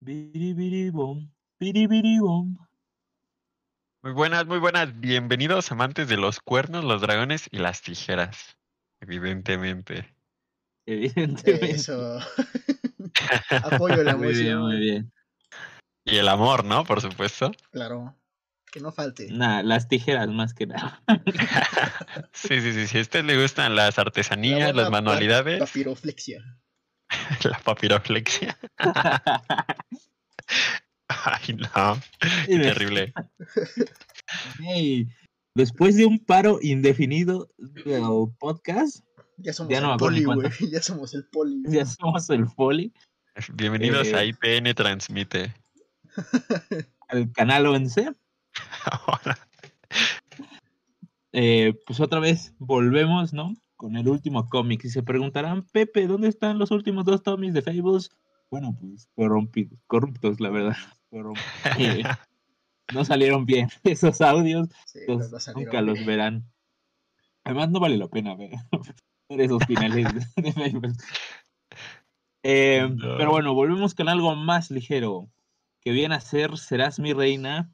Biribiribom, 0.00 1.28
biribiribom. 1.58 2.56
Muy 4.02 4.12
buenas, 4.12 4.46
muy 4.46 4.58
buenas. 4.60 4.98
Bienvenidos 5.00 5.72
amantes 5.72 6.06
de 6.08 6.16
los 6.16 6.38
cuernos, 6.38 6.84
los 6.84 7.00
dragones 7.00 7.48
y 7.50 7.58
las 7.58 7.82
tijeras. 7.82 8.56
Evidentemente. 9.00 10.14
Evidentemente. 10.86 11.70
Eso. 11.72 12.20
Apoyo 13.50 14.04
la 14.04 14.16
Muy 14.16 14.34
bien, 14.34 14.58
muy 14.58 14.78
bien. 14.78 15.12
Y 16.04 16.16
el 16.16 16.28
amor, 16.28 16.64
¿no? 16.64 16.84
Por 16.84 17.00
supuesto. 17.00 17.50
Claro. 17.72 18.14
Que 18.70 18.78
no 18.80 18.92
falte. 18.92 19.26
Nah, 19.32 19.62
las 19.62 19.88
tijeras 19.88 20.28
más 20.28 20.54
que 20.54 20.66
nada. 20.66 21.02
Sí, 22.32 22.60
sí, 22.60 22.72
sí. 22.72 22.86
Si 22.86 22.98
a 22.98 23.00
usted 23.00 23.24
le 23.24 23.40
gustan 23.40 23.74
las 23.74 23.98
artesanías, 23.98 24.74
La 24.74 24.82
las 24.82 24.90
manualidades, 24.90 25.58
pa- 25.58 25.66
Papiroflexia. 25.66 26.56
la 27.44 27.58
papiroflexia. 27.60 28.58
Ay, 31.08 31.54
no. 31.54 32.00
Qué 32.46 32.58
terrible. 32.58 33.12
Después 35.54 35.96
de 35.96 36.06
un 36.06 36.18
paro 36.18 36.58
indefinido 36.62 37.48
del 37.56 38.02
podcast, 38.38 39.04
Ya 39.38 39.52
somos 39.52 39.72
Ya 39.72 39.80
no 39.80 39.88
me 39.88 39.92
el 39.94 39.98
poli, 39.98 40.24
güey. 40.24 40.50
Ya 40.70 40.82
somos 40.82 41.14
el 41.14 41.24
poli. 41.26 41.62
ya 41.66 41.86
somos 41.86 42.28
el 42.30 42.46
Foli, 42.48 42.92
Bienvenidos 43.54 44.08
Eh. 44.08 44.16
a 44.16 44.24
IPN 44.24 44.74
Transmite. 44.74 45.54
el 47.08 47.32
canal 47.32 47.66
ONC. 47.66 48.12
Hola. 49.06 49.38
Eh, 51.32 51.74
pues 51.86 52.00
otra 52.00 52.18
vez 52.20 52.52
volvemos, 52.58 53.32
¿no? 53.32 53.54
Con 53.78 53.96
el 53.96 54.08
último 54.08 54.46
cómic. 54.48 54.84
Y 54.84 54.90
se 54.90 55.02
preguntarán, 55.02 55.62
Pepe, 55.72 56.06
¿dónde 56.06 56.28
están 56.28 56.58
los 56.58 56.70
últimos 56.72 57.04
dos 57.06 57.22
cómics 57.22 57.54
de 57.54 57.62
Fables? 57.62 58.10
Bueno, 58.50 58.76
pues 58.78 59.08
corrompidos, 59.14 59.80
corruptos, 59.86 60.38
la 60.40 60.50
verdad. 60.50 60.76
No 62.92 63.04
salieron 63.04 63.44
bien 63.46 63.68
esos 63.84 64.20
audios. 64.20 64.68
Sí, 64.86 65.00
los- 65.06 65.18
pero 65.18 65.28
no 65.30 65.40
salieron 65.40 65.64
nunca 65.72 65.80
los 65.82 66.04
verán. 66.06 66.44
Además, 67.44 67.70
no 67.70 67.80
vale 67.80 67.96
la 67.98 68.08
pena 68.08 68.34
ver, 68.34 68.50
ver 69.30 69.40
esos 69.42 69.62
finales 69.66 70.06
de, 70.36 70.42
de 70.42 70.52
Fables. 70.52 70.96
Eh, 72.42 72.88
No. 72.90 73.16
Pero 73.18 73.30
bueno, 73.30 73.54
volvemos 73.54 73.94
con 73.94 74.08
algo 74.08 74.34
más 74.36 74.70
ligero. 74.70 75.28
Que 75.80 75.92
viene 75.92 76.14
a 76.16 76.20
ser 76.20 76.56
Serás 76.58 76.98
mi 76.98 77.12
reina. 77.12 77.70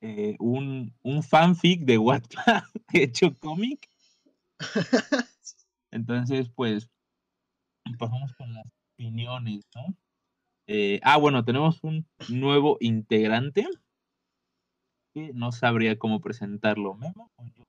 eh, 0.00 0.36
un, 0.38 0.94
un 1.02 1.22
fanfic 1.22 1.82
de 1.84 1.98
Wattpad 1.98 2.62
hecho 2.92 3.34
cómic. 3.38 3.88
Entonces, 5.94 6.50
pues, 6.54 6.90
pasamos 7.98 8.34
con 8.34 8.52
las 8.52 8.66
opiniones, 8.94 9.62
¿no? 9.76 9.94
Eh, 10.66 10.98
ah, 11.04 11.18
bueno, 11.18 11.44
tenemos 11.44 11.84
un 11.84 12.04
nuevo 12.28 12.76
integrante. 12.80 13.68
Que 15.14 15.30
no 15.32 15.52
sabría 15.52 15.96
cómo 15.96 16.20
presentarlo. 16.20 16.94
¿Memo? 16.94 17.30
¿O 17.36 17.46
yo? 17.46 17.62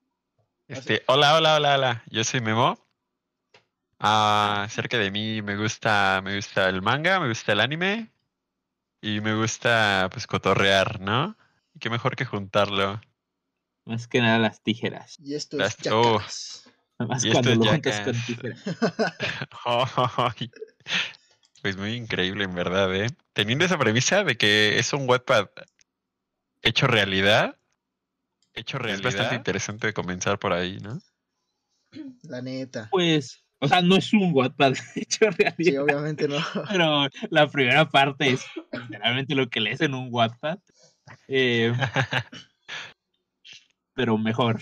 Este, 0.66 1.04
hola, 1.06 1.36
hola, 1.36 1.54
hola, 1.54 1.74
hola. 1.76 2.02
Yo 2.10 2.24
soy 2.24 2.40
Memo. 2.40 2.76
Ah, 4.00 4.66
cerca 4.70 4.98
de 4.98 5.12
mí 5.12 5.40
me 5.42 5.56
gusta, 5.56 6.20
me 6.24 6.34
gusta 6.34 6.68
el 6.68 6.82
manga, 6.82 7.20
me 7.20 7.28
gusta 7.28 7.52
el 7.52 7.60
anime 7.60 8.10
y 9.00 9.20
me 9.20 9.36
gusta 9.36 10.08
pues 10.10 10.26
cotorrear, 10.26 11.00
¿no? 11.00 11.36
Y 11.74 11.78
qué 11.78 11.90
mejor 11.90 12.16
que 12.16 12.24
juntarlo. 12.24 13.00
Más 13.84 14.08
que 14.08 14.20
nada 14.20 14.40
las 14.40 14.60
tijeras. 14.62 15.16
Y 15.20 15.34
esto 15.36 15.56
Las- 15.58 15.78
es 15.78 16.65
oh. 16.98 17.04
Jackass. 17.04 17.08
Más 17.08 17.24
Y 17.24 17.28
esto 17.28 17.40
cuando 17.40 17.50
es 17.52 17.58
lo 17.58 17.64
juntas 17.66 18.00
con. 18.00 19.14
Ay, 20.16 20.50
Pues 21.62 21.76
muy 21.76 21.94
increíble 21.94 22.44
en 22.44 22.54
verdad, 22.54 22.94
¿eh? 22.94 23.08
Teniendo 23.32 23.64
esa 23.64 23.78
premisa 23.78 24.24
de 24.24 24.36
que 24.36 24.78
es 24.78 24.92
un 24.92 25.08
Wattpad 25.08 25.48
hecho 26.62 26.86
realidad, 26.86 27.58
hecho 28.54 28.78
realidad, 28.78 28.98
es 28.98 29.02
bastante 29.02 29.36
interesante 29.36 29.86
de 29.88 29.92
comenzar 29.92 30.38
por 30.38 30.52
ahí, 30.52 30.78
¿no? 30.78 31.00
La 32.22 32.42
neta. 32.42 32.88
Pues, 32.90 33.44
o 33.60 33.68
sea, 33.68 33.80
no 33.82 33.96
es 33.96 34.12
un 34.12 34.32
Wattpad 34.34 34.74
hecho 34.96 35.30
Sí, 35.30 35.38
realidad. 35.38 35.82
obviamente 35.82 36.28
no. 36.28 36.38
pero 36.68 37.08
la 37.30 37.48
primera 37.48 37.88
parte 37.88 38.30
es 38.30 38.44
literalmente 38.72 39.34
lo 39.34 39.48
que 39.48 39.60
lees 39.60 39.80
en 39.80 39.94
un 39.94 40.08
Wattpad. 40.10 40.58
eh, 41.28 41.72
pero 43.94 44.18
mejor. 44.18 44.60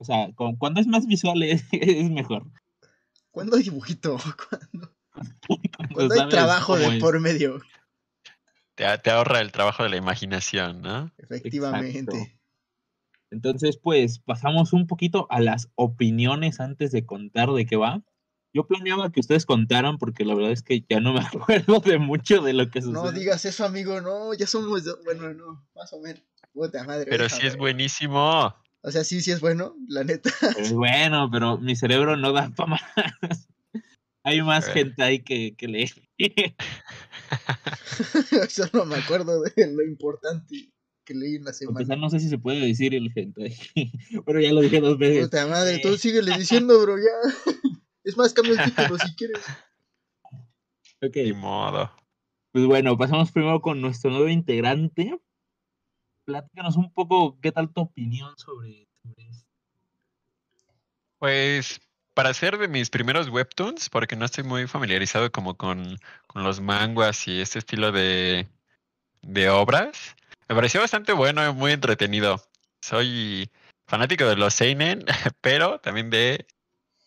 O 0.00 0.04
sea, 0.04 0.32
con- 0.34 0.56
cuando 0.56 0.80
es 0.80 0.86
más 0.86 1.06
visual 1.06 1.42
es, 1.42 1.62
es 1.72 2.10
mejor. 2.10 2.46
¿Cuándo 3.30 3.56
hay 3.56 3.62
dibujito? 3.62 4.16
¿Cuándo, 4.48 4.94
Cuando 5.46 5.94
cuándo 5.94 6.22
hay 6.22 6.28
trabajo 6.30 6.76
de 6.76 6.96
es. 6.96 7.02
por 7.02 7.20
medio? 7.20 7.60
Te, 8.74 8.86
te 8.98 9.10
ahorra 9.10 9.40
el 9.40 9.52
trabajo 9.52 9.82
de 9.82 9.90
la 9.90 9.96
imaginación, 9.96 10.80
¿no? 10.80 11.10
Efectivamente. 11.18 12.38
Entonces, 13.30 13.76
pues 13.76 14.18
pasamos 14.20 14.72
un 14.72 14.86
poquito 14.86 15.26
a 15.30 15.40
las 15.40 15.68
opiniones 15.74 16.60
antes 16.60 16.90
de 16.92 17.04
contar 17.04 17.50
de 17.50 17.66
qué 17.66 17.76
va. 17.76 18.02
Yo 18.52 18.66
planeaba 18.66 19.12
que 19.12 19.20
ustedes 19.20 19.44
contaran 19.46 19.98
porque 19.98 20.24
la 20.24 20.34
verdad 20.34 20.50
es 20.50 20.62
que 20.62 20.84
ya 20.88 20.98
no 20.98 21.12
me 21.12 21.20
acuerdo 21.66 21.80
de 21.80 21.98
mucho 21.98 22.40
de 22.40 22.54
lo 22.54 22.70
que 22.70 22.80
sucede. 22.80 22.94
No 23.04 23.12
digas 23.12 23.44
eso, 23.44 23.66
amigo. 23.66 24.00
No, 24.00 24.32
ya 24.34 24.46
somos. 24.46 24.82
Bueno, 25.04 25.34
no. 25.34 25.68
Más 25.76 25.92
o 25.92 26.00
menos. 26.00 26.22
Puta 26.52 26.82
madre. 26.84 27.06
Pero 27.08 27.28
sí 27.28 27.46
es 27.46 27.52
ver. 27.52 27.58
buenísimo. 27.58 28.54
O 28.82 28.90
sea, 28.90 29.04
sí, 29.04 29.20
sí 29.20 29.30
es 29.30 29.40
bueno, 29.40 29.74
la 29.88 30.04
neta. 30.04 30.30
Pues 30.54 30.72
bueno, 30.72 31.28
pero 31.30 31.58
mi 31.58 31.76
cerebro 31.76 32.16
no 32.16 32.32
da 32.32 32.50
para 32.50 32.70
más. 32.70 32.82
Hay 34.24 34.42
más 34.42 34.68
Eh. 34.68 34.72
gente 34.72 35.02
ahí 35.02 35.18
que, 35.22 35.54
que 35.56 35.66
lee. 35.68 35.90
Solo 38.48 38.84
me 38.86 38.96
acuerdo 38.96 39.42
de 39.42 39.66
lo 39.72 39.82
importante 39.82 40.70
que 41.04 41.14
leí 41.14 41.36
en 41.36 41.44
la 41.44 41.50
A 41.50 41.54
semana. 41.54 41.78
pesar, 41.78 41.98
no 41.98 42.10
sé 42.10 42.20
si 42.20 42.28
se 42.28 42.38
puede 42.38 42.60
decir 42.60 42.94
el 42.94 43.10
gente. 43.12 43.54
pero 44.26 44.40
ya 44.40 44.52
lo 44.52 44.60
dije 44.60 44.80
dos 44.80 44.98
veces. 44.98 45.24
Puta 45.24 45.46
madre, 45.46 45.78
tú 45.78 45.96
síguele 45.96 46.36
diciendo, 46.36 46.80
bro, 46.82 46.96
ya. 46.96 47.52
Es 48.04 48.16
más, 48.16 48.32
cambia 48.32 48.62
el 48.62 48.70
título 48.74 48.98
si 48.98 49.14
quieres. 49.14 49.40
Ok, 51.02 51.16
Ni 51.16 51.32
modo. 51.32 51.90
Pues 52.52 52.66
bueno, 52.66 52.96
pasamos 52.98 53.30
primero 53.32 53.60
con 53.60 53.80
nuestro 53.80 54.10
nuevo 54.10 54.28
integrante. 54.28 55.18
Platícanos 56.30 56.76
un 56.76 56.92
poco 56.92 57.38
qué 57.40 57.50
tal 57.50 57.72
tu 57.72 57.80
opinión 57.80 58.36
sobre, 58.36 58.86
sobre 59.02 59.26
esto. 59.28 59.48
Pues 61.18 61.80
para 62.14 62.32
ser 62.34 62.56
de 62.56 62.68
mis 62.68 62.88
primeros 62.88 63.28
webtoons, 63.28 63.88
porque 63.90 64.14
no 64.14 64.26
estoy 64.26 64.44
muy 64.44 64.68
familiarizado 64.68 65.32
como 65.32 65.56
con, 65.56 65.98
con 66.28 66.44
los 66.44 66.60
manguas 66.60 67.26
y 67.26 67.40
este 67.40 67.58
estilo 67.58 67.90
de, 67.90 68.46
de 69.22 69.48
obras, 69.50 70.14
me 70.48 70.54
pareció 70.54 70.80
bastante 70.80 71.12
bueno 71.12 71.44
y 71.44 71.52
muy 71.52 71.72
entretenido. 71.72 72.40
Soy 72.80 73.50
fanático 73.86 74.24
de 74.24 74.36
los 74.36 74.54
seinen, 74.54 75.04
pero 75.40 75.80
también 75.80 76.10
de 76.10 76.46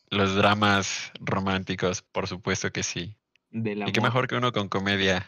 los 0.09 0.35
dramas 0.35 1.13
románticos, 1.22 2.01
por 2.01 2.28
supuesto 2.28 2.72
que 2.72 2.84
sí. 2.84 3.16
Y 3.51 3.91
qué 3.94 4.01
mejor 4.01 4.28
que 4.28 4.35
uno 4.35 4.51
con 4.51 4.67
comedia. 4.67 5.25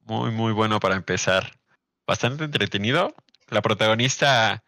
Muy, 0.00 0.32
muy 0.32 0.52
bueno 0.52 0.80
para 0.80 0.96
empezar. 0.96 1.52
Bastante 2.06 2.44
entretenido. 2.44 3.14
La 3.48 3.62
protagonista, 3.62 4.62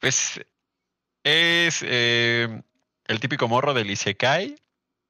pues, 0.00 0.40
es 1.24 1.82
eh, 1.82 2.62
el 3.06 3.20
típico 3.20 3.48
morro 3.48 3.74
del 3.74 3.90
Isekai, 3.90 4.56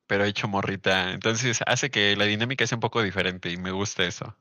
pero 0.06 0.24
hecho 0.24 0.48
morrita. 0.48 1.12
Entonces 1.12 1.60
hace 1.66 1.90
que 1.90 2.16
la 2.16 2.24
dinámica 2.24 2.66
sea 2.66 2.76
un 2.76 2.80
poco 2.80 3.02
diferente 3.02 3.50
y 3.50 3.56
me 3.56 3.70
gusta 3.70 4.04
eso. 4.04 4.36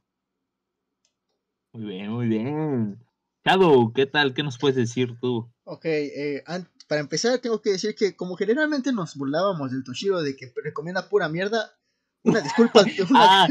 Muy 1.74 1.86
bien, 1.86 2.12
muy 2.12 2.28
bien. 2.28 3.06
Shadow, 3.46 3.92
¿qué 3.94 4.06
tal? 4.06 4.34
¿Qué 4.34 4.44
nos 4.44 4.58
puedes 4.58 4.76
decir 4.76 5.20
tú? 5.20 5.52
Ok, 5.66 5.86
eh, 5.86 6.44
para 6.88 7.02
empezar 7.02 7.38
tengo 7.40 7.62
que 7.62 7.72
decir 7.72 7.96
que 7.96 8.16
como 8.16 8.36
generalmente 8.36 8.92
nos 8.92 9.16
burlábamos 9.16 9.72
del 9.72 9.84
Toshiro 9.84 10.22
de 10.22 10.36
que 10.36 10.54
recomienda 10.64 11.10
pura 11.10 11.30
mierda, 11.30 11.78
una 12.24 12.42
disculpa, 12.42 12.82
una, 13.10 13.44
Ah, 13.44 13.48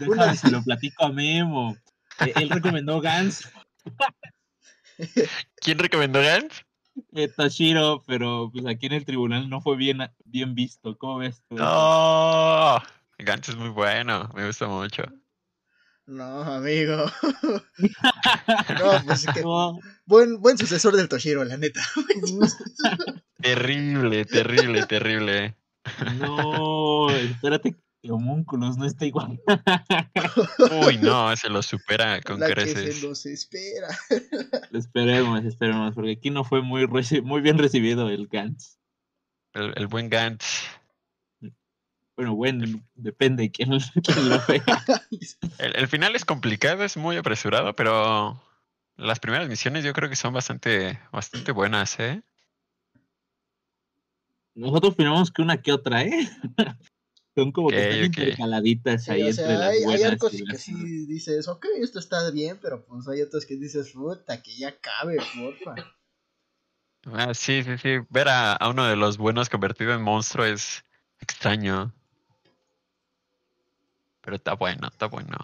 una 0.00 0.26
déjame, 0.26 0.36
se 0.36 0.50
lo 0.50 0.62
platico 0.62 1.04
a 1.04 1.12
Memo. 1.12 1.76
Eh, 2.20 2.32
Él 2.36 2.50
recomendó 2.50 3.00
Gans, 3.00 3.50
¿Quién 5.56 5.78
recomendó 5.78 6.20
Gantz? 6.20 6.62
eh, 7.14 7.28
Toshiro, 7.28 8.02
pero 8.06 8.50
pues 8.52 8.66
aquí 8.66 8.86
en 8.86 8.92
el 8.92 9.04
tribunal 9.04 9.48
no 9.48 9.60
fue 9.60 9.76
bien, 9.76 9.98
bien 10.24 10.54
visto. 10.54 10.96
¿Cómo 10.98 11.18
ves 11.18 11.42
tú? 11.48 11.56
¡No! 11.56 12.80
Gantz 13.18 13.48
es 13.50 13.56
muy 13.56 13.70
bueno, 13.70 14.30
me 14.34 14.46
gusta 14.46 14.66
mucho. 14.68 15.02
No, 16.06 16.42
amigo. 16.42 17.06
No, 18.78 19.00
pues 19.04 19.24
es 19.24 19.32
que 19.32 19.42
No, 19.42 19.78
buen, 20.06 20.40
buen 20.40 20.58
sucesor 20.58 20.94
del 20.96 21.08
Toshiro, 21.08 21.44
la 21.44 21.56
neta. 21.56 21.80
Terrible, 23.40 24.24
terrible, 24.24 24.86
terrible. 24.86 25.56
no, 26.18 27.10
espérate, 27.10 27.76
Homúnculos 28.10 28.76
no 28.76 28.84
está 28.84 29.06
igual. 29.06 29.40
Uy, 30.86 30.98
no, 31.02 31.34
se 31.36 31.48
lo 31.48 31.62
supera 31.62 32.20
con 32.20 32.40
la 32.40 32.48
que 32.48 32.52
creces. 32.54 32.98
se 33.00 33.06
nos 33.06 33.24
espera. 33.26 33.88
Esperemos, 34.72 35.44
esperemos, 35.44 35.94
porque 35.94 36.12
aquí 36.12 36.30
no 36.30 36.42
fue 36.42 36.62
muy, 36.62 36.82
reci- 36.84 37.22
muy 37.22 37.40
bien 37.40 37.58
recibido 37.58 38.08
el 38.08 38.26
Gantz. 38.26 38.78
El, 39.54 39.72
el 39.76 39.86
buen 39.86 40.08
Gantz. 40.10 40.62
Bueno, 42.16 42.34
bueno, 42.34 42.66
depende 42.94 43.44
de 43.44 43.50
quién, 43.52 43.70
quién 44.04 44.28
lo 44.28 44.40
vea. 44.48 44.64
El, 45.58 45.76
el 45.76 45.88
final 45.88 46.14
es 46.16 46.24
complicado, 46.24 46.84
es 46.84 46.96
muy 46.96 47.16
apresurado, 47.16 47.74
pero 47.74 48.42
las 48.96 49.18
primeras 49.20 49.48
misiones 49.48 49.82
yo 49.84 49.92
creo 49.92 50.08
que 50.10 50.16
son 50.16 50.34
bastante, 50.34 50.98
bastante 51.10 51.52
buenas, 51.52 51.98
¿eh? 52.00 52.22
Nosotros 54.54 54.92
opinamos 54.92 55.30
que 55.30 55.40
una 55.42 55.56
que 55.62 55.72
otra, 55.72 56.02
¿eh? 56.02 56.28
Son 57.34 57.50
como 57.50 57.68
que 57.70 57.76
Ok, 57.76 57.82
están 57.82 57.98
ok. 58.04 58.16
intercaladitas 58.18 59.04
Sí, 59.04 59.10
ahí 59.10 59.22
o 59.22 59.26
entre 59.26 59.44
sea, 59.46 59.58
las 59.58 59.70
hay, 59.70 59.84
hay 59.84 60.02
arcos 60.02 60.34
y 60.34 60.44
que 60.44 60.58
sí 60.58 61.06
dices, 61.06 61.48
ok, 61.48 61.66
esto 61.80 61.98
está 61.98 62.30
bien, 62.30 62.58
pero 62.60 62.84
pues 62.84 63.08
hay 63.08 63.22
otros 63.22 63.46
que 63.46 63.56
dices, 63.56 63.92
puta, 63.92 64.42
que 64.42 64.54
ya 64.54 64.78
cabe, 64.78 65.16
porfa. 65.16 65.74
Ah, 67.06 67.34
sí, 67.34 67.62
sí, 67.64 67.78
sí. 67.78 67.98
Ver 68.10 68.28
a, 68.28 68.52
a 68.52 68.68
uno 68.68 68.84
de 68.86 68.96
los 68.96 69.16
buenos 69.16 69.48
convertido 69.48 69.92
en 69.94 70.02
monstruo 70.02 70.44
es 70.44 70.84
extraño. 71.20 71.92
Pero 74.20 74.36
está 74.36 74.54
bueno, 74.54 74.88
está 74.88 75.06
bueno. 75.06 75.36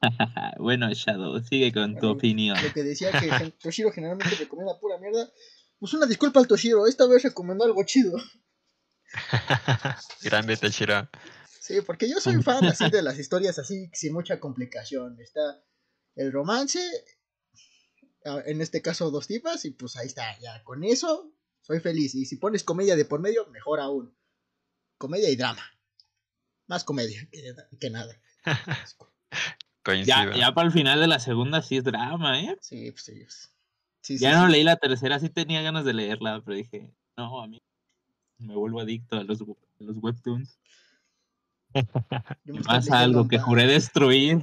bueno, 0.58 0.92
Shadow, 0.92 1.38
sigue 1.40 1.72
con 1.72 1.98
tu 1.98 2.08
opinión. 2.08 2.56
Lo 2.62 2.72
que 2.72 2.82
decía 2.82 3.10
que 3.12 3.50
Toshiro 3.60 3.90
generalmente 3.90 4.34
recomienda 4.36 4.78
pura 4.78 4.98
mierda. 4.98 5.30
Pues 5.78 5.92
una 5.92 6.06
disculpa 6.06 6.40
al 6.40 6.46
Toshiro, 6.46 6.86
esta 6.86 7.06
vez 7.06 7.22
recomendó 7.22 7.64
algo 7.64 7.84
chido. 7.84 8.16
Grande 10.22 10.56
Tachira. 10.56 11.10
Sí, 11.60 11.80
porque 11.80 12.08
yo 12.08 12.20
soy 12.20 12.42
fan 12.42 12.64
así 12.64 12.90
de 12.90 13.02
las 13.02 13.18
historias 13.18 13.58
así, 13.58 13.90
sin 13.92 14.12
mucha 14.12 14.38
complicación. 14.38 15.18
Está 15.20 15.62
el 16.14 16.32
romance, 16.32 16.80
en 18.24 18.60
este 18.60 18.82
caso 18.82 19.10
dos 19.10 19.26
tipas, 19.26 19.64
y 19.64 19.72
pues 19.72 19.96
ahí 19.96 20.06
está, 20.06 20.38
ya 20.38 20.62
con 20.62 20.84
eso 20.84 21.32
soy 21.62 21.80
feliz. 21.80 22.14
Y 22.14 22.24
si 22.24 22.36
pones 22.36 22.62
comedia 22.62 22.94
de 22.96 23.04
por 23.04 23.20
medio, 23.20 23.46
mejor 23.48 23.80
aún. 23.80 24.16
Comedia 24.98 25.28
y 25.28 25.36
drama. 25.36 25.62
Más 26.68 26.84
comedia 26.84 27.28
que, 27.30 27.54
que 27.80 27.90
nada. 27.90 28.20
Coincido. 29.82 30.16
Ya, 30.32 30.36
ya 30.36 30.54
para 30.54 30.66
el 30.66 30.72
final 30.72 31.00
de 31.00 31.06
la 31.06 31.18
segunda 31.20 31.62
sí 31.62 31.76
es 31.76 31.84
drama, 31.84 32.40
¿eh? 32.40 32.56
Sí, 32.60 32.90
pues 32.90 33.04
sí. 33.04 33.20
pues. 33.22 33.52
Sí, 34.00 34.18
Ya 34.18 34.38
no 34.38 34.46
sí. 34.46 34.52
leí 34.52 34.62
la 34.64 34.76
tercera, 34.76 35.18
sí 35.18 35.30
tenía 35.30 35.62
ganas 35.62 35.84
de 35.84 35.94
leerla, 35.94 36.40
pero 36.44 36.56
dije, 36.56 36.92
no, 37.16 37.42
a 37.42 37.48
mí 37.48 37.60
me 38.38 38.54
vuelvo 38.54 38.80
adicto 38.80 39.16
a 39.16 39.24
los, 39.24 39.42
a 39.42 39.44
los 39.80 39.98
webtoons. 39.98 40.58
Me 42.44 42.62
pasa 42.62 43.00
algo 43.00 43.28
que 43.28 43.38
juré 43.38 43.66
destruir. 43.66 44.42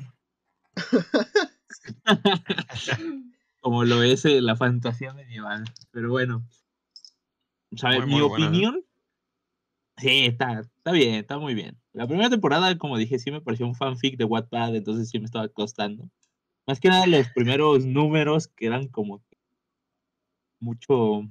Como 3.61 3.85
lo 3.85 4.03
es 4.03 4.25
eh, 4.25 4.41
la 4.41 4.55
fantasía 4.55 5.13
medieval. 5.13 5.63
Pero 5.91 6.09
bueno. 6.09 6.43
¿sabe? 7.75 7.99
Muy, 7.99 8.07
Mi 8.07 8.13
muy 8.13 8.21
buena, 8.21 8.45
¿no? 8.45 8.49
opinión. 8.49 8.85
Sí, 9.97 10.25
está, 10.25 10.59
está 10.59 10.91
bien, 10.91 11.15
está 11.15 11.37
muy 11.37 11.53
bien. 11.53 11.79
La 11.93 12.07
primera 12.07 12.29
temporada, 12.29 12.77
como 12.77 12.97
dije, 12.97 13.19
sí 13.19 13.31
me 13.31 13.41
pareció 13.41 13.67
un 13.67 13.75
fanfic 13.75 14.17
de 14.17 14.25
Wattpad, 14.25 14.75
entonces 14.75 15.09
sí 15.09 15.19
me 15.19 15.25
estaba 15.25 15.47
costando. 15.49 16.09
Más 16.65 16.79
que 16.79 16.89
nada 16.89 17.05
los 17.05 17.29
primeros 17.29 17.85
números 17.85 18.47
que 18.47 18.65
eran 18.65 18.87
como 18.87 19.23
mucho. 20.59 21.27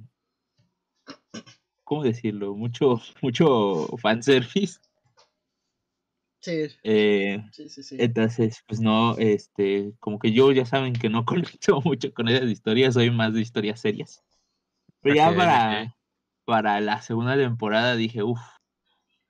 ¿Cómo 1.93 2.03
decirlo? 2.05 2.55
Mucho, 2.55 2.99
mucho 3.21 3.85
fanservice. 3.97 4.79
Sí, 6.39 6.67
Eh, 6.83 7.39
sí, 7.51 7.69
sí, 7.69 7.83
sí. 7.83 7.97
entonces, 7.99 8.63
pues 8.67 8.81
no, 8.81 9.15
este, 9.17 9.93
como 9.99 10.17
que 10.17 10.31
yo 10.33 10.51
ya 10.51 10.65
saben 10.65 10.93
que 10.93 11.07
no 11.07 11.23
conecto 11.25 11.81
mucho 11.81 12.11
con 12.11 12.29
esas 12.29 12.49
historias, 12.49 12.95
soy 12.95 13.11
más 13.11 13.35
de 13.35 13.41
historias 13.41 13.79
serias. 13.79 14.23
Pero 15.01 15.15
ya 15.15 15.35
para, 15.35 15.95
para 16.45 16.81
la 16.81 16.99
segunda 17.03 17.37
temporada 17.37 17.95
dije, 17.95 18.23
uff, 18.23 18.41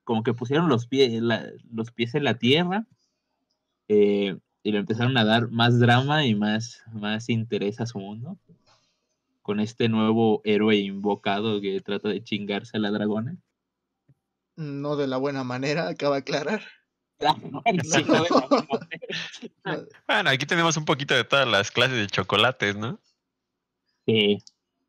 como 0.06 0.24
que 0.24 0.33
pusieron 0.33 0.69
los 0.69 0.88
pies, 0.88 1.21
los 1.21 1.92
pies 1.92 2.16
en 2.16 2.24
la 2.24 2.38
tierra 2.38 2.88
eh, 3.89 4.38
y 4.63 4.71
le 4.71 4.77
empezaron 4.77 5.18
a 5.18 5.25
dar 5.25 5.51
más 5.51 5.80
drama 5.80 6.25
y 6.25 6.33
más, 6.33 6.81
más 6.94 7.27
interés 7.27 7.81
a 7.81 7.86
su 7.86 8.00
mundo. 8.00 8.39
Con 9.44 9.60
este 9.60 9.90
nuevo 9.90 10.42
héroe 10.45 10.78
invocado 10.78 11.62
que 11.62 11.80
trata 11.81 12.10
de 12.10 12.24
chingarse 12.24 12.78
a 12.78 12.80
la 12.80 12.90
dragona. 12.90 13.38
No 14.56 14.95
de 14.95 15.06
la 15.07 15.18
buena 15.18 15.44
manera, 15.44 15.88
acaba 15.90 16.16
de 16.16 16.22
aclarar. 16.22 16.62
Sí, 17.84 18.04
no 18.04 18.24
de 18.24 18.30
la 18.30 18.40
buena 18.50 18.68
manera. 18.69 19.18
No, 19.66 19.88
Bueno, 20.07 20.30
aquí 20.31 20.45
tenemos 20.45 20.75
un 20.78 20.84
poquito 20.86 21.13
de 21.13 21.24
todas 21.24 21.48
las 21.48 21.72
clases 21.72 21.95
de 21.98 22.07
chocolates, 22.07 22.75
¿no? 22.75 23.00
Sí, 24.06 24.40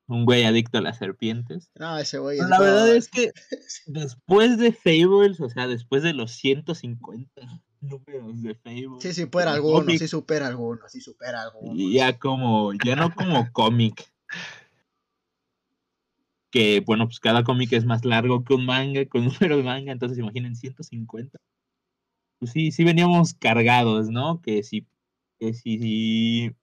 un 0.08 0.24
güey 0.24 0.44
adicto 0.44 0.78
a 0.78 0.80
las 0.80 0.98
serpientes. 0.98 1.70
no, 1.76 1.96
ese 1.98 2.18
güey. 2.18 2.38
Pero 2.38 2.44
es 2.46 2.50
la 2.50 2.60
verdad 2.60 2.96
es 2.96 3.08
que 3.08 3.30
después 3.86 4.58
de 4.58 4.72
Fables, 4.72 5.40
o 5.40 5.48
sea, 5.48 5.68
después 5.68 6.02
de 6.02 6.12
los 6.14 6.32
150 6.32 7.40
números 7.80 8.42
de 8.42 8.54
Fables, 8.56 9.02
Sí, 9.02 9.12
sí, 9.14 9.22
supera 9.22 9.50
el 9.50 9.56
alguno, 9.56 9.78
cómic, 9.80 9.98
sí 9.98 10.08
supera 10.08 10.46
alguno, 10.48 10.80
sí 10.88 11.00
supera 11.00 11.42
alguno. 11.42 11.72
y 11.76 11.92
ya 11.94 12.18
como, 12.18 12.72
ya 12.84 12.96
no 12.96 13.14
como 13.14 13.50
cómic. 13.52 14.12
Que 16.50 16.80
bueno, 16.80 17.06
pues 17.06 17.20
cada 17.20 17.42
cómic 17.42 17.72
es 17.72 17.84
más 17.84 18.04
largo 18.04 18.44
que 18.44 18.54
un 18.54 18.66
manga, 18.66 19.06
con 19.06 19.24
números 19.24 19.58
de 19.58 19.64
manga, 19.64 19.92
entonces 19.92 20.18
imaginen 20.18 20.56
150. 20.56 21.38
Pues 22.38 22.52
sí, 22.52 22.70
sí 22.72 22.84
veníamos 22.84 23.34
cargados, 23.34 24.10
¿no? 24.10 24.40
Que 24.42 24.62
si, 24.62 24.86
que 25.38 25.54
si, 25.54 26.54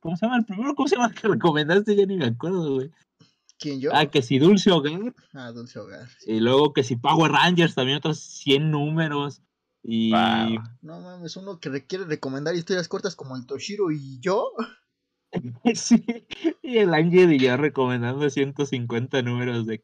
¿cómo 0.00 0.16
se 0.16 0.26
llama 0.26 0.38
el 0.38 0.44
primero? 0.44 0.74
¿Cómo 0.74 0.88
se 0.88 0.96
llama 0.96 1.12
que 1.12 1.28
recomendaste? 1.28 1.96
Ya 1.96 2.06
ni 2.06 2.16
me 2.16 2.26
acuerdo, 2.26 2.74
güey. 2.74 2.90
¿Quién 3.58 3.80
yo? 3.80 3.90
Ah, 3.94 4.06
que 4.06 4.22
si 4.22 4.38
Dulce 4.38 4.70
Hogar. 4.70 5.14
Ah, 5.32 5.50
Dulce 5.52 5.78
Hogar. 5.78 6.08
sí. 6.18 6.32
Y 6.32 6.40
luego 6.40 6.72
que 6.72 6.82
si 6.82 6.96
Power 6.96 7.32
Rangers, 7.32 7.74
también 7.74 7.98
otros 7.98 8.18
100 8.20 8.70
números. 8.70 9.42
Y 9.82 10.12
Wow. 10.12 10.62
No 10.82 11.00
mames, 11.00 11.36
uno 11.36 11.60
que 11.60 11.68
requiere 11.68 12.04
recomendar 12.04 12.54
historias 12.54 12.88
cortas 12.88 13.14
como 13.14 13.36
el 13.36 13.46
Toshiro 13.46 13.90
y 13.90 14.18
yo. 14.20 14.52
sí, 15.74 16.04
y 16.62 16.78
el 16.78 16.94
Ángel 16.94 17.32
y 17.32 17.38
yo 17.38 17.56
recomendando 17.56 18.28
150 18.28 19.22
números 19.22 19.66
de... 19.66 19.82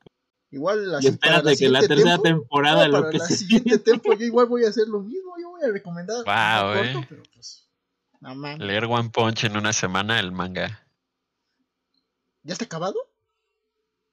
Igual 0.52 0.81
Y 0.85 0.94
así 1.08 1.12
para 1.19 1.37
espérate 1.37 1.56
que 1.56 1.69
la 1.69 1.81
tercera 1.81 2.19
tempo- 2.19 2.23
temporada 2.23 2.87
no, 2.88 2.93
lo 2.93 3.00
para 3.00 3.12
que 3.12 3.19
la 3.19 3.25
se 3.26 3.37
siguiente 3.37 3.79
tempo 3.79 4.12
yo 4.14 4.26
igual 4.26 4.47
voy 4.47 4.64
a 4.64 4.69
hacer 4.69 4.88
lo 4.88 5.00
mismo. 5.00 5.35
Yo 5.41 5.50
voy 5.50 5.62
a 5.62 5.73
recomendar. 5.73 6.19
Eh. 6.20 7.06
pero 7.08 7.23
pues. 7.32 7.69
No. 8.20 8.35
Leer 8.58 8.87
One 8.87 9.11
Punch 9.11 9.44
en 9.44 9.56
una 9.56 9.73
semana, 9.73 10.19
el 10.19 10.32
manga. 10.32 10.85
¿Ya 12.43 12.53
está 12.53 12.64
acabado? 12.64 12.96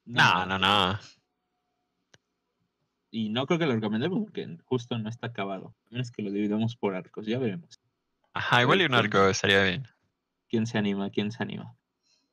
No, 0.04 0.46
no, 0.46 0.58
no. 0.58 0.98
Y 3.10 3.30
no 3.30 3.46
creo 3.46 3.58
que 3.58 3.66
lo 3.66 3.74
recomendemos 3.74 4.20
porque 4.20 4.58
justo 4.64 4.96
no 4.98 5.08
está 5.08 5.28
acabado. 5.28 5.74
A 5.86 5.90
menos 5.90 6.10
que 6.10 6.22
lo 6.22 6.30
dividamos 6.30 6.76
por 6.76 6.94
arcos, 6.94 7.26
ya 7.26 7.38
veremos. 7.38 7.80
Ajá, 8.32 8.62
igual 8.62 8.80
y 8.80 8.84
un 8.84 8.94
arco 8.94 9.26
estaría 9.28 9.62
bien. 9.64 9.88
¿Quién 10.48 10.66
se 10.66 10.78
anima? 10.78 11.10
¿Quién 11.10 11.32
se 11.32 11.42
anima? 11.42 11.74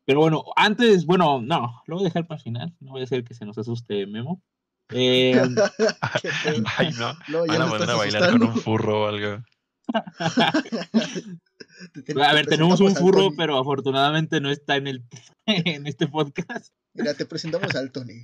Pero 0.05 0.19
bueno, 0.19 0.43
antes, 0.55 1.05
bueno, 1.05 1.41
no, 1.41 1.81
lo 1.87 1.95
voy 1.95 2.05
a 2.05 2.09
dejar 2.09 2.27
para 2.27 2.37
el 2.37 2.43
final. 2.43 2.75
No 2.79 2.91
voy 2.91 3.01
a 3.01 3.05
hacer 3.05 3.23
que 3.23 3.33
se 3.33 3.45
nos 3.45 3.57
asuste 3.57 4.05
Memo. 4.05 4.41
Eh. 4.89 5.33
Ay, 6.77 6.91
no. 6.99 7.13
Ya 7.47 7.47
Van 7.47 7.61
a 7.61 7.67
poner 7.67 7.89
a 7.89 7.95
bailar 7.95 8.21
con 8.21 8.43
asustando. 8.43 8.45
un 8.45 8.55
furro 8.61 9.03
o 9.03 9.07
algo. 9.07 9.43
A 12.23 12.33
ver, 12.33 12.47
tenemos 12.47 12.79
un 12.79 12.87
presentamos 12.87 12.95
furro, 12.95 13.23
Tony. 13.25 13.35
pero 13.37 13.57
afortunadamente 13.59 14.39
no 14.41 14.49
está 14.49 14.75
en, 14.77 14.87
el, 14.87 15.03
en 15.45 15.85
este 15.87 16.07
podcast. 16.07 16.73
Mira, 16.93 17.13
te 17.13 17.25
presentamos 17.25 17.73
al 17.75 17.91
Tony. 17.91 18.23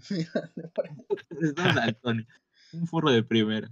Estamos 1.41 1.77
al 1.77 1.95
Tony. 1.98 2.25
Un 2.74 2.88
furro 2.88 3.12
de 3.12 3.24
primera. 3.24 3.69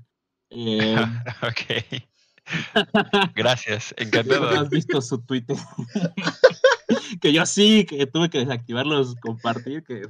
Eh, 0.50 0.96
ok. 1.42 2.04
Gracias, 3.36 3.94
¿no 3.98 4.06
encantado. 4.06 4.50
has 4.50 4.70
visto 4.70 5.02
su 5.02 5.22
Twitter? 5.22 5.58
que 7.22 7.34
yo 7.34 7.46
sí, 7.46 7.86
que 7.86 8.06
tuve 8.06 8.30
que 8.30 8.40
desactivarlos, 8.40 9.16
compartir. 9.16 9.84
Que... 9.84 10.04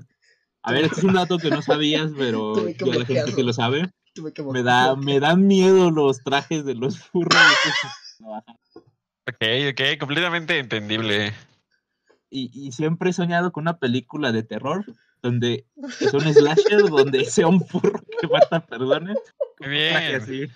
A 0.64 0.72
ver, 0.72 0.86
este 0.86 1.00
es 1.00 1.04
un 1.04 1.14
dato 1.14 1.38
que 1.38 1.50
no 1.50 1.62
sabías, 1.62 2.12
pero 2.18 2.68
ya 2.70 2.86
la 2.86 3.06
gente 3.06 3.34
que 3.34 3.44
lo 3.44 3.54
sabe. 3.54 3.90
Tuve 4.14 4.34
que 4.34 4.44
Me, 4.44 4.64
da, 4.64 4.96
me 4.96 5.20
dan 5.20 5.48
miedo 5.48 5.92
los 5.92 6.24
trajes 6.24 6.66
de 6.66 6.76
los 6.76 7.00
furros. 7.00 7.42
Ok, 9.28 9.46
ok, 9.72 10.00
completamente 10.00 10.58
entendible. 10.58 11.34
Y, 12.30 12.52
y 12.54 12.72
siempre 12.72 13.10
he 13.10 13.14
soñado 13.14 13.52
con 13.52 13.64
una 13.64 13.78
película 13.78 14.32
de 14.32 14.44
terror 14.44 14.86
donde 15.22 15.66
es 16.00 16.14
un 16.14 16.22
slasher 16.34 16.84
donde 16.90 17.26
sea 17.26 17.48
un 17.48 17.66
furro 17.66 18.02
que 18.20 18.28
mata 18.28 18.66
personas. 18.66 19.18
Muy 19.60 19.70
bien. 19.70 20.16
así. 20.16 20.48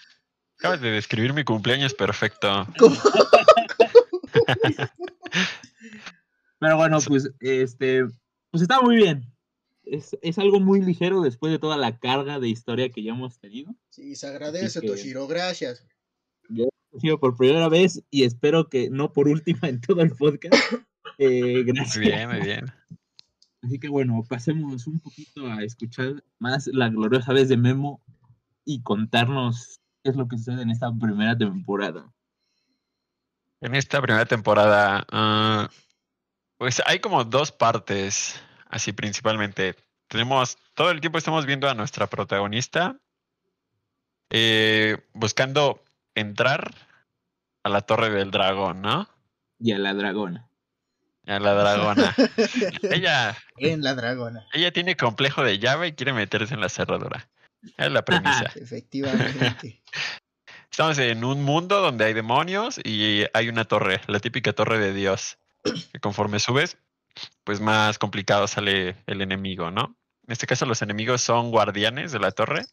Acabas 0.64 0.80
de 0.80 0.92
describir 0.92 1.34
mi 1.34 1.44
cumpleaños 1.44 1.94
perfecto. 1.94 2.66
¿Cómo? 2.80 2.96
Pero 6.60 6.78
bueno, 6.78 7.00
pues 7.06 7.30
este, 7.42 8.06
pues 8.50 8.62
está 8.62 8.80
muy 8.80 8.96
bien. 8.96 9.30
Es, 9.84 10.16
es 10.22 10.40
algo 10.40 10.62
muy 10.62 10.80
ligero 10.80 11.20
después 11.20 11.52
de 11.52 11.60
toda 11.60 11.76
la 11.76 12.00
carga 12.00 12.40
de 12.40 12.48
historia 12.48 12.88
que 12.88 13.04
ya 13.04 13.12
hemos 13.12 13.42
tenido. 13.42 13.76
Sí, 13.90 14.16
se 14.16 14.28
agradece, 14.28 14.80
que- 14.80 14.88
Toshiro, 14.88 15.28
gracias. 15.28 15.86
Ha 16.50 17.00
sido 17.02 17.20
por 17.20 17.36
primera 17.36 17.68
vez 17.68 18.02
y 18.10 18.24
espero 18.24 18.70
que 18.70 18.90
no 18.90 19.12
por 19.12 19.28
última 19.28 19.68
en 19.68 19.82
todo 19.82 20.00
el 20.02 20.12
podcast. 20.16 20.56
Eh, 21.18 21.64
gracias. 21.66 21.98
Muy 21.98 22.06
bien, 22.06 22.30
muy 22.30 22.40
bien. 22.40 22.66
Así 23.64 23.80
que 23.80 23.90
bueno, 23.90 24.24
pasemos 24.30 24.88
un 24.88 25.02
poquito 25.02 25.46
a 25.46 25.62
escuchar 25.62 26.24
más 26.40 26.68
la 26.68 26.88
gloriosa 26.88 27.34
vez 27.34 27.50
de 27.50 27.58
Memo 27.58 28.02
y 28.64 28.82
contarnos 28.82 29.82
qué 30.04 30.10
es 30.10 30.16
lo 30.16 30.28
que 30.28 30.38
sucede 30.38 30.62
en 30.62 30.70
esta 30.70 30.92
primera 30.92 31.38
temporada. 31.38 32.12
En 33.62 33.76
esta 33.76 34.02
primera 34.02 34.26
temporada, 34.26 35.06
ah, 35.12 35.70
pues 36.58 36.82
hay 36.86 37.00
como 37.00 37.24
dos 37.24 37.52
partes, 37.52 38.42
así 38.68 38.92
principalmente. 38.92 39.76
Tenemos, 40.08 40.58
todo 40.74 40.92
el 40.92 41.00
tiempo 41.00 41.18
estamos 41.18 41.46
viendo 41.46 41.70
a 41.70 41.74
nuestra 41.74 42.08
protagonista 42.08 42.98
eh, 44.30 44.98
buscando 45.14 45.84
entrar 46.16 46.74
a 47.64 47.70
la 47.70 47.82
torre 47.82 48.10
del 48.10 48.32
dragón, 48.32 48.82
¿no? 48.82 49.08
Y 49.60 49.72
a 49.72 49.78
la 49.78 49.94
dragona. 49.94 50.50
A 51.28 51.40
la 51.40 51.54
dragona. 51.54 52.16
ella. 52.92 53.38
En 53.58 53.82
la 53.82 53.96
dragona. 53.96 54.46
Ella 54.52 54.72
tiene 54.72 54.98
complejo 54.98 55.44
de 55.44 55.60
llave 55.60 55.88
y 55.88 55.94
quiere 55.94 56.14
meterse 56.14 56.54
en 56.54 56.62
la 56.62 56.70
cerradura. 56.70 57.30
Es 57.78 57.92
la 57.92 58.04
premisa. 58.04 58.52
Efectivamente. 58.56 59.82
Estamos 60.72 60.98
en 60.98 61.24
un 61.24 61.44
mundo 61.44 61.82
donde 61.82 62.06
hay 62.06 62.14
demonios 62.14 62.80
y 62.84 63.26
hay 63.34 63.48
una 63.48 63.66
torre, 63.66 64.02
la 64.08 64.20
típica 64.20 64.54
torre 64.54 64.80
de 64.80 64.94
Dios. 64.94 65.38
Que 65.64 66.00
conforme 66.00 66.40
subes, 66.40 66.78
pues 67.44 67.62
más 67.62 68.00
complicado 68.00 68.48
sale 68.48 68.98
el 69.06 69.22
enemigo, 69.22 69.70
¿no? 69.72 69.96
En 70.26 70.32
este 70.32 70.48
caso 70.48 70.66
los 70.66 70.82
enemigos 70.82 71.22
son 71.22 71.52
guardianes 71.52 72.12
de 72.12 72.20
la 72.20 72.32
torre. 72.32 72.66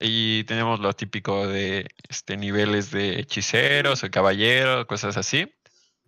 Y 0.00 0.44
tenemos 0.44 0.80
lo 0.80 0.92
típico 0.92 1.46
de 1.46 1.88
este, 2.08 2.36
niveles 2.36 2.90
de 2.90 3.20
hechiceros 3.20 4.02
o 4.02 4.10
caballeros, 4.10 4.86
cosas 4.86 5.16
así. 5.16 5.50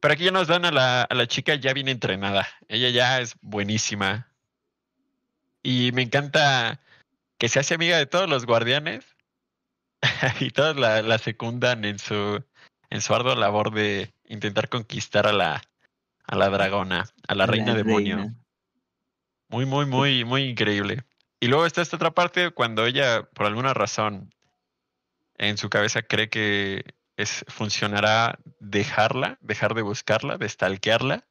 Pero 0.00 0.14
aquí 0.14 0.24
ya 0.24 0.30
nos 0.30 0.48
dan 0.48 0.64
a 0.64 0.72
la, 0.72 1.02
a 1.02 1.14
la 1.14 1.26
chica 1.26 1.54
ya 1.54 1.72
bien 1.72 1.88
entrenada. 1.88 2.46
Ella 2.68 2.90
ya 2.90 3.20
es 3.20 3.36
buenísima. 3.40 4.28
Y 5.62 5.92
me 5.92 6.02
encanta 6.02 6.80
que 7.38 7.48
se 7.48 7.60
hace 7.60 7.74
amiga 7.74 7.96
de 7.96 8.06
todos 8.06 8.28
los 8.28 8.46
guardianes 8.46 9.16
y 10.40 10.50
todos 10.50 10.76
la, 10.76 11.02
la, 11.02 11.18
secundan 11.18 11.84
en 11.84 11.98
su, 11.98 12.44
en 12.90 13.00
su 13.00 13.14
ardua 13.14 13.36
labor 13.36 13.72
de 13.72 14.12
intentar 14.24 14.68
conquistar 14.68 15.26
a 15.26 15.32
la, 15.32 15.62
a 16.24 16.36
la 16.36 16.50
dragona, 16.50 17.08
a 17.26 17.34
la, 17.34 17.46
reina 17.46 17.74
demonio. 17.74 18.34
Muy, 19.48 19.64
muy, 19.64 19.86
muy, 19.86 20.24
muy 20.24 20.42
increíble. 20.44 21.04
Y 21.40 21.46
luego 21.46 21.64
está 21.64 21.80
esta 21.80 21.96
otra 21.96 22.10
parte 22.10 22.50
cuando 22.50 22.84
ella, 22.84 23.22
por 23.22 23.46
alguna 23.46 23.72
razón, 23.72 24.34
en 25.36 25.56
su 25.56 25.70
cabeza 25.70 26.02
cree 26.02 26.28
que 26.28 26.84
es, 27.16 27.44
funcionará 27.48 28.38
dejarla, 28.60 29.38
dejar 29.40 29.74
de 29.74 29.82
buscarla, 29.82 30.36
de 30.36 30.48
stalkearla. 30.48 31.26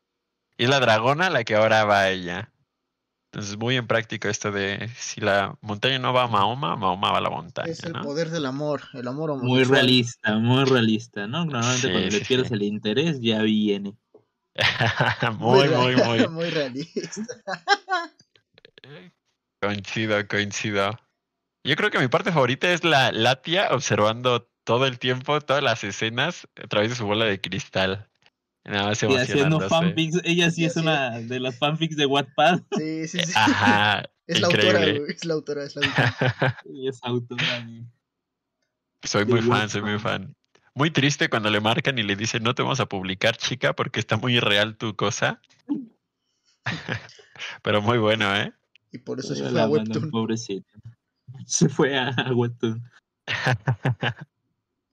Y 0.57 0.63
es 0.63 0.69
la 0.69 0.79
dragona 0.79 1.29
la 1.29 1.43
que 1.43 1.55
ahora 1.55 1.83
va 1.85 2.01
a 2.01 2.09
ella. 2.09 2.51
Entonces, 3.37 3.55
muy 3.59 3.75
en 3.75 3.85
práctico 3.85 4.27
esto 4.29 4.51
de 4.51 4.89
si 4.97 5.21
la 5.21 5.55
montaña 5.61 5.99
no 5.99 6.11
va 6.11 6.23
a 6.23 6.27
Mahoma, 6.27 6.75
Mahoma 6.75 7.11
va 7.11 7.19
a 7.19 7.21
la 7.21 7.29
montaña. 7.29 7.71
Es 7.71 7.83
el 7.83 7.93
¿no? 7.93 8.01
poder 8.01 8.31
del 8.31 8.47
amor, 8.47 8.81
el 8.93 9.07
amor 9.07 9.29
Muy 9.29 9.41
homosexual. 9.51 9.79
realista, 9.81 10.37
muy 10.39 10.63
realista, 10.65 11.27
¿no? 11.27 11.45
Normalmente 11.45 11.85
Sí, 11.85 11.91
cuando 11.93 12.09
sí, 12.09 12.17
le 12.17 12.25
pierdes 12.25 12.47
sí. 12.47 12.53
el 12.55 12.63
interés 12.63 13.19
ya 13.21 13.43
viene. 13.43 13.95
muy, 15.37 15.67
rea- 15.67 15.77
muy, 15.77 15.95
muy. 15.97 16.27
muy 16.29 16.49
realista. 16.49 17.35
Coincido, 19.61 20.27
coincido. 20.27 20.99
Yo 21.63 21.75
creo 21.75 21.91
que 21.91 21.99
mi 21.99 22.07
parte 22.07 22.31
favorita 22.31 22.71
es 22.73 22.83
la 22.83 23.11
Latia 23.11 23.67
observando 23.69 24.49
todo 24.63 24.87
el 24.87 24.97
tiempo, 24.97 25.39
todas 25.41 25.61
las 25.61 25.83
escenas 25.83 26.47
a 26.55 26.65
través 26.67 26.89
de 26.89 26.95
su 26.95 27.05
bola 27.05 27.25
de 27.25 27.39
cristal. 27.39 28.09
Nada 28.67 28.87
más 28.87 29.01
Y 29.01 29.15
haciendo 29.15 29.61
fanfics, 29.61 30.19
ella 30.25 30.51
sí 30.51 30.63
Y 30.63 30.65
es 30.65 30.71
así- 30.75 30.81
una 30.85 31.19
de 31.21 31.39
las 31.39 31.57
fanfics 31.57 31.95
de 31.95 32.05
Wattpad. 32.05 32.59
Sí, 32.77 33.07
sí, 33.07 33.19
sí. 33.19 33.31
Ajá, 33.35 34.03
es 34.27 34.41
la 34.41 34.47
autora, 34.47 34.83
es 34.85 35.25
la 35.25 35.33
autora, 35.33 35.63
es 35.63 35.75
la 35.77 35.87
autora. 35.87 36.57
Ella 36.65 36.89
es 36.89 36.99
autora 37.01 37.65
soy 39.03 39.23
de 39.23 39.31
muy 39.31 39.41
fan, 39.41 39.69
soy 39.69 39.81
muy 39.83 39.97
fan. 39.99 40.35
Muy 40.73 40.91
triste 40.91 41.29
cuando 41.29 41.49
le 41.49 41.61
marcan 41.61 41.97
y 41.97 42.03
le 42.03 42.15
dicen 42.17 42.43
no 42.43 42.53
te 42.53 42.61
vamos 42.61 42.79
a 42.81 42.85
publicar, 42.87 43.37
chica, 43.37 43.73
porque 43.73 43.99
está 44.01 44.17
muy 44.17 44.39
real 44.39 44.75
tu 44.75 44.95
cosa. 44.95 45.41
Pero 47.63 47.81
muy 47.81 47.97
bueno, 47.99 48.35
¿eh? 48.35 48.51
Y 48.91 48.97
por 48.97 49.19
eso 49.19 49.33
se 49.33 49.49
fue 49.49 49.61
a 49.61 49.67
Webtoon. 49.67 50.11
Pobrecita. 50.11 50.69
Se 51.45 51.69
fue 51.69 51.97
a, 51.97 52.09
a 52.09 52.33
Webtoon. 52.33 52.81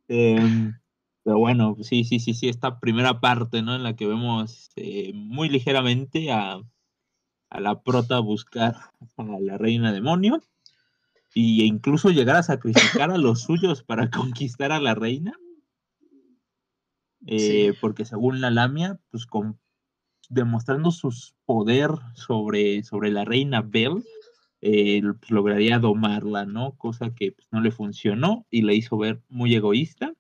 Em, 0.08 0.74
pero 1.24 1.38
bueno, 1.38 1.76
sí, 1.80 2.04
sí, 2.04 2.20
sí, 2.20 2.34
sí, 2.34 2.48
esta 2.48 2.78
primera 2.78 3.20
parte, 3.20 3.62
¿no? 3.62 3.74
En 3.74 3.82
la 3.82 3.96
que 3.96 4.06
vemos 4.06 4.70
eh, 4.76 5.12
muy 5.14 5.48
ligeramente 5.48 6.30
a, 6.30 6.60
a 7.50 7.60
la 7.60 7.82
prota 7.82 8.18
buscar 8.20 8.76
a 9.16 9.40
la 9.40 9.58
reina 9.58 9.92
demonio 9.92 10.42
y 11.34 11.62
e 11.62 11.64
incluso 11.66 12.10
llegar 12.10 12.36
a 12.36 12.42
sacrificar 12.42 13.10
a 13.10 13.18
los 13.18 13.42
suyos 13.42 13.82
para 13.82 14.10
conquistar 14.10 14.70
a 14.72 14.80
la 14.80 14.94
reina. 14.94 15.32
Eh, 17.26 17.70
Sí. 17.72 17.78
Porque 17.80 18.04
según 18.04 18.40
la 18.40 18.50
Lamia, 18.50 19.00
pues 19.10 19.24
con, 19.26 19.58
demostrando 20.28 20.90
su 20.90 21.10
poder 21.46 21.90
sobre, 22.14 22.82
sobre 22.82 23.10
la 23.10 23.24
reina 23.24 23.62
Belle, 23.62 24.02
eh, 24.60 25.02
pues, 25.18 25.30
lograría 25.30 25.78
domarla, 25.78 26.46
¿no? 26.46 26.72
Cosa 26.76 27.14
que 27.14 27.32
pues, 27.32 27.48
no 27.50 27.60
le 27.60 27.70
funcionó 27.70 28.46
y 28.50 28.62
le 28.62 28.74
hizo 28.74 28.96
ver 28.96 29.22
muy 29.28 29.54
egoísta. 29.54 30.13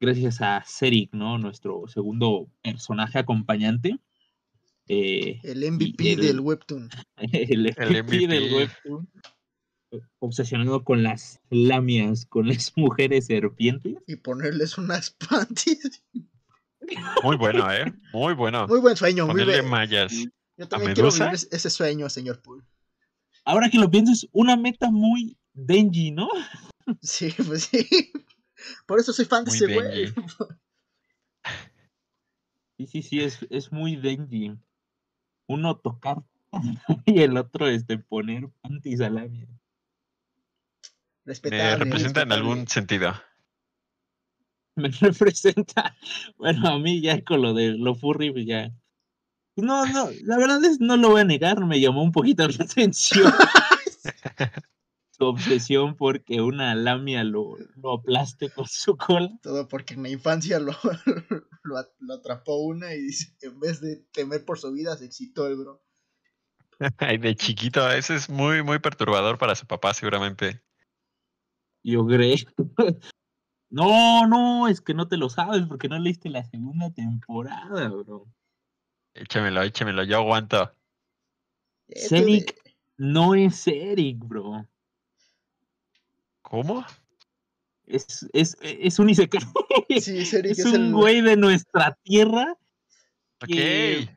Gracias 0.00 0.40
a 0.40 0.62
Serik, 0.64 1.12
¿no? 1.12 1.38
Nuestro 1.38 1.86
segundo 1.88 2.48
personaje 2.62 3.18
acompañante. 3.18 3.98
eh, 4.88 5.40
El 5.42 5.64
MVP 5.72 6.12
el- 6.12 6.20
del 6.26 6.40
Webtoon. 6.40 6.88
el, 7.16 7.74
MVP 7.76 8.26
del 8.28 8.44
MVP. 8.44 8.54
webtoon, 8.54 9.08
obsesionado 10.20 10.84
con 10.84 11.02
las 11.02 11.40
lamias, 11.50 12.26
con 12.26 12.46
las 12.48 12.72
mujeres 12.76 13.26
serpientes. 13.26 13.96
Y 14.06 14.16
ponerles 14.16 14.78
unas 14.78 15.10
panties. 15.28 16.02
Muy 17.22 17.36
bueno, 17.36 17.70
¿eh? 17.72 17.92
Muy 18.12 18.34
bueno. 18.34 18.66
Muy 18.68 18.80
buen 18.80 18.96
sueño, 18.96 19.24
muy 19.26 19.32
Ponerle 19.32 19.54
bien. 19.60 19.68
mallas. 19.68 20.12
Yo 20.56 20.68
también 20.68 20.94
quiero 20.94 21.10
vivir 21.10 21.28
ese- 21.34 21.48
ese 21.50 21.70
sueño, 21.70 22.08
señor 22.08 22.40
Poole. 22.40 22.64
Ahora 23.44 23.68
que 23.70 23.78
lo 23.78 23.90
pienso, 23.90 24.12
es 24.12 24.26
una 24.32 24.56
meta 24.56 24.90
muy 24.90 25.36
Denji, 25.54 26.10
¿no? 26.12 26.28
Sí, 27.02 27.34
pues 27.46 27.64
sí. 27.64 27.86
Por 28.86 29.00
eso 29.00 29.12
soy 29.12 29.24
fan 29.24 29.44
de 29.44 29.50
Muy 29.50 29.56
ese 29.56 29.74
güey. 29.74 30.14
Sí, 32.78 32.86
sí, 32.86 33.02
sí, 33.02 33.20
es, 33.20 33.38
es 33.50 33.72
muy 33.72 33.96
Denji. 33.96 34.56
Uno 35.48 35.76
tocar 35.76 36.22
y 37.06 37.22
el 37.22 37.36
otro 37.36 37.68
este, 37.68 37.98
poner 37.98 38.48
panties 38.60 39.00
a 39.00 39.10
lamia. 39.10 39.48
Me 41.24 41.76
representa 41.76 42.22
en 42.22 42.32
algún 42.32 42.66
sentido. 42.68 43.12
Me 44.76 44.88
representa, 44.88 45.96
bueno, 46.36 46.68
a 46.68 46.78
mí 46.78 47.02
ya 47.02 47.22
con 47.24 47.42
lo 47.42 47.52
de 47.52 47.76
lo 47.76 47.96
furry, 47.96 48.30
pues 48.30 48.46
ya. 48.46 48.72
No, 49.56 49.84
no, 49.86 50.08
la 50.22 50.38
verdad 50.38 50.64
es, 50.64 50.78
no 50.78 50.96
lo 50.96 51.10
voy 51.10 51.22
a 51.22 51.24
negar, 51.24 51.64
me 51.64 51.80
llamó 51.80 52.04
un 52.04 52.12
poquito 52.12 52.46
la 52.46 52.54
atención. 52.64 53.32
Su 55.18 55.24
obsesión 55.24 55.96
porque 55.96 56.40
una 56.40 56.74
lamia 56.74 57.24
lo, 57.24 57.56
lo 57.76 57.92
aplaste 57.94 58.50
con 58.50 58.66
su 58.66 58.96
cola. 58.96 59.30
Todo 59.42 59.66
porque 59.66 59.94
en 59.94 60.04
la 60.04 60.10
infancia 60.10 60.60
lo, 60.60 60.72
lo, 61.64 61.76
at- 61.76 61.90
lo 61.98 62.14
atrapó 62.14 62.58
una 62.58 62.94
y 62.94 63.00
dice, 63.00 63.34
en 63.42 63.58
vez 63.58 63.80
de 63.80 63.96
temer 64.12 64.44
por 64.44 64.58
su 64.58 64.72
vida, 64.72 64.96
se 64.96 65.06
excitó 65.06 65.48
el 65.48 65.56
bro. 65.56 65.82
Ay, 66.98 67.18
de 67.18 67.34
chiquito, 67.34 67.90
eso 67.90 68.14
es 68.14 68.30
muy, 68.30 68.62
muy 68.62 68.78
perturbador 68.78 69.38
para 69.38 69.56
su 69.56 69.66
papá, 69.66 69.92
seguramente. 69.92 70.62
Yo 71.82 72.06
creo. 72.06 72.36
No, 73.70 74.26
no, 74.26 74.66
es 74.66 74.80
que 74.80 74.94
no 74.94 75.08
te 75.08 75.18
lo 75.18 75.28
sabes 75.28 75.66
porque 75.66 75.88
no 75.90 75.98
leíste 75.98 76.30
la 76.30 76.42
segunda 76.42 76.90
temporada, 76.90 77.90
bro. 77.90 78.26
Échamelo, 79.12 79.60
échamelo, 79.60 80.04
yo 80.04 80.16
aguanto. 80.16 80.72
De- 81.86 82.46
no 82.96 83.34
es 83.34 83.68
Eric, 83.68 84.20
bro. 84.26 84.66
¿Cómo? 86.50 86.84
Es, 87.86 88.28
es, 88.32 88.56
es 88.60 88.98
un 88.98 89.10
Isekai. 89.10 89.40
Sí, 90.00 90.24
Zenik 90.26 90.52
es 90.52 90.58
es, 90.58 90.66
un 90.66 90.74
el... 90.74 90.92
güey 90.92 91.20
de 91.22 91.36
nuestra 91.36 91.98
tierra 92.02 92.56
que, 93.40 94.08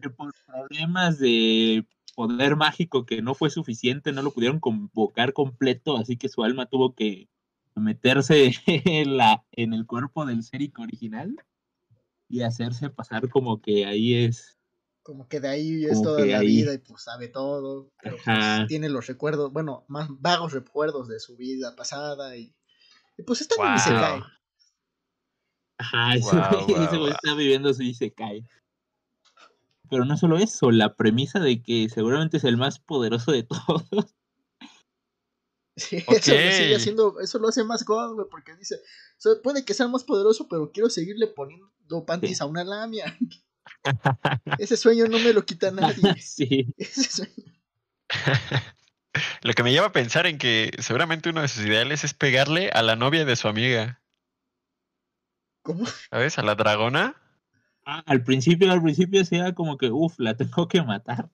que 0.00 0.10
por 0.10 0.34
problemas 0.44 1.18
de 1.18 1.86
poder 2.16 2.56
mágico 2.56 3.06
que 3.06 3.22
no 3.22 3.34
fue 3.34 3.48
suficiente, 3.48 4.12
no 4.12 4.22
lo 4.22 4.32
pudieron 4.32 4.58
convocar 4.58 5.32
completo, 5.32 5.96
así 5.96 6.16
que 6.16 6.28
su 6.28 6.42
alma 6.42 6.66
tuvo 6.66 6.94
que 6.94 7.28
meterse 7.74 8.52
en, 8.66 9.16
la, 9.16 9.44
en 9.52 9.72
el 9.72 9.86
cuerpo 9.86 10.26
del 10.26 10.42
Seric 10.42 10.78
original 10.78 11.36
y 12.28 12.42
hacerse 12.42 12.90
pasar 12.90 13.28
como 13.28 13.60
que 13.60 13.86
ahí 13.86 14.14
es. 14.14 14.59
Como 15.10 15.26
que 15.26 15.40
de 15.40 15.48
ahí 15.48 15.84
es 15.86 15.94
Como 15.94 16.04
toda 16.04 16.24
la 16.24 16.38
ahí- 16.38 16.46
vida 16.46 16.72
y 16.72 16.78
pues 16.78 17.02
sabe 17.02 17.26
todo. 17.26 17.90
Pero 18.00 18.16
pues, 18.24 18.68
tiene 18.68 18.88
los 18.88 19.08
recuerdos, 19.08 19.52
bueno, 19.52 19.84
más 19.88 20.08
vagos 20.20 20.52
recuerdos 20.52 21.08
de 21.08 21.18
su 21.18 21.36
vida 21.36 21.74
pasada 21.74 22.36
y, 22.36 22.54
y 23.18 23.22
pues 23.24 23.40
está 23.40 23.56
en 23.56 23.60
Wow. 23.62 23.70
un 23.70 23.76
Isekai. 23.76 24.22
Ajá, 25.78 26.14
ese 26.14 26.30
güey- 26.36 26.86
ese 26.86 27.10
está 27.10 27.34
viviendo 27.34 27.74
su 27.74 27.82
Isekai. 27.82 28.46
Pero 29.90 30.04
no 30.04 30.16
solo 30.16 30.36
eso, 30.38 30.70
la 30.70 30.94
premisa 30.94 31.40
de 31.40 31.60
que 31.60 31.88
seguramente 31.88 32.36
es 32.36 32.44
el 32.44 32.56
más 32.56 32.78
poderoso 32.78 33.32
de 33.32 33.42
todos 33.48 33.84
Sí, 35.76 35.96
eso, 35.96 36.12
lo 36.34 36.52
sigue 36.52 36.76
haciendo, 36.76 37.18
eso 37.20 37.38
lo 37.40 37.48
hace 37.48 37.64
más 37.64 37.84
God, 37.84 38.14
güey, 38.14 38.26
porque 38.30 38.54
dice, 38.54 38.76
o 38.76 39.20
sea, 39.20 39.32
puede 39.42 39.64
que 39.64 39.74
sea 39.74 39.88
más 39.88 40.04
poderoso, 40.04 40.46
pero 40.48 40.70
quiero 40.70 40.88
seguirle 40.90 41.26
poniendo 41.26 42.04
panties 42.06 42.40
a 42.40 42.46
una 42.46 42.62
lamia. 42.62 43.16
Ese 44.58 44.76
sueño 44.76 45.06
no 45.06 45.18
me 45.18 45.32
lo 45.32 45.44
quita 45.44 45.70
nadie. 45.72 46.14
sí. 46.20 46.72
Ese 46.78 47.04
sueño. 47.04 47.54
Lo 49.42 49.54
que 49.54 49.62
me 49.64 49.72
lleva 49.72 49.86
a 49.86 49.92
pensar 49.92 50.26
en 50.26 50.38
que 50.38 50.70
seguramente 50.78 51.30
uno 51.30 51.42
de 51.42 51.48
sus 51.48 51.64
ideales 51.64 52.04
es 52.04 52.14
pegarle 52.14 52.70
a 52.72 52.82
la 52.82 52.94
novia 52.94 53.24
de 53.24 53.34
su 53.34 53.48
amiga, 53.48 54.00
¿Cómo? 55.62 55.84
¿sabes? 56.10 56.38
A 56.38 56.42
la 56.42 56.54
dragona. 56.54 57.16
Ah, 57.84 58.02
al 58.06 58.22
principio, 58.22 58.70
al 58.72 58.82
principio 58.82 59.24
sí 59.24 59.36
era 59.36 59.54
como 59.54 59.76
que, 59.78 59.90
uff, 59.90 60.18
la 60.18 60.36
tengo 60.36 60.68
que 60.68 60.82
matar. 60.82 61.28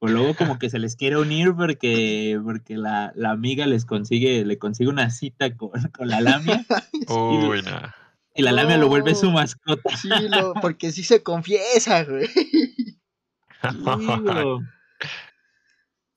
O 0.00 0.08
luego 0.08 0.34
como 0.34 0.58
que 0.58 0.68
se 0.68 0.80
les 0.80 0.96
quiere 0.96 1.16
unir 1.16 1.54
porque, 1.54 2.40
porque 2.42 2.76
la, 2.76 3.12
la 3.14 3.30
amiga 3.30 3.66
les 3.66 3.84
consigue, 3.84 4.44
le 4.44 4.58
consigue 4.58 4.90
una 4.90 5.10
cita 5.10 5.56
con, 5.56 5.70
con 5.96 6.08
la 6.08 6.20
lamia 6.20 6.66
Uy, 7.08 7.62
no. 7.62 7.80
Y 8.34 8.42
la 8.42 8.52
lamia 8.52 8.76
lo 8.78 8.88
vuelve 8.88 9.14
su 9.14 9.30
mascota. 9.30 9.96
Sí, 9.96 10.08
lo, 10.28 10.54
porque 10.54 10.92
sí 10.92 11.02
se 11.02 11.22
confiesa, 11.22 12.04
güey. 12.04 12.28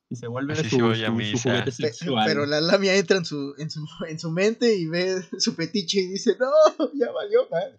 Y 0.10 0.16
se 0.16 0.28
vuelve 0.28 0.56
su, 0.56 0.64
su- 0.70 0.78
su 0.78 1.38
juguete 1.50 1.72
sexual. 1.72 2.26
Pero 2.28 2.46
la 2.46 2.62
lamia 2.62 2.96
entra 2.96 3.18
en 3.18 3.26
su, 3.26 3.56
en 3.58 3.72
su, 3.72 3.84
en 4.08 4.20
su 4.20 4.30
mente 4.32 4.76
y 4.76 4.86
ve 4.88 5.16
su 5.40 5.54
fetiche 5.56 6.00
y 6.00 6.08
dice, 6.10 6.36
no, 6.40 6.48
ya 6.94 7.12
valió 7.12 7.48
madre. 7.50 7.78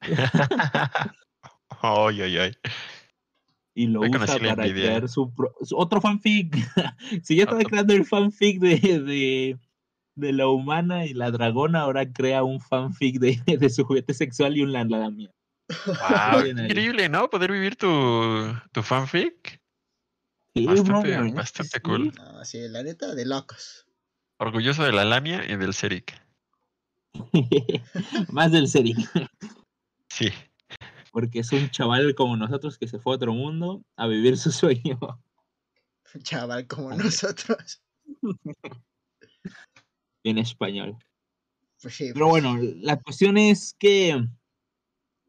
Ay, 1.82 2.22
ay, 2.22 2.38
ay. 2.38 2.52
y 3.74 3.86
lo 3.88 4.00
usa 4.00 4.38
para 4.38 4.54
crear 4.72 5.08
su, 5.08 5.34
pro- 5.34 5.54
su- 5.62 5.76
otro 5.76 6.00
fanfic. 6.00 6.56
si 7.22 7.36
ya 7.36 7.42
estaba 7.44 7.62
creando 7.62 7.92
el 7.92 8.06
fanfic 8.06 8.58
de, 8.60 8.78
de, 9.00 9.58
de 10.16 10.32
la 10.32 10.48
humana 10.48 11.06
y 11.06 11.14
la 11.14 11.30
dragona, 11.30 11.80
ahora 11.80 12.10
crea 12.12 12.42
un 12.44 12.60
fanfic 12.60 13.18
de, 13.18 13.40
de 13.58 13.70
su 13.70 13.84
juguete 13.84 14.14
sexual 14.14 14.56
y 14.56 14.62
un 14.62 14.72
la 14.72 14.84
lamia. 14.84 15.30
Wow, 15.86 16.46
increíble, 16.46 17.08
¿no? 17.08 17.28
Poder 17.30 17.50
vivir 17.50 17.76
tu, 17.76 17.88
tu 18.72 18.82
fanfic. 18.82 19.60
Sí, 20.54 20.66
Bastante- 20.66 21.16
bro, 21.16 21.24
es 21.26 21.34
bastante 21.34 21.80
cool. 21.80 22.12
sí. 22.12 22.18
No, 22.18 22.44
sí, 22.44 22.68
la 22.68 22.82
neta, 22.82 23.14
de 23.14 23.24
locos. 23.26 23.86
Orgulloso 24.38 24.84
de 24.84 24.92
la 24.92 25.04
Lamia 25.04 25.42
y 25.50 25.56
del 25.56 25.74
Seric. 25.74 26.20
Más 28.30 28.52
del 28.52 28.68
serie. 28.68 28.94
Sí. 30.08 30.28
Porque 31.12 31.40
es 31.40 31.52
un 31.52 31.70
chaval 31.70 32.14
como 32.14 32.36
nosotros 32.36 32.76
que 32.76 32.88
se 32.88 32.98
fue 32.98 33.12
a 33.14 33.16
otro 33.16 33.32
mundo 33.32 33.82
a 33.96 34.06
vivir 34.06 34.36
su 34.36 34.50
sueño. 34.52 34.98
Chaval 36.22 36.66
como 36.66 36.90
nosotros. 36.94 37.80
en 40.24 40.38
español. 40.38 40.96
Pues 41.80 41.94
sí, 41.94 42.10
Pero 42.12 42.28
pues, 42.28 42.42
bueno, 42.42 42.58
la 42.80 43.00
cuestión 43.00 43.36
es 43.36 43.76
que 43.78 44.26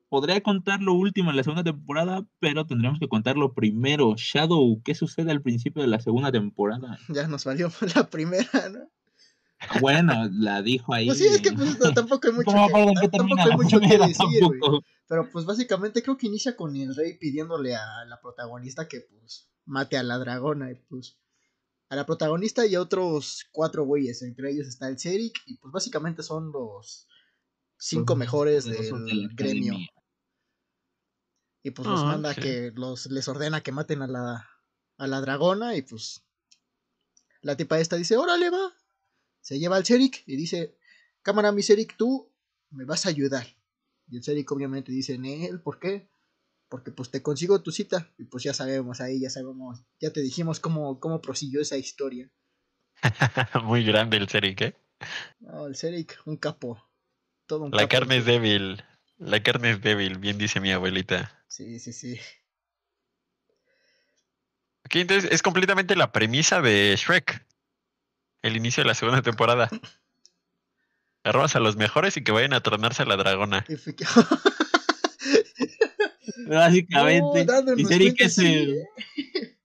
podría 0.10 0.42
contar 0.42 0.82
lo 0.82 0.94
último 0.94 1.30
en 1.30 1.38
la 1.38 1.44
segunda 1.44 1.64
temporada, 1.64 2.26
pero 2.40 2.66
tendremos 2.66 3.00
que 3.00 3.10
contarlo 3.10 3.54
primero. 3.54 4.16
Shadow, 4.18 4.82
¿qué 4.84 4.96
sucede 4.96 5.32
al 5.32 5.42
principio 5.42 5.82
de 5.82 5.90
la 5.90 6.00
segunda 6.00 6.32
temporada? 6.32 6.98
ya 7.10 7.28
nos 7.28 7.44
valió 7.46 7.70
la 7.96 8.10
primera, 8.10 8.70
¿no? 8.72 8.90
Bueno, 9.82 10.30
la 10.32 10.62
dijo 10.62 10.94
ahí. 10.94 11.08
Pues 11.08 11.18
sí, 11.18 11.26
es 11.26 11.42
que 11.42 11.52
pues, 11.52 11.78
tampoco 11.94 12.28
hay 12.28 12.34
mucho, 12.34 12.52
que, 13.02 13.08
tampoco 13.10 13.42
hay 13.42 13.58
mucho 13.58 13.80
que 13.80 13.98
decir, 13.98 14.44
güey. 14.60 14.82
Pero 15.08 15.30
pues 15.30 15.46
básicamente 15.46 16.02
creo 16.02 16.18
que 16.18 16.28
inicia 16.28 16.56
con 16.56 16.76
el 16.76 16.96
rey 16.96 17.18
pidiéndole 17.18 17.76
a 17.76 18.06
la 18.06 18.20
protagonista 18.22 18.88
que 18.88 19.02
pues 19.02 19.50
mate 19.66 19.98
a 19.98 20.04
la 20.04 20.18
dragona 20.18 20.72
y 20.72 20.76
pues 20.76 21.18
a 21.90 21.96
la 21.96 22.06
protagonista 22.06 22.66
y 22.66 22.76
a 22.76 22.82
otros 22.82 23.46
cuatro 23.52 23.86
güeyes, 23.86 24.22
entre 24.24 24.52
ellos 24.52 24.68
está 24.68 24.88
el 24.90 25.00
Ceric 25.00 25.42
y 25.46 25.58
pues 25.58 25.72
básicamente 25.72 26.24
son 26.24 26.52
los 26.52 27.08
cinco 27.78 28.16
mejores 28.16 28.66
del 28.66 28.78
de 28.78 29.28
gremio 29.36 29.74
academia. 29.74 29.90
y 31.64 31.72
pues 31.72 31.88
los 31.88 32.00
Ah, 32.02 32.06
manda 32.06 32.36
que 32.36 32.72
los 32.76 33.06
les 33.08 33.28
ordena 33.28 33.62
que 33.62 33.72
maten 33.72 34.02
a 34.02 34.08
la 34.08 34.50
a 34.98 35.08
la 35.08 35.20
dragona 35.22 35.76
y 35.76 35.82
pues 35.82 36.24
la 37.42 37.56
tipa 37.56 37.80
esta 37.80 37.96
dice, 37.96 38.18
"Órale, 38.18 38.50
va." 38.50 38.74
Se 39.42 39.60
lleva 39.60 39.76
al 39.78 39.86
Ceric 39.86 40.24
y 40.26 40.36
dice, 40.36 40.78
"Cámara, 41.22 41.52
mi 41.52 41.62
Ceric, 41.64 41.96
tú 41.98 42.32
me 42.72 42.86
vas 42.86 43.06
a 43.06 43.10
ayudar." 43.10 43.46
Y 44.08 44.18
el 44.18 44.24
Ceric 44.24 44.52
obviamente 44.52 44.92
dice, 44.92 45.18
Nel, 45.18 45.62
¿por 45.62 45.80
qué? 45.80 46.10
Porque 46.70 46.92
pues 46.92 47.12
te 47.12 47.22
consigo 47.22 47.62
tu 47.62 47.72
cita. 47.72 48.12
Y 48.18 48.26
pues 48.26 48.44
ya 48.44 48.54
sabemos 48.54 49.02
ahí, 49.02 49.20
ya 49.22 49.30
sabemos, 49.30 49.84
ya 50.00 50.12
te 50.12 50.22
dijimos 50.22 50.60
cómo, 50.60 51.00
cómo 51.00 51.22
prosiguió 51.22 51.62
esa 51.62 51.78
historia. 51.78 52.32
Muy 53.64 53.84
grande 53.84 54.18
el 54.18 54.28
Seric, 54.30 54.62
¿eh? 54.62 54.76
No, 55.40 55.68
el 55.68 55.76
Ceric, 55.76 56.20
un 56.26 56.38
capo. 56.38 56.90
Todo 57.46 57.66
un 57.66 57.72
La 57.72 57.88
capo, 57.88 57.90
carne 57.90 58.18
es 58.18 58.26
Ceric. 58.26 58.42
débil. 58.42 58.84
La 59.18 59.42
carne 59.44 59.72
es 59.72 59.82
débil, 59.82 60.18
bien 60.18 60.38
dice 60.38 60.60
mi 60.60 60.72
abuelita. 60.72 61.44
Sí, 61.48 61.80
sí, 61.80 61.94
sí. 61.94 62.20
Ok, 64.86 64.96
entonces 64.98 65.32
es 65.32 65.42
completamente 65.42 65.96
la 65.96 66.12
premisa 66.12 66.62
de 66.62 66.96
Shrek. 66.98 67.46
El 68.42 68.56
inicio 68.58 68.84
de 68.84 68.88
la 68.88 68.94
segunda 68.94 69.22
temporada. 69.22 69.70
Arrobas 71.24 71.56
a 71.56 71.60
los 71.60 71.76
mejores 71.76 72.18
y 72.18 72.24
que 72.24 72.32
vayan 72.32 72.54
a 72.54 72.62
tronarse 72.62 73.04
a 73.04 73.06
la 73.06 73.18
dragona. 73.18 73.66
Y 76.28 76.44
que- 76.46 76.50
Básicamente. 76.56 77.46
No, 77.46 77.74
y 77.76 77.86
Seri 77.86 78.14
que 78.14 78.26
es 78.26 78.38
el. 78.38 78.78
¿eh? 78.80 78.88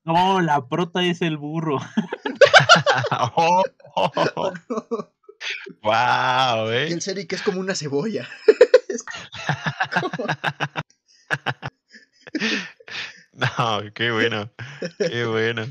No, 0.05 0.41
la 0.41 0.67
prota 0.69 1.05
es 1.05 1.23
el 1.23 1.37
burro. 1.37 1.79
oh, 3.37 3.63
oh, 3.97 4.13
oh, 4.37 4.53
wow, 5.83 6.71
Y 6.71 6.75
eh. 6.77 6.89
el 6.93 7.01
Ceric 7.03 7.33
es 7.35 7.43
como 7.43 7.61
una 7.61 7.75
cebolla. 7.75 8.29
Es 8.89 9.05
como- 10.01 10.27
No, 13.33 13.93
qué 13.95 14.11
bueno. 14.11 14.51
Qué 14.99 15.25
bueno. 15.25 15.67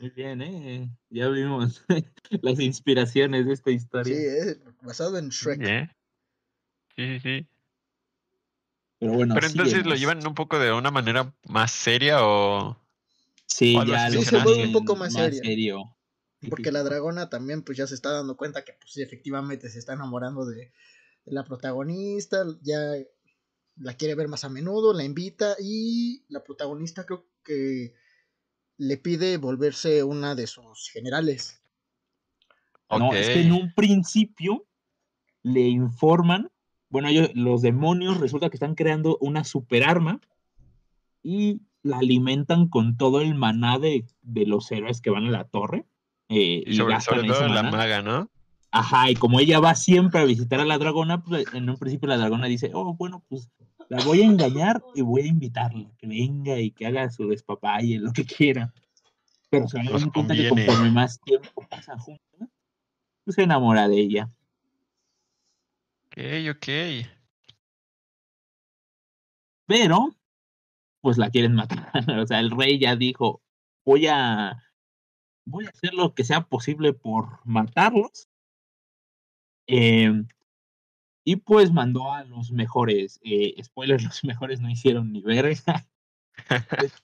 Muy 0.00 0.10
bien, 0.10 0.42
¿eh? 0.42 0.90
Ya 1.10 1.28
vimos 1.28 1.84
las 2.42 2.58
inspiraciones 2.60 3.46
de 3.46 3.52
esta 3.52 3.70
Sí, 3.70 3.76
historia. 3.76 4.16
eh, 4.16 4.56
basado 4.82 5.18
en 5.18 5.28
Shrek. 5.28 5.90
Sí, 6.96 7.20
sí, 7.20 7.20
sí. 7.20 7.48
Pero 9.04 9.16
bueno, 9.16 9.34
Pero 9.34 9.48
entonces 9.48 9.84
lo 9.84 9.94
llevan 9.96 10.26
un 10.26 10.34
poco 10.34 10.58
de 10.58 10.72
una 10.72 10.90
manera 10.90 11.30
más 11.46 11.72
seria 11.72 12.24
o. 12.24 12.74
Sí, 13.44 13.76
o 13.76 13.84
ya 13.84 14.08
lo 14.08 14.22
se 14.22 14.38
vuelve 14.38 14.64
un 14.64 14.72
poco 14.72 14.96
más 14.96 15.12
serio. 15.12 15.42
serio. 15.44 15.96
Porque 16.48 16.72
la 16.72 16.82
dragona 16.82 17.28
también 17.28 17.62
pues 17.62 17.76
ya 17.76 17.86
se 17.86 17.94
está 17.94 18.12
dando 18.12 18.38
cuenta 18.38 18.64
que 18.64 18.72
pues 18.72 18.96
efectivamente 18.96 19.68
se 19.68 19.78
está 19.78 19.92
enamorando 19.92 20.46
de, 20.46 20.56
de 20.56 21.32
la 21.32 21.44
protagonista, 21.44 22.46
ya 22.62 22.78
la 23.76 23.94
quiere 23.94 24.14
ver 24.14 24.28
más 24.28 24.44
a 24.44 24.48
menudo, 24.48 24.94
la 24.94 25.04
invita 25.04 25.54
y 25.60 26.24
la 26.28 26.42
protagonista 26.42 27.04
creo 27.04 27.26
que 27.44 27.94
le 28.78 28.96
pide 28.96 29.36
volverse 29.36 30.02
una 30.02 30.34
de 30.34 30.46
sus 30.46 30.88
generales. 30.88 31.60
No, 32.88 33.12
es 33.12 33.28
que 33.28 33.42
en 33.42 33.52
un 33.52 33.74
principio 33.74 34.66
le 35.42 35.60
informan, 35.60 36.50
bueno, 36.94 37.08
ellos, 37.08 37.32
los 37.34 37.60
demonios 37.60 38.20
resulta 38.20 38.50
que 38.50 38.56
están 38.56 38.76
creando 38.76 39.18
una 39.20 39.42
superarma 39.42 40.20
y 41.24 41.60
la 41.82 41.98
alimentan 41.98 42.68
con 42.68 42.96
todo 42.96 43.20
el 43.20 43.34
maná 43.34 43.80
de, 43.80 44.06
de 44.22 44.46
los 44.46 44.70
héroes 44.70 45.00
que 45.00 45.10
van 45.10 45.26
a 45.26 45.30
la 45.32 45.42
torre. 45.42 45.86
eh, 46.28 46.62
Y 46.64 46.74
sobre, 46.76 46.94
todo 47.26 47.48
la 47.48 47.64
maga, 47.64 48.00
¿no? 48.00 48.30
Ajá, 48.70 49.10
y 49.10 49.16
como 49.16 49.40
ella 49.40 49.58
va 49.58 49.74
siempre 49.74 50.20
a 50.20 50.24
visitar 50.24 50.60
a 50.60 50.64
la 50.64 50.78
dragona, 50.78 51.20
pues 51.20 51.46
en 51.52 51.68
un 51.68 51.78
principio 51.78 52.08
la 52.08 52.16
dragona 52.16 52.46
dice, 52.46 52.70
oh, 52.72 52.94
bueno, 52.94 53.24
pues 53.28 53.50
la 53.88 54.00
voy 54.04 54.22
a 54.22 54.26
engañar 54.26 54.80
y 54.94 55.00
voy 55.02 55.22
a 55.22 55.26
invitarla, 55.26 55.90
que 55.98 56.06
venga 56.06 56.60
y 56.60 56.70
que 56.70 56.86
haga 56.86 57.10
su 57.10 57.26
despapalle, 57.26 57.98
lo 57.98 58.12
que 58.12 58.24
quiera. 58.24 58.72
Pero 59.50 59.66
se 59.66 59.78
van 59.78 59.86
Nos 59.86 59.94
dando 59.94 60.12
cuenta 60.12 60.36
que 60.36 60.48
conforme 60.48 60.92
más 60.92 61.20
tiempo 61.20 61.66
pasa 61.68 61.98
juntos, 61.98 62.48
pues 63.24 63.34
se 63.34 63.42
enamora 63.42 63.88
de 63.88 63.98
ella. 63.98 64.30
Ok, 66.16 66.20
ok. 66.50 66.68
Pero, 69.66 70.14
pues 71.00 71.18
la 71.18 71.30
quieren 71.30 71.54
matar. 71.54 71.90
o 72.22 72.26
sea, 72.26 72.40
el 72.40 72.50
rey 72.50 72.78
ya 72.78 72.96
dijo, 72.96 73.42
voy 73.84 74.06
a, 74.06 74.62
voy 75.46 75.66
a 75.66 75.70
hacer 75.70 75.94
lo 75.94 76.14
que 76.14 76.24
sea 76.24 76.42
posible 76.46 76.92
por 76.92 77.40
matarlos. 77.44 78.28
Em, 79.66 80.28
y 81.24 81.36
pues 81.36 81.72
mandó 81.72 82.12
a 82.12 82.24
los 82.24 82.50
mejores. 82.52 83.18
eh, 83.24 83.54
spoilers, 83.62 84.04
los 84.04 84.24
mejores 84.24 84.60
no 84.60 84.70
hicieron 84.70 85.12
ni 85.12 85.22
verga. 85.22 85.86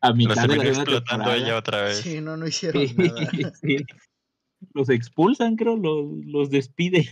a 0.00 0.12
Los 0.12 0.16
mitad 0.16 0.48
de 0.48 0.56
la 0.56 0.64
terminó 0.64 0.74
segunda 0.74 0.98
explotando 0.98 1.30
ella 1.30 1.54
temporada. 1.54 1.58
otra 1.58 1.82
vez. 1.82 1.98
Sí, 2.00 2.20
no, 2.20 2.36
no 2.36 2.46
hicieron 2.46 2.88
Sí, 2.88 2.94
nada. 2.96 3.52
sí. 3.60 3.78
Los 4.74 4.88
expulsan, 4.90 5.56
creo, 5.56 5.76
los, 5.76 6.24
los 6.26 6.50
despide. 6.50 7.06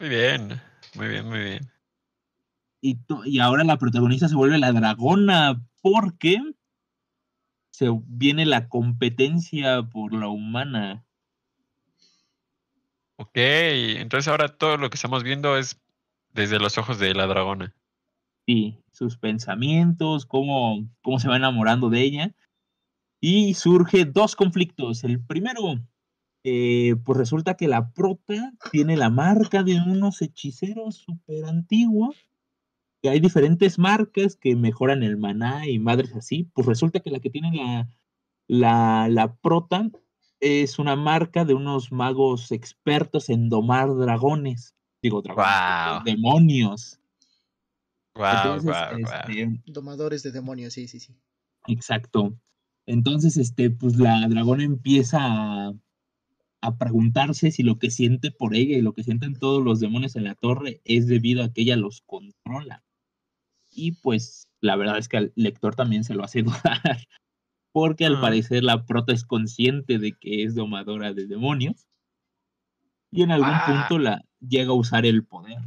Muy 0.00 0.08
bien, 0.08 0.60
muy 0.94 1.08
bien, 1.08 1.28
muy 1.28 1.38
bien. 1.40 1.70
Y, 2.80 2.98
y 3.26 3.38
ahora 3.38 3.64
la 3.64 3.76
protagonista 3.76 4.30
se 4.30 4.34
vuelve 4.34 4.56
la 4.56 4.72
dragona 4.72 5.62
porque 5.82 6.38
se 7.70 7.86
viene 8.06 8.46
la 8.46 8.70
competencia 8.70 9.82
por 9.82 10.14
la 10.14 10.28
humana. 10.28 11.04
Ok, 13.16 13.32
entonces 13.34 14.28
ahora 14.28 14.48
todo 14.48 14.78
lo 14.78 14.88
que 14.88 14.94
estamos 14.94 15.22
viendo 15.22 15.58
es 15.58 15.78
desde 16.32 16.58
los 16.58 16.78
ojos 16.78 16.98
de 16.98 17.12
la 17.12 17.26
dragona. 17.26 17.74
Sí, 18.46 18.78
sus 18.92 19.18
pensamientos, 19.18 20.24
cómo, 20.24 20.88
cómo 21.02 21.20
se 21.20 21.28
va 21.28 21.36
enamorando 21.36 21.90
de 21.90 22.00
ella. 22.00 22.34
Y 23.20 23.52
surge 23.52 24.06
dos 24.06 24.34
conflictos. 24.34 25.04
El 25.04 25.22
primero, 25.22 25.78
eh, 26.44 26.96
pues 27.04 27.18
resulta 27.18 27.54
que 27.56 27.68
la 27.68 27.92
prota 27.92 28.52
tiene 28.70 28.96
la 28.96 29.10
marca 29.10 29.62
de 29.62 29.76
unos 29.76 30.22
hechiceros 30.22 30.96
súper 30.96 31.44
antiguos. 31.44 32.16
Que 33.02 33.08
hay 33.08 33.20
diferentes 33.20 33.78
marcas 33.78 34.36
que 34.36 34.54
mejoran 34.56 35.02
el 35.02 35.16
maná 35.16 35.66
y 35.66 35.78
madres 35.78 36.14
así. 36.14 36.44
Pues 36.52 36.66
resulta 36.66 37.00
que 37.00 37.10
la 37.10 37.20
que 37.20 37.30
tiene 37.30 37.50
la, 37.56 37.88
la, 38.46 39.08
la 39.08 39.34
prota 39.36 39.90
es 40.40 40.78
una 40.78 40.96
marca 40.96 41.44
de 41.44 41.54
unos 41.54 41.92
magos 41.92 42.52
expertos 42.52 43.30
en 43.30 43.48
domar 43.48 43.94
dragones. 43.96 44.74
Digo, 45.02 45.22
dragones, 45.22 45.94
Wow. 45.94 46.04
demonios. 46.04 47.00
Wow, 48.14 48.26
Entonces, 48.36 48.70
wow, 48.70 48.98
wow. 48.98 49.12
este, 49.28 49.62
Domadores 49.66 50.22
de 50.22 50.32
demonios, 50.32 50.74
sí, 50.74 50.88
sí, 50.88 51.00
sí. 51.00 51.14
Exacto. 51.68 52.34
Entonces, 52.86 53.36
este, 53.36 53.70
pues 53.70 53.96
la 53.96 54.26
dragona 54.28 54.64
empieza 54.64 55.18
a, 55.20 55.72
a 56.62 56.76
preguntarse 56.76 57.50
si 57.50 57.62
lo 57.62 57.78
que 57.78 57.90
siente 57.90 58.30
por 58.30 58.54
ella 58.54 58.76
y 58.76 58.82
lo 58.82 58.92
que 58.92 59.02
sienten 59.04 59.34
todos 59.38 59.64
los 59.64 59.80
demonios 59.80 60.14
en 60.16 60.24
la 60.24 60.34
torre 60.34 60.80
es 60.84 61.06
debido 61.06 61.42
a 61.42 61.52
que 61.52 61.62
ella 61.62 61.76
los 61.76 62.02
controla. 62.02 62.84
Y 63.70 63.92
pues 63.92 64.48
la 64.60 64.76
verdad 64.76 64.98
es 64.98 65.08
que 65.08 65.16
al 65.16 65.32
lector 65.36 65.74
también 65.74 66.04
se 66.04 66.14
lo 66.14 66.22
hace 66.24 66.42
dudar, 66.42 67.06
porque 67.72 68.04
al 68.04 68.16
Ah. 68.16 68.20
parecer 68.20 68.62
la 68.64 68.84
prota 68.84 69.12
es 69.12 69.24
consciente 69.24 69.98
de 69.98 70.12
que 70.12 70.42
es 70.44 70.54
domadora 70.54 71.14
de 71.14 71.26
demonios 71.26 71.86
y 73.10 73.22
en 73.22 73.30
algún 73.30 73.50
Ah. 73.52 73.64
punto 73.88 73.98
la 73.98 74.24
llega 74.40 74.70
a 74.70 74.74
usar 74.74 75.06
el 75.06 75.24
poder. 75.24 75.58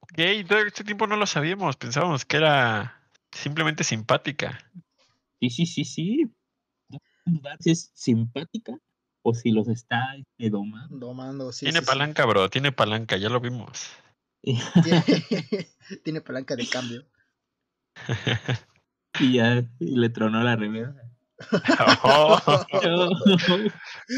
Ok, 0.00 0.18
todo 0.48 0.58
este 0.60 0.84
tiempo 0.84 1.06
no 1.06 1.16
lo 1.16 1.26
sabíamos. 1.26 1.76
Pensábamos 1.76 2.24
que 2.24 2.36
era 2.38 3.00
simplemente 3.32 3.84
simpática. 3.84 4.58
Sí, 5.40 5.50
sí, 5.50 5.66
sí, 5.66 5.84
sí. 5.84 6.30
No 6.88 6.98
dudar 7.26 7.56
si 7.60 7.70
es 7.70 7.90
simpática 7.94 8.76
o 9.22 9.34
si 9.34 9.50
los 9.50 9.68
está 9.68 10.16
este, 10.16 10.50
domando. 10.50 10.96
Domando, 10.98 11.52
sí. 11.52 11.66
tiene 11.66 11.80
sí, 11.80 11.84
sí. 11.84 11.90
palanca, 11.90 12.24
bro. 12.26 12.48
Tiene 12.50 12.72
palanca, 12.72 13.16
ya 13.16 13.28
lo 13.28 13.40
vimos. 13.40 13.88
Tiene, 14.42 14.60
tiene 16.04 16.20
palanca 16.20 16.56
de 16.56 16.66
cambio. 16.66 17.04
y 19.20 19.34
ya 19.34 19.64
y 19.78 19.96
le 19.96 20.08
tronó 20.08 20.42
la 20.42 20.56
reversa. 20.56 21.02
oh, 22.04 22.38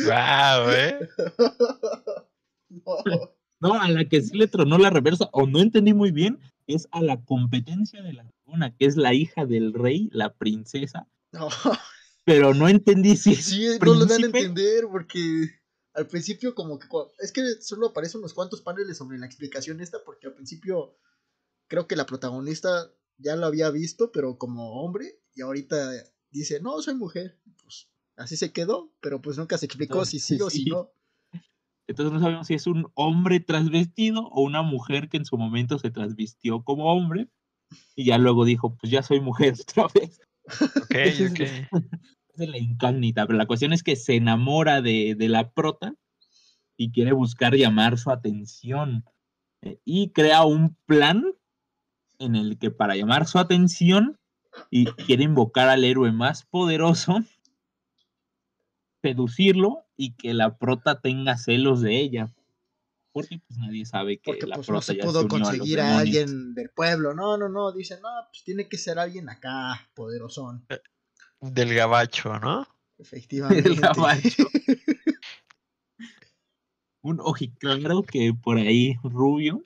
wow, 0.07 0.71
eh. 0.71 1.09
No. 2.69 3.35
No, 3.61 3.81
a 3.81 3.89
la 3.89 4.05
que 4.07 4.21
sí 4.23 4.37
le 4.37 4.49
tronó 4.49 4.77
la 4.77 4.91
reversa, 4.91 5.29
o 5.31 5.47
no 5.47 5.61
entendí 5.61 5.95
muy 5.95 6.11
bien, 6.11 6.41
es 6.67 6.89
a 6.91 7.01
la 7.01 7.23
competencia 7.23 8.03
de 8.03 8.13
la 8.13 8.25
dragona, 8.25 8.75
que 8.75 8.87
es 8.87 8.97
la 8.97 9.15
hija 9.15 9.47
del 9.47 9.73
rey, 9.73 10.09
la 10.13 10.33
princesa, 10.35 11.07
No. 11.33 11.49
Pero 12.25 12.55
no 12.55 12.69
entendí 12.69 13.17
si 13.17 13.33
es 13.33 13.45
Sí, 13.45 13.67
no 13.81 13.95
lo 13.95 14.07
dan 14.07 14.23
a 14.23 14.27
entender 14.27 14.87
porque 14.91 15.51
al 15.95 16.07
principio 16.07 16.55
como 16.55 16.79
que 16.79 16.87
es 17.21 17.33
que 17.33 17.43
solo 17.61 17.89
aparecen 17.89 18.21
unos 18.21 18.35
cuantos 18.35 18.63
paneles 18.63 18.97
sobre 18.97 19.19
la 19.19 19.27
explicación 19.27 19.81
esta 19.81 19.99
porque 20.05 20.29
al 20.29 20.35
principio 20.35 20.99
creo 21.69 21.87
que 21.87 21.97
la 21.97 22.07
protagonista 22.07 22.93
ya 23.19 23.37
lo 23.37 23.47
había 23.47 23.71
visto 23.71 24.11
pero 24.13 24.39
como 24.39 24.83
hombre 24.83 25.21
y 25.35 25.43
ahorita 25.43 25.91
dice 26.31 26.61
no 26.61 26.81
soy 26.81 26.95
mujer 26.95 27.41
pues 27.63 27.89
así 28.17 28.37
se 28.37 28.53
quedó 28.53 28.93
pero 29.01 29.21
pues 29.21 29.37
nunca 29.39 29.59
se 29.59 29.67
explicó 29.67 30.05
si 30.05 30.19
sí 30.19 30.41
o 30.41 30.51
si 30.51 30.65
no. 30.67 30.91
Entonces 31.89 32.13
no 32.13 32.21
sabemos 32.21 32.47
si 32.47 32.55
es 32.55 32.67
un 32.67 32.91
hombre 32.95 33.41
transvestido 33.41 34.29
o 34.29 34.43
una 34.43 34.63
mujer 34.63 35.09
que 35.09 35.17
en 35.17 35.25
su 35.25 35.37
momento 35.37 35.79
se 35.79 35.91
transvistió 35.91 36.63
como 36.63 36.93
hombre 36.93 37.29
y 37.97 38.05
ya 38.07 38.19
luego 38.19 38.45
dijo, 38.45 38.77
pues 38.77 38.91
ya 38.91 39.03
soy 39.03 39.21
mujer 39.21 39.55
otra 39.61 39.89
vez. 39.95 40.21
Ok, 40.61 40.91
Esa 40.91 41.25
es 41.25 41.31
ok. 41.31 41.41
Es 42.35 42.49
la 42.49 42.57
incógnita, 42.57 43.27
pero 43.27 43.37
la 43.37 43.45
cuestión 43.45 43.75
es 43.75 43.83
que 43.83 43.95
se 43.95 44.17
enamora 44.17 44.81
de, 44.81 45.15
de 45.15 45.29
la 45.29 45.51
prota 45.51 45.95
y 46.79 46.91
quiere 46.91 47.13
buscar 47.13 47.55
llamar 47.55 47.99
su 47.99 48.11
atención 48.11 49.05
eh, 49.61 49.79
y 49.85 50.13
crea 50.13 50.45
un 50.45 50.75
plan 50.87 51.25
en 52.19 52.37
el 52.37 52.59
que 52.59 52.71
para 52.71 52.97
llamar 52.97 53.27
su 53.27 53.39
atención 53.39 54.19
y 54.71 54.87
quiere 54.87 55.25
invocar 55.25 55.69
al 55.69 55.85
héroe 55.85 56.13
más 56.13 56.45
poderoso, 56.45 57.21
seducirlo 59.03 59.85
y 59.97 60.15
que 60.15 60.35
la 60.35 60.57
prota 60.57 61.01
tenga 61.01 61.37
celos 61.37 61.81
de 61.81 62.01
ella. 62.01 62.33
Porque 63.13 63.41
pues 63.47 63.59
nadie 63.59 63.85
sabe 63.85 64.17
que 64.19 64.33
porque 64.33 64.47
la 64.47 64.57
pues 64.57 64.67
prota 64.67 64.79
no 64.79 64.83
se 64.83 64.95
pudo 64.95 65.29
conseguir 65.29 65.81
a, 65.81 65.99
alguien 65.99 66.55
del 66.55 66.71
pueblo 66.71 67.15
no 67.15 67.37
no 67.37 67.49
no 67.49 67.71
dicen 67.73 68.01
no 68.01 68.09
pues 68.31 68.43
tiene 68.43 68.69
que 68.69 68.79
ser 68.79 68.99
alguien 68.99 69.29
acá 69.29 69.89
poderosón 69.95 70.67
Del 71.41 71.75
gabacho, 71.75 72.39
¿no? 72.39 72.67
efectivamente 73.03 73.75
gabacho. 73.75 74.45
Un 77.03 77.19
ojiclaro 77.21 78.03
que 78.05 78.33
por 78.33 78.57
ahí 78.59 78.97
rubio. 79.03 79.63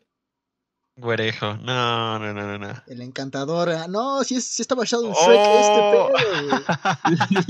Güerejo. 0.98 1.58
No, 1.58 2.18
no, 2.18 2.32
no, 2.32 2.46
no, 2.46 2.58
no. 2.58 2.82
el 2.86 3.02
encantador 3.02 3.68
ah, 3.68 3.86
no 3.86 4.24
si, 4.24 4.36
es, 4.36 4.46
si 4.46 4.62
está 4.62 4.74
basado 4.74 5.04
en 5.04 5.12
Oh. 5.14 5.26
Shrek 5.26 5.40
este 5.60 5.80
pedo 5.92 6.08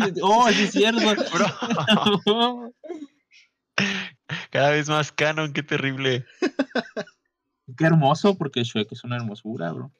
güey. 0.03 0.13
oh, 0.23 0.51
sí 0.51 0.63
es 0.65 0.73
cierto. 0.73 1.01
Bro, 2.25 2.73
cada 4.57 4.71
vez 4.71 4.89
más 4.89 5.13
canon, 5.13 5.53
qué 5.53 5.63
terrible. 5.63 6.25
Qué 7.77 7.85
hermoso, 7.85 8.37
porque 8.39 8.63
Shrek 8.65 8.93
es 8.93 9.05
una 9.05 9.17
hermosura, 9.17 9.73
bro. 9.73 9.93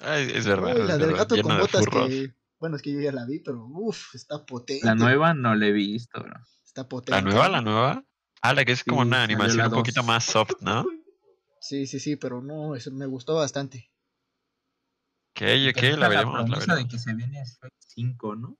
Ay, 0.00 0.30
es 0.34 0.46
verdad. 0.46 0.74
Uy, 0.74 0.80
es 0.82 0.86
la 0.86 0.92
del 0.96 1.06
verdad, 1.08 1.18
gato 1.18 1.34
lleno 1.36 1.48
con 1.48 1.56
de 1.56 1.62
botas 1.62 1.84
furros. 1.84 2.08
que. 2.08 2.34
Bueno, 2.58 2.76
es 2.76 2.82
que 2.82 2.92
yo 2.92 3.00
ya 3.00 3.12
la 3.12 3.24
vi, 3.26 3.38
pero 3.40 3.64
uff, 3.66 4.14
está 4.14 4.44
potente. 4.44 4.84
La 4.86 4.94
nueva 4.94 5.34
no 5.34 5.54
la 5.54 5.66
he 5.66 5.72
visto, 5.72 6.22
bro. 6.22 6.34
Está 6.64 6.88
potente. 6.88 7.12
¿La 7.12 7.22
nueva, 7.22 7.48
la 7.48 7.60
nueva? 7.62 8.04
Ah, 8.42 8.54
la 8.54 8.64
que 8.64 8.72
es 8.72 8.84
como 8.84 9.02
Sí, 9.02 9.08
una 9.08 9.22
animación 9.22 9.58
la 9.58 9.68
un 9.68 9.72
poquito 9.74 10.02
más 10.02 10.24
soft, 10.24 10.54
¿no? 10.60 10.84
Sí, 11.62 11.86
sí, 11.86 12.00
sí, 12.00 12.16
pero 12.16 12.40
no, 12.40 12.74
eso 12.74 12.90
me 12.90 13.04
gustó 13.04 13.34
bastante. 13.34 13.90
Ok, 15.36 15.42
ok, 15.70 15.82
la 15.98 16.08
veremos, 16.08 16.34
la 16.34 16.44
promesa 16.44 16.74
de 16.74 16.84
veremos. 16.84 16.90
que 16.90 16.98
se 16.98 17.14
viene 17.14 17.44
Shrek 17.44 17.74
5, 17.86 18.36
¿no? 18.36 18.58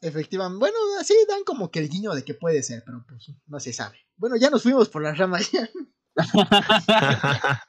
Efectivamente, 0.00 0.58
bueno, 0.60 0.76
así 0.98 1.14
dan 1.28 1.44
como 1.44 1.70
que 1.70 1.78
el 1.80 1.88
guiño 1.88 2.14
de 2.14 2.24
que 2.24 2.34
puede 2.34 2.62
ser, 2.62 2.82
pero 2.84 3.04
pues 3.06 3.32
no 3.46 3.60
se 3.60 3.72
sabe. 3.72 3.98
Bueno, 4.16 4.36
ya 4.36 4.50
nos 4.50 4.62
fuimos 4.62 4.88
por 4.88 5.02
las 5.02 5.18
ramas. 5.18 5.50
ya. 5.52 5.68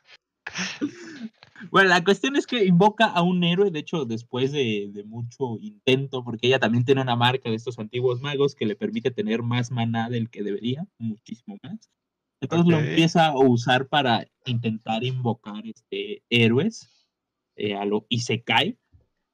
bueno, 1.71 1.89
la 1.89 2.03
cuestión 2.03 2.35
es 2.35 2.47
que 2.47 2.63
invoca 2.65 3.05
a 3.05 3.21
un 3.21 3.43
héroe, 3.43 3.69
de 3.69 3.79
hecho, 3.79 4.05
después 4.05 4.51
de, 4.51 4.89
de 4.93 5.03
mucho 5.03 5.57
intento, 5.59 6.23
porque 6.23 6.47
ella 6.47 6.59
también 6.59 6.85
tiene 6.85 7.01
una 7.01 7.15
marca 7.15 7.49
de 7.49 7.55
estos 7.55 7.77
antiguos 7.79 8.21
magos 8.21 8.55
que 8.55 8.65
le 8.65 8.75
permite 8.75 9.11
tener 9.11 9.43
más 9.43 9.71
maná 9.71 10.09
del 10.09 10.29
que 10.29 10.43
debería, 10.43 10.87
muchísimo 10.97 11.57
más. 11.61 11.91
Entonces 12.41 12.67
lo 12.67 12.79
empieza 12.79 13.27
a 13.27 13.37
usar 13.37 13.87
para 13.87 14.27
intentar 14.45 15.03
invocar 15.03 15.65
este, 15.65 16.23
héroes 16.29 16.89
eh, 17.55 17.75
a 17.75 17.85
lo 17.85 18.07
Isekai. 18.09 18.79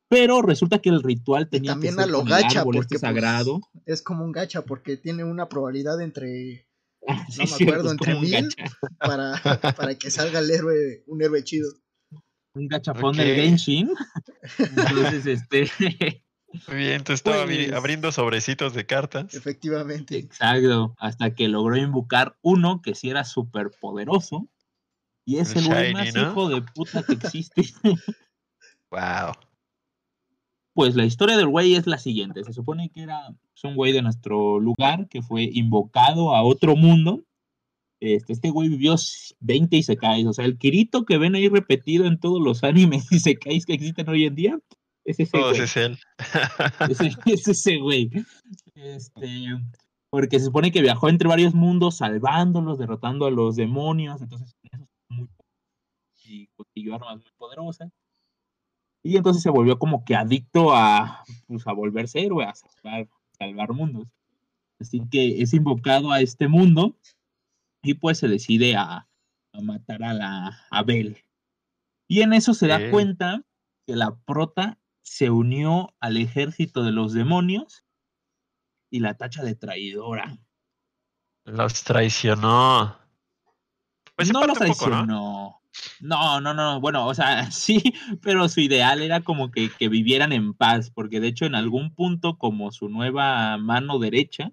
Pero 0.09 0.41
resulta 0.41 0.79
que 0.79 0.89
el 0.89 1.03
ritual 1.03 1.49
tenía 1.49 1.71
también 1.73 1.95
que 1.95 2.01
a 2.01 2.03
ser 2.05 2.11
lo 2.11 2.19
con 2.19 2.27
el 2.27 2.33
gacha, 2.33 2.59
árbol 2.61 2.75
porque, 2.75 2.95
este 2.95 2.99
pues, 2.99 3.01
sagrado. 3.01 3.59
Es 3.85 4.01
como 4.01 4.23
un 4.23 4.31
gacha, 4.31 4.61
porque 4.63 4.95
tiene 4.97 5.23
una 5.23 5.49
probabilidad 5.49 5.99
entre. 6.01 6.65
Ah, 7.07 7.25
sí, 7.29 7.43
me 7.65 7.71
acuerdo, 7.71 7.91
entre 7.91 8.15
mil. 8.19 8.31
gacha. 8.31 8.65
Para, 8.99 9.41
para 9.75 9.95
que 9.95 10.09
salga 10.11 10.39
el 10.39 10.49
héroe, 10.51 11.03
un 11.07 11.21
héroe 11.21 11.43
chido. 11.43 11.69
un 12.53 12.67
gachapón 12.67 13.11
Ok. 13.11 13.17
del 13.17 13.35
Genshin. 13.35 13.89
Entonces, 14.57 15.25
este, 15.27 16.23
Muy 16.67 16.77
bien, 16.77 16.91
entonces 16.93 17.19
estaba 17.25 17.45
Pues- 17.45 17.71
abriendo 17.73 18.11
sobrecitos 18.11 18.73
de 18.73 18.85
cartas. 18.85 19.33
Efectivamente. 19.33 20.17
exacto, 20.17 20.95
hasta 20.97 21.35
que 21.35 21.47
logró 21.49 21.75
invocar 21.77 22.37
uno 22.41 22.81
que 22.81 22.95
sí 22.95 23.09
era 23.09 23.25
súper 23.25 23.71
poderoso. 23.79 24.47
Y 25.25 25.39
es 25.39 25.51
El 25.57 25.63
el 25.63 25.67
güey 25.67 25.93
más 25.93 26.15
¿no? 26.15 26.21
hijo 26.31 26.49
de 26.49 26.61
puta 26.61 27.03
que 27.03 27.13
existe. 27.13 27.63
Wow. 28.89 29.33
Pues 30.77 30.95
la 30.95 31.05
historia 31.05 31.37
del 31.37 31.47
güey 31.47 31.73
es 31.73 31.87
la 31.87 31.97
siguiente. 31.97 32.43
Se 32.43 32.53
supone 32.53 32.89
que 32.89 33.01
era 33.01 33.19
pues, 33.29 33.63
un 33.63 33.73
güey 33.73 33.93
de 33.93 34.03
nuestro 34.03 34.59
lugar 34.59 35.07
que 35.09 35.23
fue 35.23 35.49
invocado 35.51 36.35
a 36.35 36.43
otro 36.43 36.75
mundo. 36.75 37.23
Este, 37.99 38.33
este 38.33 38.51
güey 38.51 38.69
vivió 38.69 38.93
20 39.39 39.75
y 39.75 39.81
se 39.81 39.97
cae. 39.97 40.27
O 40.27 40.33
sea, 40.33 40.45
el 40.45 40.59
Kirito 40.59 41.03
que 41.03 41.17
ven 41.17 41.33
ahí 41.33 41.49
repetido 41.49 42.05
en 42.05 42.19
todos 42.19 42.39
los 42.39 42.63
animes 42.63 43.07
y 43.11 43.19
se 43.19 43.37
que 43.37 43.55
existen 43.55 44.07
hoy 44.07 44.25
en 44.25 44.35
día, 44.35 44.59
es 45.03 45.19
ese 45.19 45.31
Todos 45.31 45.53
güey. 45.53 45.63
es 45.63 45.77
él. 45.77 45.97
Es, 46.91 47.17
es 47.25 47.47
ese 47.47 47.77
güey. 47.79 48.11
Este, 48.75 49.45
porque 50.11 50.37
se 50.37 50.45
supone 50.45 50.71
que 50.71 50.83
viajó 50.83 51.09
entre 51.09 51.27
varios 51.27 51.55
mundos, 51.55 51.97
salvándolos, 51.97 52.77
derrotando 52.77 53.25
a 53.25 53.31
los 53.31 53.55
demonios. 53.55 54.21
Entonces, 54.21 54.55
muy 55.09 55.27
y 56.23 56.47
consiguió 56.55 56.93
armas 56.93 57.15
muy 57.15 57.31
poderosas. 57.35 57.91
Y 59.07 59.15
entonces 59.15 59.41
se 59.41 59.49
volvió 59.49 59.79
como 59.79 60.03
que 60.03 60.15
adicto 60.15 60.75
a, 60.75 61.23
pues, 61.47 61.65
a 61.65 61.71
volverse 61.71 62.19
héroe, 62.19 62.43
a 62.43 62.53
salvar, 62.53 63.07
salvar 63.39 63.71
mundos. 63.71 64.05
Así 64.81 65.01
que 65.09 65.41
es 65.41 65.53
invocado 65.53 66.11
a 66.11 66.19
este 66.19 66.49
mundo 66.49 66.93
y 67.81 67.93
pues 67.93 68.17
se 68.17 68.27
decide 68.27 68.75
a, 68.75 69.07
a 69.53 69.61
matar 69.61 70.03
a 70.03 70.13
la 70.13 70.61
a 70.69 70.83
Bel. 70.83 71.23
Y 72.09 72.21
en 72.21 72.33
eso 72.33 72.53
se 72.53 72.67
da 72.67 72.91
cuenta 72.91 73.45
que 73.85 73.95
la 73.95 74.13
prota 74.25 74.77
se 75.03 75.29
unió 75.29 75.95
al 76.01 76.17
ejército 76.17 76.83
de 76.83 76.91
los 76.91 77.13
demonios 77.13 77.85
y 78.89 78.99
la 78.99 79.13
tacha 79.13 79.41
de 79.41 79.55
traidora. 79.55 80.37
Los 81.45 81.85
traicionó. 81.85 82.97
Pues 84.17 84.33
no 84.33 84.45
los 84.45 84.57
poco, 84.57 84.89
¿no? 85.05 85.61
No, 85.99 86.41
no, 86.41 86.53
no, 86.53 86.79
bueno, 86.79 87.05
o 87.07 87.13
sea, 87.13 87.49
sí, 87.51 87.81
pero 88.21 88.47
su 88.49 88.61
ideal 88.61 89.01
era 89.01 89.21
como 89.21 89.51
que, 89.51 89.69
que 89.69 89.89
vivieran 89.89 90.31
en 90.31 90.53
paz, 90.53 90.91
porque 90.91 91.19
de 91.19 91.27
hecho 91.27 91.45
en 91.45 91.55
algún 91.55 91.93
punto, 91.93 92.37
como 92.37 92.71
su 92.71 92.89
nueva 92.89 93.57
mano 93.57 93.99
derecha, 93.99 94.51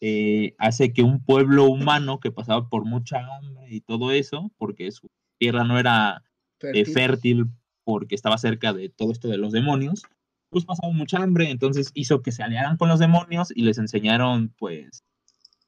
eh, 0.00 0.54
hace 0.58 0.92
que 0.92 1.02
un 1.02 1.22
pueblo 1.22 1.66
humano 1.66 2.20
que 2.20 2.32
pasaba 2.32 2.68
por 2.68 2.86
mucha 2.86 3.18
hambre 3.36 3.66
y 3.68 3.80
todo 3.82 4.12
eso, 4.12 4.50
porque 4.56 4.90
su 4.92 5.08
tierra 5.38 5.64
no 5.64 5.78
era 5.78 6.24
eh, 6.60 6.86
Fértil. 6.86 7.46
porque 7.84 8.14
estaba 8.14 8.38
cerca 8.38 8.72
de 8.72 8.88
todo 8.88 9.12
esto 9.12 9.28
de 9.28 9.36
los 9.36 9.52
demonios, 9.52 10.02
pues 10.48 10.64
pasaba 10.64 10.92
mucha 10.92 11.18
hambre, 11.18 11.50
entonces 11.50 11.90
hizo 11.94 12.22
que 12.22 12.32
se 12.32 12.42
aliaran 12.42 12.76
con 12.76 12.88
los 12.88 12.98
demonios 12.98 13.52
y 13.54 13.62
les 13.62 13.78
enseñaron 13.78 14.54
pues 14.58 15.04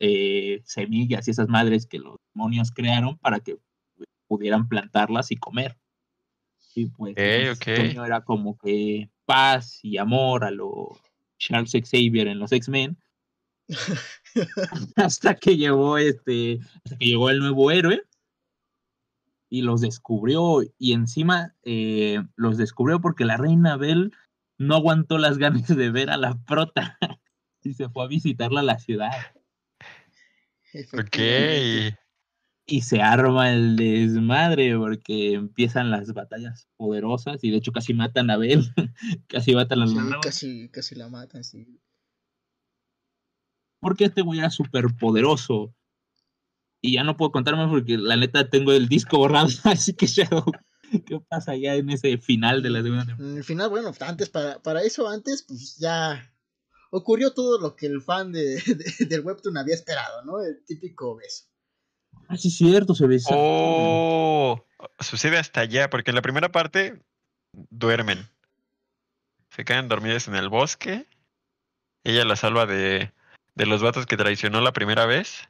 eh, 0.01 0.63
semillas 0.65 1.29
y 1.29 1.31
esas 1.31 1.49
madres 1.49 1.87
que 1.87 1.99
los 1.99 2.17
demonios 2.35 2.71
crearon 2.73 3.19
para 3.19 3.41
que 3.41 3.59
pudieran 4.33 4.67
plantarlas 4.67 5.31
y 5.31 5.37
comer. 5.37 5.77
Y 6.75 6.87
pues 6.87 7.13
Ok, 7.13 7.19
entonces, 7.19 7.59
ok. 7.59 7.77
su 7.77 7.83
sueño 7.83 8.05
era 8.07 8.23
como 8.23 8.57
que 8.57 9.11
paz 9.27 9.81
y 9.83 9.99
amor 9.99 10.45
a 10.45 10.51
lo 10.51 10.99
Charles 11.37 11.73
Xavier 11.73 12.29
en 12.29 12.39
los 12.39 12.51
X-Men. 12.51 12.97
hasta 14.97 15.35
que 15.35 15.59
llegó 15.59 15.99
este, 15.99 16.61
hasta 16.83 16.97
que 16.97 17.05
llegó 17.05 17.29
el 17.29 17.41
nuevo 17.41 17.71
héroe 17.71 18.03
y 19.51 19.61
los 19.61 19.83
descubrió 19.83 20.63
y 20.79 20.95
encima 20.95 21.55
eh, 21.63 22.23
los 22.35 22.57
descubrió 22.57 23.03
porque 23.03 23.27
la 23.27 23.37
reina 23.37 23.77
Bell 23.77 24.15
no 24.57 24.77
aguantó 24.77 25.19
las 25.19 25.37
ganas 25.37 25.69
de 25.69 25.91
ver 25.91 26.09
a 26.09 26.17
la 26.17 26.43
prota 26.47 26.97
y 27.63 27.75
se 27.75 27.91
fue 27.91 28.05
a 28.05 28.09
visitarla 28.09 28.61
a 28.61 28.65
la 28.65 28.79
ciudad 28.79 29.13
Ok. 30.95 32.02
Y 32.65 32.83
se 32.83 33.03
arma 33.03 33.53
el 33.53 33.77
desmadre 33.77 34.77
porque 34.79 35.33
empiezan 35.35 35.91
las 35.91 36.13
batallas 36.15 36.69
poderosas 36.77 37.43
y 37.43 37.51
de 37.51 37.57
hecho 37.57 37.73
casi 37.73 37.93
matan 37.93 38.31
a 38.31 38.37
Bell 38.37 38.63
casi 39.29 39.55
matan 39.55 39.83
a 39.83 39.87
Sí, 39.89 39.95
la 39.97 40.21
casi, 40.23 40.69
casi 40.69 40.95
la 40.95 41.09
matan, 41.09 41.43
sí. 41.45 41.81
porque 43.81 44.05
este 44.05 44.23
güey 44.23 44.39
era 44.39 44.51
súper 44.51 44.87
poderoso. 44.99 45.75
Y 46.81 46.95
ya 46.95 47.05
no 47.05 47.17
puedo 47.17 47.31
contar 47.33 47.57
más 47.57 47.69
porque 47.71 47.97
la 47.99 48.17
neta 48.17 48.49
tengo 48.49 48.73
el 48.73 48.89
disco 48.89 49.19
borrado, 49.19 49.49
así 49.65 49.95
que 49.95 50.07
Shadow, 50.07 50.45
¿qué 51.07 51.21
pasa 51.29 51.57
ya 51.57 51.75
en 51.75 51.91
ese 51.91 52.19
final 52.19 52.63
de 52.63 52.71
la 52.71 52.83
segunda 52.83 53.07
temporada? 53.07 53.33
En 53.33 53.39
el 53.39 53.45
final, 53.45 53.71
bueno, 53.71 53.93
antes, 54.01 54.29
para, 54.31 54.61
para 54.63 54.83
eso, 54.83 55.09
antes, 55.09 55.45
pues 55.47 55.77
ya 55.79 56.33
ocurrió 56.91 57.33
todo 57.33 57.61
lo 57.61 57.77
que 57.77 57.87
el 57.87 58.03
fan 58.03 58.33
de, 58.33 58.55
de- 58.99 59.07
del 59.07 59.21
Webtoon 59.21 59.57
había 59.59 59.75
esperado, 59.75 60.25
¿no? 60.25 60.43
El 60.43 60.65
típico 60.65 61.17
beso. 61.17 61.45
Ah, 62.29 62.37
sí, 62.37 62.51
cierto, 62.51 62.95
se 62.95 63.07
besa. 63.07 63.35
Oh, 63.39 64.65
sucede 65.01 65.39
hasta 65.39 65.61
allá, 65.61 65.91
porque 65.91 66.11
en 66.11 66.15
la 66.17 66.23
primera 66.23 66.51
parte 66.51 67.01
duermen. 67.71 68.27
Se 69.51 69.65
quedan 69.65 69.89
dormidos 69.89 70.29
en 70.29 70.35
el 70.35 70.49
bosque. 70.49 71.07
Ella 72.05 72.25
la 72.25 72.37
salva 72.37 72.67
de, 72.67 73.13
de 73.55 73.67
los 73.67 73.83
vatos 73.83 74.07
que 74.07 74.17
traicionó 74.17 74.61
la 74.61 74.73
primera 74.73 75.07
vez 75.07 75.49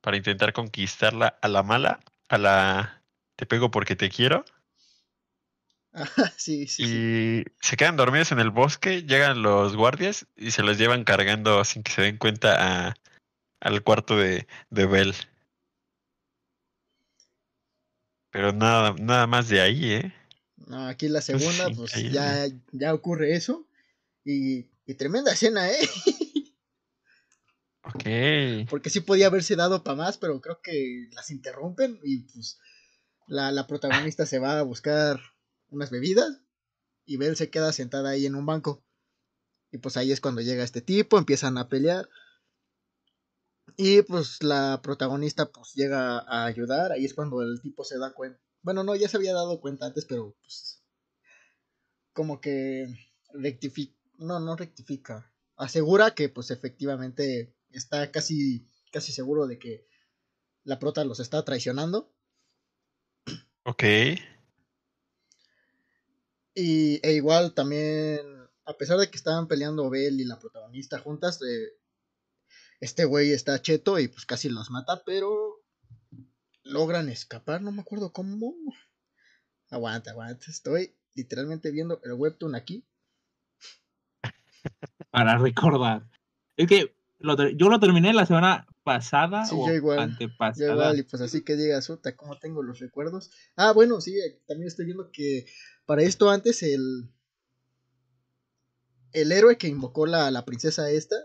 para 0.00 0.16
intentar 0.16 0.52
conquistarla 0.52 1.38
a 1.40 1.48
la 1.48 1.62
mala, 1.62 2.00
a 2.28 2.38
la 2.38 3.02
te 3.36 3.46
pego 3.46 3.70
porque 3.70 3.96
te 3.96 4.10
quiero. 4.10 4.44
Sí, 6.36 6.66
sí, 6.66 6.66
sí. 6.66 6.82
Y 6.84 7.44
se 7.60 7.76
quedan 7.76 7.96
dormidos 7.96 8.32
en 8.32 8.40
el 8.40 8.50
bosque, 8.50 9.04
llegan 9.04 9.42
los 9.42 9.76
guardias 9.76 10.26
y 10.36 10.50
se 10.50 10.62
los 10.62 10.76
llevan 10.76 11.04
cargando 11.04 11.64
sin 11.64 11.82
que 11.82 11.92
se 11.92 12.02
den 12.02 12.18
cuenta 12.18 12.88
a- 12.88 12.94
al 13.60 13.82
cuarto 13.82 14.16
de, 14.16 14.46
de 14.70 14.86
Bell. 14.86 15.14
Pero 18.34 18.52
nada, 18.52 18.96
nada 18.98 19.28
más 19.28 19.48
de 19.48 19.60
ahí, 19.60 19.92
¿eh? 19.92 20.12
No, 20.66 20.88
aquí 20.88 21.08
la 21.08 21.20
segunda, 21.20 21.68
Sí, 21.68 21.74
pues 21.76 22.12
ya, 22.12 22.48
ya 22.72 22.92
ocurre 22.92 23.36
eso. 23.36 23.64
Y, 24.24 24.66
y 24.86 24.94
tremenda 24.94 25.32
escena, 25.32 25.70
¿eh? 25.70 25.78
Ok. 27.84 28.02
Porque 28.70 28.90
sí 28.90 28.98
podía 28.98 29.28
haberse 29.28 29.54
dado 29.54 29.84
para 29.84 29.96
más, 29.96 30.18
pero 30.18 30.40
creo 30.40 30.60
que 30.60 31.06
las 31.12 31.30
interrumpen 31.30 32.00
y 32.02 32.24
pues 32.24 32.58
la, 33.28 33.52
la 33.52 33.68
protagonista 33.68 34.26
se 34.26 34.40
va 34.40 34.58
a 34.58 34.64
buscar 34.64 35.20
unas 35.68 35.90
bebidas 35.90 36.40
y 37.06 37.18
Belle 37.18 37.36
se 37.36 37.50
queda 37.50 37.72
sentada 37.72 38.10
ahí 38.10 38.26
en 38.26 38.34
un 38.34 38.46
banco. 38.46 38.82
Y 39.70 39.78
pues 39.78 39.96
ahí 39.96 40.10
es 40.10 40.20
cuando 40.20 40.40
llega 40.40 40.64
este 40.64 40.80
tipo, 40.80 41.18
empiezan 41.18 41.56
a 41.56 41.68
pelear. 41.68 42.08
Y 43.76 44.02
pues 44.02 44.42
la 44.42 44.80
protagonista 44.82 45.50
pues 45.50 45.72
llega 45.74 46.18
a 46.20 46.44
ayudar, 46.46 46.92
ahí 46.92 47.04
es 47.04 47.14
cuando 47.14 47.42
el 47.42 47.60
tipo 47.60 47.84
se 47.84 47.98
da 47.98 48.12
cuenta. 48.12 48.40
Bueno, 48.62 48.84
no, 48.84 48.94
ya 48.94 49.08
se 49.08 49.16
había 49.16 49.34
dado 49.34 49.60
cuenta 49.60 49.86
antes, 49.86 50.04
pero 50.04 50.36
pues 50.40 50.82
como 52.12 52.40
que 52.40 52.86
rectifica, 53.32 53.94
no, 54.18 54.38
no 54.38 54.56
rectifica, 54.56 55.32
asegura 55.56 56.14
que 56.14 56.28
pues 56.28 56.50
efectivamente 56.50 57.56
está 57.70 58.10
casi, 58.12 58.68
casi 58.92 59.12
seguro 59.12 59.46
de 59.46 59.58
que 59.58 59.88
la 60.62 60.78
prota 60.78 61.04
los 61.04 61.18
está 61.20 61.44
traicionando. 61.44 62.14
Ok. 63.64 63.82
Y 66.54 67.00
e 67.02 67.12
igual 67.12 67.54
también, 67.54 68.20
a 68.64 68.72
pesar 68.74 68.98
de 68.98 69.10
que 69.10 69.16
estaban 69.16 69.48
peleando 69.48 69.90
Bell 69.90 70.20
y 70.20 70.24
la 70.24 70.38
protagonista 70.38 71.00
juntas, 71.00 71.40
eh, 71.42 71.72
este 72.84 73.06
güey 73.06 73.32
está 73.32 73.60
cheto 73.62 73.98
y 73.98 74.08
pues 74.08 74.26
casi 74.26 74.50
los 74.50 74.70
mata, 74.70 75.02
pero 75.06 75.62
logran 76.62 77.08
escapar, 77.08 77.62
no 77.62 77.72
me 77.72 77.80
acuerdo 77.80 78.12
cómo. 78.12 78.54
Aguanta, 79.70 80.10
aguanta, 80.10 80.50
estoy 80.50 80.94
literalmente 81.14 81.70
viendo 81.70 81.98
el 82.04 82.12
webtoon 82.12 82.54
aquí. 82.54 82.86
Para 85.10 85.38
recordar. 85.38 86.06
Es 86.58 86.68
que 86.68 86.94
lo 87.18 87.48
yo 87.48 87.70
lo 87.70 87.80
terminé 87.80 88.12
la 88.12 88.26
semana 88.26 88.66
pasada 88.82 89.46
Sí, 89.46 89.54
o 89.58 89.66
yo 89.66 89.74
igual, 89.74 90.00
antepasada. 90.00 90.66
Ya 90.66 90.72
igual, 90.74 90.98
y 90.98 91.02
pues 91.04 91.22
así 91.22 91.42
que 91.42 91.56
digas, 91.56 91.86
puta, 91.86 92.14
¿cómo 92.14 92.38
tengo 92.38 92.62
los 92.62 92.80
recuerdos? 92.80 93.30
Ah, 93.56 93.72
bueno, 93.72 94.02
sí, 94.02 94.18
eh, 94.18 94.42
también 94.46 94.68
estoy 94.68 94.84
viendo 94.84 95.10
que 95.10 95.46
para 95.86 96.02
esto 96.02 96.28
antes 96.28 96.62
el. 96.62 97.08
El 99.12 99.32
héroe 99.32 99.56
que 99.56 99.68
invocó 99.68 100.06
la, 100.06 100.30
la 100.30 100.44
princesa 100.44 100.90
esta. 100.90 101.16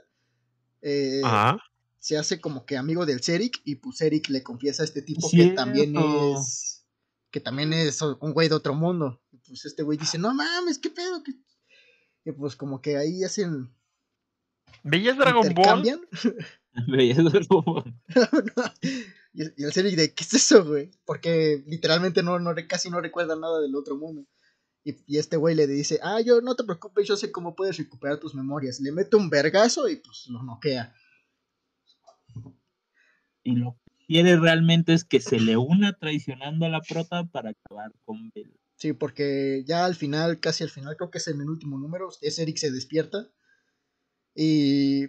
Eh, 0.81 1.21
Ajá. 1.23 1.59
se 1.99 2.17
hace 2.17 2.39
como 2.39 2.65
que 2.65 2.77
amigo 2.77 3.05
del 3.05 3.21
Ceric. 3.23 3.61
Y 3.65 3.75
pues 3.75 3.97
Ceric 3.97 4.29
le 4.29 4.43
confiesa 4.43 4.83
a 4.83 4.85
este 4.85 5.01
tipo 5.01 5.29
que 5.29 5.47
también 5.51 5.95
es. 5.97 6.85
Que 7.31 7.39
también 7.39 7.73
es 7.73 8.01
un 8.01 8.33
güey 8.33 8.49
de 8.49 8.55
otro 8.55 8.73
mundo. 8.73 9.21
Y 9.31 9.37
pues 9.37 9.65
este 9.65 9.83
güey 9.83 9.97
dice, 9.97 10.17
no 10.17 10.33
mames, 10.33 10.79
qué 10.79 10.89
pedo. 10.89 11.23
¿Qué-?" 11.23 11.33
Y 12.25 12.31
pues 12.31 12.55
como 12.55 12.81
que 12.81 12.97
ahí 12.97 13.23
hacen. 13.23 13.73
¿Veías 14.83 15.17
Dragon 15.17 15.53
Ball? 15.53 16.07
Veías 16.87 17.17
el 17.17 17.47
como- 17.47 17.83
y, 19.33 19.41
el- 19.63 19.73
Ceric 19.73 19.95
de, 19.95 20.13
¿qué 20.13 20.23
es 20.23 20.33
eso, 20.33 20.63
güey? 20.65 20.91
Porque 21.05 21.63
literalmente 21.67 22.23
no, 22.23 22.39
no, 22.39 22.53
casi 22.67 22.89
no 22.89 23.01
recuerda 23.01 23.35
nada 23.35 23.59
del 23.61 23.75
otro 23.75 23.95
mundo. 23.97 24.25
Y, 24.83 24.95
y 25.05 25.17
este 25.17 25.37
güey 25.37 25.55
le 25.55 25.67
dice, 25.67 25.99
ah, 26.01 26.21
yo 26.21 26.41
no 26.41 26.55
te 26.55 26.63
preocupes, 26.63 27.07
yo 27.07 27.17
sé 27.17 27.31
cómo 27.31 27.55
puedes 27.55 27.77
recuperar 27.77 28.19
tus 28.19 28.33
memorias. 28.33 28.79
Le 28.79 28.91
mete 28.91 29.15
un 29.15 29.29
vergazo 29.29 29.89
y 29.89 29.97
pues 29.97 30.27
lo 30.27 30.41
noquea. 30.43 30.93
Y 33.43 33.55
lo 33.55 33.77
que 33.83 34.05
quiere 34.05 34.39
realmente 34.39 34.93
es 34.93 35.03
que 35.03 35.19
se 35.19 35.39
le 35.39 35.57
una 35.57 35.93
traicionando 35.93 36.65
a 36.65 36.69
la 36.69 36.81
prota 36.81 37.25
para 37.25 37.51
acabar 37.51 37.91
con 38.05 38.29
Bell. 38.33 38.53
Sí, 38.75 38.93
porque 38.93 39.63
ya 39.67 39.85
al 39.85 39.95
final, 39.95 40.39
casi 40.39 40.63
al 40.63 40.69
final, 40.69 40.95
creo 40.95 41.11
que 41.11 41.17
es 41.17 41.27
en 41.27 41.41
el 41.41 41.49
último 41.49 41.77
número, 41.77 42.09
es 42.21 42.39
Eric 42.39 42.57
se 42.57 42.71
despierta 42.71 43.29
y 44.33 45.07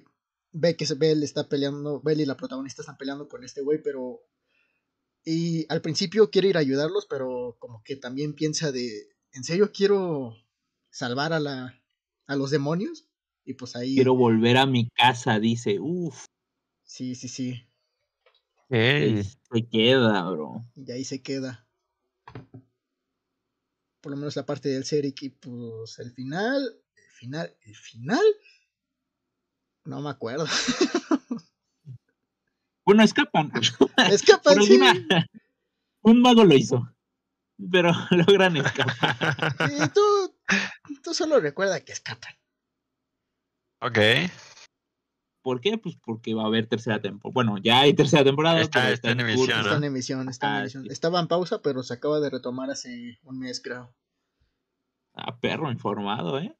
ve 0.52 0.76
que 0.76 0.86
Bell 0.96 1.22
está 1.22 1.48
peleando, 1.48 2.00
Bell 2.00 2.20
y 2.20 2.26
la 2.26 2.36
protagonista 2.36 2.82
están 2.82 2.96
peleando 2.96 3.28
con 3.28 3.44
este 3.44 3.62
güey, 3.62 3.80
pero... 3.82 4.20
Y 5.24 5.66
al 5.68 5.82
principio 5.82 6.30
quiere 6.30 6.48
ir 6.48 6.56
a 6.56 6.60
ayudarlos, 6.60 7.06
pero 7.08 7.56
como 7.60 7.82
que 7.84 7.94
también 7.94 8.34
piensa 8.34 8.72
de, 8.72 8.90
¿en 9.32 9.44
serio 9.44 9.70
quiero 9.72 10.36
salvar 10.90 11.32
a 11.32 11.40
la 11.40 11.74
a 12.26 12.36
los 12.36 12.50
demonios? 12.50 13.06
Y 13.44 13.54
pues 13.54 13.74
ahí... 13.74 13.94
Quiero 13.94 14.14
volver 14.14 14.56
a 14.56 14.66
mi 14.66 14.88
casa, 14.90 15.40
dice. 15.40 15.78
Uf, 15.80 16.26
Sí, 16.90 17.14
sí, 17.14 17.28
sí. 17.28 17.68
Ey. 18.68 19.22
se 19.22 19.68
queda, 19.68 20.28
bro. 20.28 20.64
Y 20.74 20.90
ahí 20.90 21.04
se 21.04 21.22
queda. 21.22 21.68
por 24.00 24.10
lo 24.10 24.16
menos 24.16 24.34
la 24.34 24.44
parte 24.44 24.70
del 24.70 24.84
Serik 24.84 25.22
y 25.22 25.30
pues 25.30 26.00
el 26.00 26.10
final, 26.10 26.62
el 26.96 27.10
final, 27.12 27.56
el 27.62 27.76
final, 27.76 28.24
no 29.84 30.00
me 30.00 30.10
acuerdo. 30.10 30.46
Bueno, 32.84 33.04
escapan. 33.04 33.52
Escapan, 34.10 34.60
sí. 34.64 34.80
Un 36.02 36.22
mago 36.22 36.44
lo 36.44 36.56
hizo. 36.56 36.92
Pero 37.70 37.92
logran 38.10 38.56
escapar. 38.56 39.16
Y 39.70 39.88
tú, 39.88 40.34
tú 41.02 41.14
solo 41.14 41.40
recuerda 41.40 41.80
que 41.80 41.92
escapan. 41.92 42.34
ok. 43.80 43.98
¿Por 45.42 45.60
qué? 45.62 45.78
Pues 45.78 45.96
porque 46.04 46.34
va 46.34 46.42
a 46.42 46.46
haber 46.46 46.66
tercera 46.66 47.00
temporada. 47.00 47.32
Bueno, 47.32 47.56
ya 47.58 47.80
hay 47.80 47.94
tercera 47.94 48.22
temporada. 48.22 48.60
Está- 48.60 48.82
pero 48.82 48.92
está 48.94 49.10
en 49.10 49.18
curso. 49.18 49.32
emisión, 49.32 49.60
Está 49.60 49.76
en 49.76 49.84
emisión, 49.84 50.28
está 50.28 50.46
en 50.48 50.52
Ah, 50.52 50.60
emisión. 50.60 50.82
sí. 50.84 50.88
Estaba 50.92 51.18
en 51.20 51.28
pausa, 51.28 51.62
pero 51.62 51.82
se 51.82 51.94
acaba 51.94 52.20
de 52.20 52.28
retomar 52.28 52.70
hace 52.70 53.18
un 53.22 53.38
mes, 53.38 53.60
creo. 53.62 53.94
Ah, 55.14 55.38
perro 55.40 55.70
informado, 55.72 56.38
¿eh? 56.38 56.54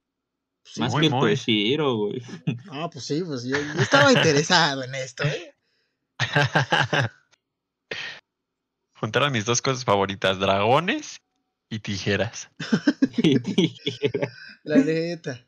Sí. 0.64 0.80
Más 0.80 0.92
Muy, 0.92 1.00
que 1.02 1.06
el 1.08 1.12
muy. 1.12 1.30
Toshiro, 1.30 1.94
güey. 1.96 2.22
Ah, 2.70 2.88
pues 2.90 3.04
sí, 3.04 3.22
pues 3.22 3.44
yo, 3.44 3.56
yo 3.58 3.80
estaba 3.82 4.12
interesado 4.12 4.82
en 4.82 4.94
esto, 4.94 5.24
¿eh? 5.24 5.54
Juntaron 9.00 9.32
mis 9.32 9.44
dos 9.46 9.62
cosas 9.62 9.84
favoritas, 9.84 10.38
dragones 10.38 11.20
y 11.70 11.78
tijeras. 11.80 12.48
La 14.64 14.76
neta. 14.76 15.46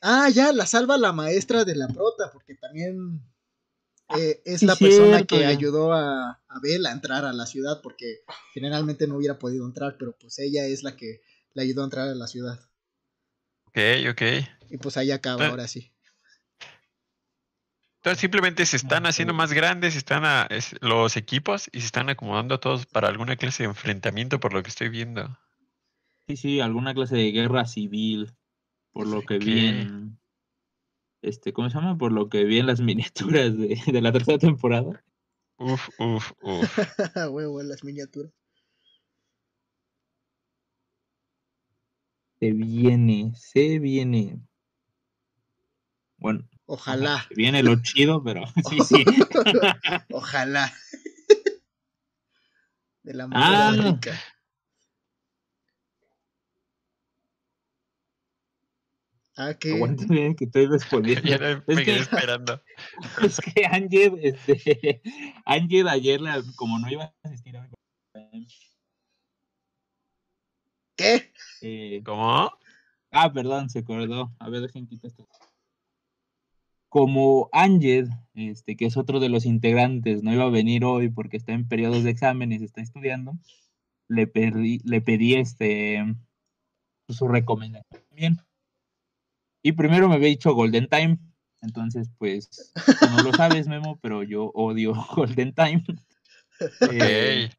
Ah, 0.00 0.28
ya, 0.28 0.52
la 0.52 0.66
salva 0.66 0.96
la 0.96 1.12
maestra 1.12 1.64
de 1.64 1.74
la 1.74 1.88
prota, 1.88 2.30
porque 2.32 2.54
también 2.54 3.20
eh, 4.16 4.40
es 4.44 4.60
Sí, 4.60 4.66
la 4.66 4.76
persona 4.76 5.16
cierto, 5.18 5.36
que 5.36 5.42
ya. 5.42 5.48
ayudó 5.48 5.92
a, 5.92 6.30
a 6.48 6.60
Bella 6.62 6.90
a 6.90 6.92
entrar 6.92 7.24
a 7.24 7.32
la 7.32 7.46
ciudad, 7.46 7.80
porque 7.82 8.20
generalmente 8.54 9.06
no 9.06 9.16
hubiera 9.16 9.38
podido 9.38 9.66
entrar, 9.66 9.96
pero 9.98 10.16
pues 10.18 10.38
ella 10.38 10.64
es 10.66 10.82
la 10.82 10.96
que 10.96 11.20
le 11.54 11.62
ayudó 11.62 11.82
a 11.82 11.84
entrar 11.84 12.08
a 12.08 12.14
la 12.14 12.26
ciudad. 12.26 12.58
Ok, 13.66 13.78
ok. 14.10 14.22
Y 14.70 14.78
pues 14.78 14.96
ahí 14.96 15.10
acaba, 15.10 15.46
Ah. 15.46 15.48
ahora 15.48 15.68
sí. 15.68 15.92
Entonces 18.08 18.22
simplemente 18.22 18.64
se 18.64 18.78
están 18.78 19.04
haciendo 19.04 19.34
más 19.34 19.52
grandes, 19.52 19.94
están 19.94 20.24
a- 20.24 20.46
es- 20.48 20.74
los 20.80 21.18
equipos 21.18 21.68
y 21.74 21.80
se 21.80 21.86
están 21.86 22.08
acomodando 22.08 22.58
todos 22.58 22.86
para 22.86 23.08
alguna 23.08 23.36
clase 23.36 23.64
de 23.64 23.68
enfrentamiento 23.68 24.40
por 24.40 24.54
lo 24.54 24.62
que 24.62 24.70
estoy 24.70 24.88
viendo. 24.88 25.38
Sí, 26.26 26.38
sí, 26.38 26.60
alguna 26.60 26.94
clase 26.94 27.16
de 27.16 27.30
guerra 27.32 27.66
civil. 27.66 28.32
Por 28.92 29.08
lo 29.08 29.26
que 29.26 29.36
vi 29.36 29.60
en. 29.60 30.18
Este, 31.20 31.52
¿cómo 31.52 31.68
se 31.68 31.76
llama? 31.76 31.98
Por 31.98 32.12
lo 32.12 32.30
que 32.30 32.44
vi 32.44 32.60
en 32.60 32.66
las 32.66 32.80
miniaturas 32.80 33.58
de, 33.58 33.78
de 33.86 34.00
la 34.00 34.10
tercera 34.10 34.38
temporada. 34.38 35.04
Uf, 35.58 35.90
uf, 35.98 36.32
uf. 36.40 36.78
Huevo, 37.30 37.62
las 37.62 37.84
miniaturas. 37.84 38.32
Se 42.40 42.52
viene, 42.52 43.32
se 43.34 43.78
viene. 43.78 44.40
Bueno, 46.16 46.48
Ojalá, 46.70 47.26
viene 47.34 47.62
lo 47.62 47.80
chido, 47.82 48.22
pero 48.22 48.42
sí, 48.68 48.78
sí. 48.80 49.04
ojalá. 50.12 50.70
De 53.02 53.14
la 53.14 53.26
Ah. 53.32 53.72
rica. 53.74 54.20
Ah, 59.36 59.54
que 59.54 59.72
Aguántame 59.72 60.34
que 60.36 60.44
estoy 60.44 60.66
respondiendo. 60.66 61.22
Ya 61.30 61.38
me 61.38 61.52
Es 61.52 61.76
me 61.76 61.84
quedé 61.84 61.94
que- 61.96 62.00
esperando. 62.02 62.62
Es 63.22 63.40
que 63.40 63.64
Ángel, 63.66 64.18
este, 64.22 65.00
Ángel 65.46 65.88
ayer, 65.88 66.20
la- 66.20 66.42
como 66.56 66.78
no 66.78 66.90
iba 66.90 67.04
a 67.04 67.14
asistir 67.22 67.56
a 67.56 67.66
¿Qué? 70.96 71.32
eh, 71.62 72.02
¿Cómo? 72.04 72.50
Ah, 73.10 73.32
perdón, 73.32 73.70
se 73.70 73.78
acordó. 73.78 74.34
A 74.38 74.50
ver, 74.50 74.60
dejen 74.62 74.86
quitar 74.86 75.10
esto. 75.10 75.26
Como 76.88 77.48
Ángel, 77.52 78.08
este, 78.34 78.76
que 78.76 78.86
es 78.86 78.96
otro 78.96 79.20
de 79.20 79.28
los 79.28 79.44
integrantes, 79.44 80.22
no 80.22 80.32
iba 80.32 80.44
a 80.44 80.50
venir 80.50 80.84
hoy 80.84 81.10
porque 81.10 81.36
está 81.36 81.52
en 81.52 81.68
periodos 81.68 82.04
de 82.04 82.10
exámenes, 82.10 82.62
está 82.62 82.80
estudiando, 82.80 83.38
le 84.08 84.26
pedí, 84.26 84.80
le 84.84 85.00
pedí 85.00 85.34
este 85.34 86.02
su 87.08 87.28
recomendación 87.28 88.02
también. 88.08 88.38
Y 89.62 89.72
primero 89.72 90.08
me 90.08 90.14
había 90.14 90.28
dicho 90.28 90.54
Golden 90.54 90.88
Time. 90.88 91.18
Entonces, 91.60 92.08
pues, 92.18 92.72
no 93.00 93.22
lo 93.22 93.32
sabes, 93.32 93.66
Memo, 93.66 93.98
pero 94.00 94.22
yo 94.22 94.50
odio 94.54 94.94
Golden 95.16 95.52
Time. 95.54 95.84
Eh, 96.92 97.50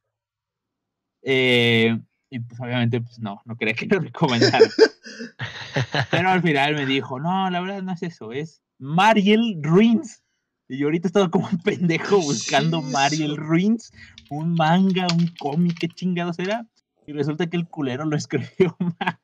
eh, 1.24 2.00
y 2.30 2.40
pues 2.40 2.60
obviamente, 2.60 3.02
pues 3.02 3.20
no, 3.20 3.42
no 3.46 3.58
quería 3.58 3.74
que 3.74 3.88
lo 3.88 4.00
recomendara. 4.00 4.60
Pero 6.12 6.30
al 6.30 6.42
final 6.42 6.76
me 6.76 6.86
dijo, 6.86 7.20
no, 7.20 7.50
la 7.50 7.60
verdad 7.60 7.82
no 7.82 7.94
es 7.94 8.04
eso, 8.04 8.32
es 8.32 8.62
Mariel 8.80 9.60
Ruins. 9.62 10.24
Y 10.68 10.78
yo 10.78 10.88
ahorita 10.88 11.08
estaba 11.08 11.30
como 11.30 11.48
un 11.48 11.60
pendejo 11.60 12.16
¿Qué 12.16 12.22
es 12.22 12.26
buscando 12.28 12.82
Mariel? 12.82 13.38
Ruins, 13.38 13.92
un 14.30 14.54
manga, 14.54 15.08
un 15.14 15.28
cómic, 15.40 15.78
qué 15.80 15.88
chingados 15.88 16.40
era. 16.40 16.66
Y 17.06 17.14
resulta 17.14 17.48
que 17.48 17.58
el 17.58 17.68
culero 17.68 18.06
lo 18.06 18.16
escribió 18.16 18.76
mal. 18.80 19.20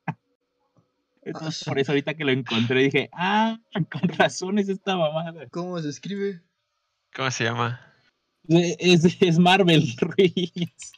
Entonces, 1.22 1.64
por 1.64 1.78
eso 1.78 1.90
ahorita 1.90 2.14
que 2.14 2.24
lo 2.24 2.30
encontré 2.30 2.82
dije, 2.84 3.08
ah, 3.12 3.58
con 3.90 4.08
razón 4.10 4.60
es 4.60 4.68
esta 4.68 4.96
mamada. 4.96 5.48
¿Cómo 5.50 5.80
se 5.80 5.88
escribe? 5.88 6.40
¿Cómo 7.14 7.30
se 7.32 7.44
llama? 7.44 7.80
Es, 8.48 9.16
es 9.20 9.38
Marvel 9.38 9.92
Ruins. 10.00 10.92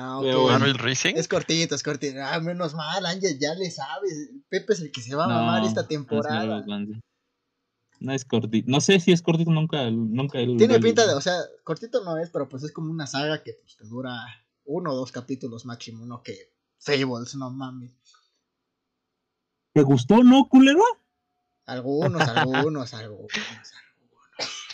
Ah, 0.00 0.18
Pero 0.22 0.38
ok. 0.38 0.42
bueno. 0.44 0.58
Marvel 0.60 0.78
Racing. 0.78 1.14
Es 1.16 1.26
cortito, 1.28 1.74
es 1.74 1.82
cortito. 1.82 2.18
Ah, 2.22 2.38
menos 2.40 2.74
mal, 2.74 3.04
Ángel, 3.04 3.38
ya 3.38 3.54
le 3.54 3.70
sabes. 3.70 4.30
Pepe 4.48 4.72
es 4.74 4.80
el 4.80 4.92
que 4.92 5.02
se 5.02 5.14
va 5.16 5.24
a 5.24 5.28
mamar 5.28 5.64
esta 5.64 5.80
es 5.82 5.88
temporada. 5.88 6.64
No 8.00 8.12
es 8.12 8.24
cortito. 8.24 8.70
No 8.70 8.80
sé 8.80 9.00
si 9.00 9.10
es 9.10 9.22
cortito, 9.22 9.50
nunca, 9.50 9.90
nunca 9.90 10.38
el- 10.38 10.56
Tiene 10.56 10.76
el- 10.76 10.80
pinta 10.80 11.04
de, 11.06 11.14
o 11.14 11.20
sea, 11.20 11.34
cortito 11.64 12.04
no 12.04 12.16
es, 12.18 12.30
pero 12.30 12.48
pues 12.48 12.62
es 12.62 12.70
como 12.72 12.90
una 12.92 13.06
saga 13.08 13.42
que 13.42 13.54
pues, 13.60 13.76
te 13.76 13.84
dura 13.86 14.12
uno 14.64 14.92
o 14.92 14.94
dos 14.96 15.10
capítulos 15.10 15.64
máximo, 15.64 16.06
no 16.06 16.22
que 16.22 16.52
Fables, 16.78 17.34
no 17.34 17.50
mames. 17.50 17.90
¿Te 19.72 19.82
gustó, 19.82 20.22
no, 20.22 20.48
culero? 20.48 20.82
Algunos, 21.66 22.22
algunos, 22.28 22.94
algunos. 22.94 23.32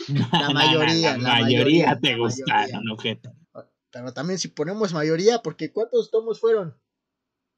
No, 0.09 0.29
La 0.33 0.49
no, 0.49 0.55
mayoría, 0.55 1.17
no, 1.17 1.23
la 1.23 1.29
la 1.37 1.41
mayoría 1.41 1.87
mayoría, 1.87 2.01
te 2.01 2.11
la 2.11 2.19
gustaron, 2.19 2.85
mayoría. 2.85 3.33
Pero 3.95 4.13
también 4.13 4.41
si 4.41 4.49
ponemos 4.49 4.93
mayoría, 4.93 5.41
porque 5.41 5.73
¿cuántos 5.73 6.11
tomos 6.11 6.41
fueron? 6.41 6.77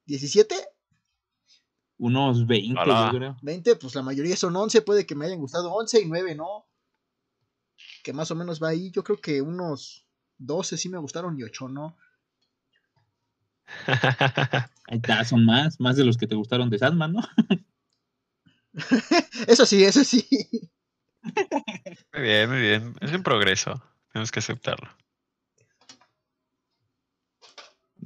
¿17? 0.07 0.55
Unos 1.97 2.47
20, 2.47 2.79
Hola. 2.79 3.11
yo 3.11 3.19
creo. 3.19 3.37
20, 3.41 3.77
pues 3.77 3.95
la 3.95 4.03
mayoría 4.03 4.37
son 4.37 4.55
11, 4.55 4.83
puede 4.83 5.07
que 5.07 5.15
me 5.15 5.25
hayan 5.25 5.39
gustado 5.39 5.73
11 5.73 6.03
y 6.03 6.05
9 6.05 6.35
no. 6.35 6.67
Que 8.05 8.13
más 8.13 8.31
o 8.31 8.35
menos 8.35 8.63
va 8.63 8.69
ahí, 8.69 8.91
yo 8.91 9.03
creo 9.03 9.19
que 9.19 9.41
unos 9.41 10.07
12 10.37 10.77
sí 10.77 10.91
me 10.91 10.99
gustaron 10.99 11.39
y 11.39 11.43
8 11.43 11.69
no. 11.71 11.97
Ahí 14.89 14.99
está, 14.99 15.25
son 15.25 15.43
más, 15.47 15.81
más 15.81 15.97
de 15.97 16.05
los 16.05 16.19
que 16.19 16.27
te 16.27 16.35
gustaron 16.35 16.69
de 16.69 16.79
Sandman, 16.79 17.15
¿no? 17.15 17.23
Eso 19.49 19.65
sí, 19.65 19.83
eso 19.83 20.05
sí. 20.05 20.29
Muy 22.13 22.23
bien, 22.23 22.51
muy 22.51 22.61
bien. 22.61 22.95
Es 23.01 23.11
un 23.11 23.23
progreso. 23.23 23.83
Tenemos 24.13 24.31
que 24.31 24.41
aceptarlo. 24.41 24.91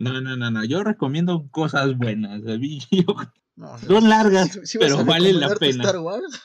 No, 0.01 0.21
no, 0.21 0.37
no, 0.37 0.51
no. 0.51 0.65
Yo 0.65 0.83
recomiendo 0.83 1.47
cosas 1.51 1.97
buenas. 1.97 2.41
a 2.47 2.59
mí, 2.59 2.81
yo- 2.91 3.15
No, 3.55 3.79
Son 3.79 4.09
largas, 4.09 4.53
sí- 4.53 4.61
sí 4.65 4.79
vas 4.79 4.89
pero 4.89 5.01
a 5.01 5.05
valen 5.05 5.39
la 5.39 5.55
pena. 5.55 5.85
Star 5.85 5.99
Wars? 6.01 6.43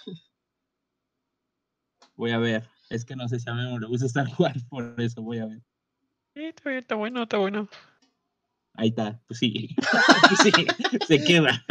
Voy 2.15 2.31
a 2.31 2.37
ver. 2.37 2.67
Es 2.89 3.03
que 3.05 3.15
no 3.15 3.27
sé 3.27 3.39
si 3.39 3.49
a 3.49 3.53
mí 3.53 3.61
me 3.79 3.87
gusta 3.87 4.05
Star 4.05 4.27
Wars, 4.37 4.63
por 4.69 4.93
eso 4.99 5.21
voy 5.21 5.39
a 5.39 5.45
ver. 5.47 5.59
Sí, 6.35 6.43
está 6.43 6.69
bien, 6.69 6.79
está 6.81 6.95
bueno, 6.95 7.23
está 7.23 7.37
bueno. 7.37 7.67
Ahí 8.77 8.89
está, 8.89 9.21
pues 9.27 9.39
sí. 9.39 9.73
Pues 10.27 10.39
sí, 10.43 10.51
se 11.07 11.23
queda. 11.23 11.63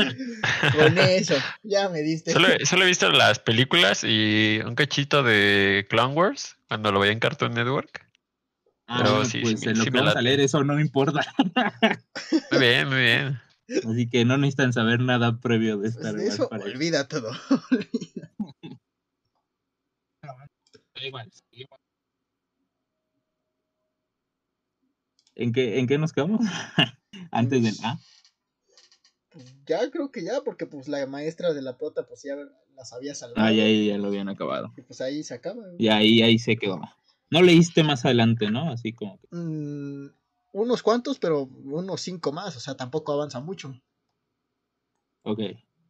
Con 0.75 0.97
eso, 0.97 1.35
ya 1.63 1.89
me 1.91 2.01
diste. 2.01 2.33
Solo, 2.33 2.49
solo 2.65 2.85
he 2.85 2.87
visto 2.87 3.11
las 3.11 3.39
películas 3.41 4.05
y 4.05 4.61
un 4.65 4.75
cachito 4.75 5.23
de 5.23 5.87
Clone 5.91 6.15
Wars 6.15 6.57
cuando 6.69 6.93
lo 6.93 7.01
veía 7.01 7.13
en 7.13 7.19
Cartoon 7.21 7.53
Network. 7.53 8.04
Ah, 8.87 8.99
Pero 8.99 9.15
bueno, 9.17 9.31
sí, 9.31 9.41
pues 9.41 9.61
sí, 9.61 9.69
en 9.69 9.79
lo 9.79 9.85
sí 9.85 9.91
que 9.91 9.91
me 9.93 10.01
vamos 10.01 10.17
a 10.17 10.23
leer, 10.23 10.41
eso 10.41 10.63
no 10.63 10.79
importa. 10.79 11.21
Muy 12.51 12.61
bien, 12.61 12.89
muy 12.89 12.99
bien. 12.99 13.41
Así 13.89 14.09
que 14.11 14.25
no 14.27 14.37
necesitan 14.37 14.75
saber 14.75 15.01
nada 15.01 15.41
previo 15.41 15.79
de 15.79 15.91
Pues 15.91 15.97
Star 15.97 16.15
de 16.15 16.25
Wars. 16.25 16.35
eso, 16.35 16.49
olvida 16.51 17.09
todo. 17.09 17.31
Igual, 21.03 21.31
igual. 21.51 21.81
¿En 25.35 25.53
qué, 25.53 25.79
¿En 25.79 25.87
qué 25.87 25.99
nos 25.99 26.13
quedamos? 26.13 26.41
Antes 27.31 27.63
del 27.63 27.75
A. 27.83 27.99
Pues 29.31 29.55
ya 29.67 29.91
creo 29.91 30.11
que 30.13 30.23
ya, 30.23 30.43
porque 30.45 30.67
pues 30.67 30.89
la 30.89 31.05
maestra 31.07 31.53
de 31.53 31.63
la 31.63 31.77
prota 31.77 32.07
pues 32.07 32.23
ya 32.23 32.37
las 32.77 32.93
había 32.93 33.15
salvado. 33.15 33.45
Ah, 33.47 33.53
ya, 33.53 33.69
ya 33.69 33.99
lo 33.99 34.09
habían 34.09 34.29
acabado. 34.29 34.73
Y 34.77 34.83
pues 34.83 35.01
ahí 35.01 35.23
se 35.25 35.35
acaba. 35.35 35.65
Y 35.79 35.89
ahí, 35.89 36.23
ahí 36.23 36.39
se 36.39 36.57
quedó. 36.57 36.81
No 37.35 37.43
leíste 37.43 37.83
más 37.83 38.05
adelante, 38.05 38.49
¿no? 38.49 38.71
Así 38.71 38.93
como 38.93 39.19
que. 39.19 39.27
Mm, 39.33 40.09
unos 40.53 40.85
cuantos, 40.85 41.19
pero 41.19 41.43
unos 41.43 42.01
cinco 42.01 42.31
más, 42.31 42.57
o 42.57 42.61
sea, 42.61 42.77
tampoco 42.77 43.13
avanza 43.13 43.41
mucho. 43.41 43.75
Ok, 45.25 45.41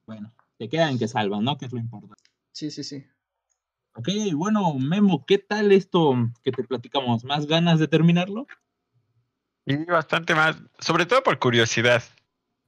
bueno, 0.07 0.33
te 0.57 0.71
quedan 0.71 0.99
que 0.99 1.07
salvan, 1.07 1.45
¿no? 1.45 1.59
Que 1.59 1.67
es 1.67 1.73
lo 1.75 1.81
importante. 1.81 2.31
Sí, 2.51 2.71
sí, 2.71 2.83
sí. 2.83 3.05
Ok, 3.95 4.09
bueno, 4.33 4.73
Memo, 4.73 5.27
¿qué 5.27 5.37
tal 5.37 5.71
esto 5.73 6.15
que 6.43 6.51
te 6.51 6.65
platicamos? 6.65 7.25
¿Más 7.25 7.47
ganas 7.47 7.79
de 7.79 7.89
terminarlo? 7.89 8.47
Y 9.67 9.85
bastante 9.85 10.35
más, 10.35 10.57
sobre 10.79 11.05
todo 11.05 11.23
por 11.23 11.39
curiosidad, 11.39 12.03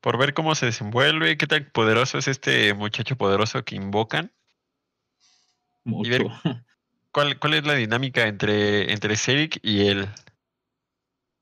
por 0.03 0.19
ver 0.19 0.35
cómo 0.35 0.55
se 0.55 0.67
desenvuelve, 0.67 1.39
qué 1.39 1.47
tan 1.47 1.71
poderoso 1.73 2.19
es 2.19 2.29
este 2.29 2.75
muchacho 2.75 3.17
poderoso 3.17 3.65
que 3.65 3.75
invocan. 3.75 4.33
Mucho. 5.83 6.09
Y 6.09 6.11
ver 6.11 6.27
cuál, 7.17 7.39
cuál 7.39 7.55
es 7.55 7.65
la 7.65 7.73
dinámica 7.73 8.29
entre, 8.29 8.93
entre 8.93 9.17
Cedric 9.17 9.59
y 9.63 9.87
él. 9.87 10.07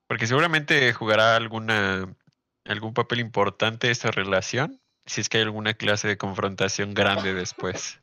Porque 0.06 0.28
seguramente 0.28 0.92
jugará 0.92 1.34
alguna 1.34 2.16
algún 2.64 2.94
papel 2.94 3.18
importante 3.18 3.90
esta 3.90 4.12
relación, 4.12 4.80
si 5.04 5.20
es 5.20 5.28
que 5.28 5.38
hay 5.38 5.42
alguna 5.42 5.74
clase 5.74 6.06
de 6.06 6.16
confrontación 6.16 6.94
grande 6.94 7.34
después. 7.34 8.00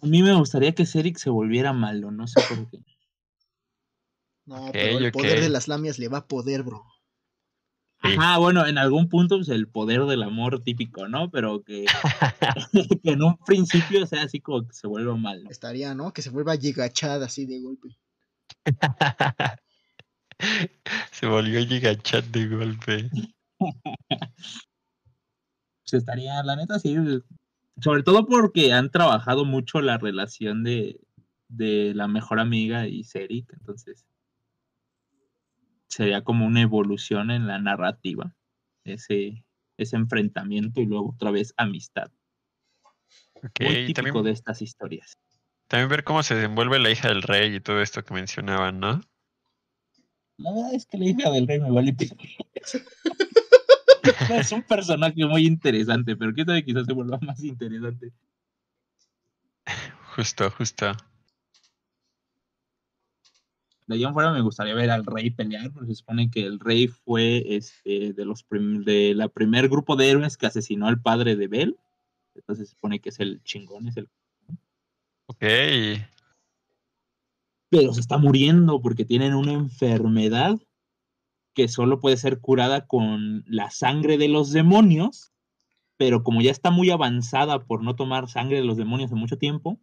A 0.00 0.06
mí 0.06 0.22
me 0.22 0.32
gustaría 0.34 0.76
que 0.76 0.86
Cedric 0.86 1.18
se 1.18 1.28
volviera 1.28 1.72
malo, 1.72 2.12
no 2.12 2.28
sé 2.28 2.40
por 2.48 2.70
qué. 2.70 2.78
No, 4.44 4.70
pero 4.72 4.98
el 4.98 5.10
poder 5.10 5.40
de 5.40 5.48
las 5.48 5.66
lamias 5.66 5.98
le 5.98 6.06
va 6.08 6.18
a 6.18 6.28
poder, 6.28 6.62
bro. 6.62 6.86
Sí. 8.06 8.14
Ajá, 8.18 8.38
bueno, 8.38 8.66
en 8.66 8.78
algún 8.78 9.08
punto, 9.08 9.36
pues 9.36 9.48
el 9.48 9.68
poder 9.68 10.04
del 10.04 10.22
amor 10.22 10.62
típico, 10.62 11.08
¿no? 11.08 11.30
Pero 11.30 11.62
que, 11.62 11.86
que 13.02 13.10
en 13.10 13.22
un 13.22 13.36
principio 13.38 14.06
sea 14.06 14.22
así 14.22 14.40
como 14.40 14.66
que 14.66 14.74
se 14.74 14.86
vuelva 14.86 15.16
malo. 15.16 15.48
Estaría, 15.50 15.94
¿no? 15.94 16.12
Que 16.12 16.22
se 16.22 16.30
vuelva 16.30 16.56
gigachad 16.56 17.22
así 17.22 17.46
de 17.46 17.60
golpe. 17.60 17.96
se 21.12 21.26
volvió 21.26 21.66
gigachat 21.66 22.24
de 22.26 22.48
golpe. 22.48 23.10
Pues 23.58 23.74
estaría, 25.92 26.42
la 26.42 26.56
neta, 26.56 26.78
sí. 26.78 26.96
Sobre 27.80 28.02
todo 28.02 28.26
porque 28.26 28.72
han 28.72 28.90
trabajado 28.90 29.44
mucho 29.44 29.80
la 29.80 29.98
relación 29.98 30.64
de, 30.64 31.00
de 31.48 31.92
la 31.94 32.08
mejor 32.08 32.40
amiga 32.40 32.88
y 32.88 33.04
Cedric, 33.04 33.52
entonces 33.52 34.04
sería 35.96 36.22
como 36.22 36.46
una 36.46 36.60
evolución 36.60 37.30
en 37.30 37.46
la 37.46 37.58
narrativa, 37.58 38.34
ese, 38.84 39.46
ese 39.78 39.96
enfrentamiento 39.96 40.82
y 40.82 40.86
luego 40.86 41.14
otra 41.14 41.30
vez 41.30 41.54
amistad. 41.56 42.10
Ok, 43.32 43.60
Muy 43.60 43.86
típico 43.86 43.94
también, 43.94 44.24
de 44.24 44.30
estas 44.32 44.60
historias. 44.60 45.16
también 45.68 45.88
ver 45.88 46.04
cómo 46.04 46.22
se 46.22 46.34
desenvuelve 46.34 46.78
la 46.80 46.90
hija 46.90 47.08
del 47.08 47.22
rey 47.22 47.54
y 47.54 47.60
todo 47.60 47.80
esto 47.80 48.04
que 48.04 48.12
mencionaban, 48.12 48.78
¿no? 48.78 49.00
La 50.36 50.52
verdad 50.52 50.74
es 50.74 50.84
que 50.84 50.98
la 50.98 51.06
hija 51.06 51.30
del 51.30 51.46
rey 51.46 51.60
me 51.60 51.70
vale 51.70 51.96
es 54.38 54.52
un 54.52 54.62
personaje 54.64 55.24
muy 55.24 55.46
interesante, 55.46 56.14
pero 56.14 56.34
quién 56.34 56.46
sabe 56.46 56.62
quizás 56.62 56.84
se 56.84 56.92
vuelva 56.92 57.18
más 57.22 57.42
interesante. 57.42 58.12
Justo, 60.14 60.50
justo. 60.50 60.92
De 63.86 63.94
ahí 63.94 64.04
en 64.04 64.12
fuera 64.12 64.32
me 64.32 64.40
gustaría 64.40 64.74
ver 64.74 64.90
al 64.90 65.06
rey 65.06 65.30
pelear, 65.30 65.72
porque 65.72 65.88
se 65.88 65.96
supone 65.96 66.30
que 66.30 66.44
el 66.44 66.58
rey 66.58 66.88
fue 66.88 67.44
este 67.56 68.12
de 68.12 68.24
los 68.24 68.44
de 68.50 69.14
la 69.14 69.28
primer 69.28 69.68
grupo 69.68 69.94
de 69.96 70.10
héroes 70.10 70.36
que 70.36 70.46
asesinó 70.46 70.88
al 70.88 71.00
padre 71.00 71.36
de 71.36 71.46
Bel. 71.46 71.76
Entonces 72.34 72.68
se 72.68 72.74
supone 72.74 73.00
que 73.00 73.10
es 73.10 73.20
el 73.20 73.42
chingón, 73.44 73.88
es 73.88 73.96
el 73.96 74.08
Ok, 75.28 75.44
pero 77.68 77.92
se 77.92 78.00
está 78.00 78.18
muriendo 78.18 78.80
porque 78.80 79.04
tienen 79.04 79.34
una 79.34 79.52
enfermedad 79.52 80.56
que 81.54 81.68
solo 81.68 82.00
puede 82.00 82.16
ser 82.16 82.40
curada 82.40 82.86
con 82.86 83.44
la 83.46 83.70
sangre 83.70 84.18
de 84.18 84.28
los 84.28 84.52
demonios, 84.52 85.32
pero 85.96 86.22
como 86.22 86.42
ya 86.42 86.50
está 86.50 86.70
muy 86.70 86.90
avanzada 86.90 87.64
por 87.64 87.82
no 87.82 87.96
tomar 87.96 88.28
sangre 88.28 88.58
de 88.58 88.64
los 88.64 88.76
demonios 88.76 89.10
en 89.10 89.18
mucho 89.18 89.38
tiempo, 89.38 89.80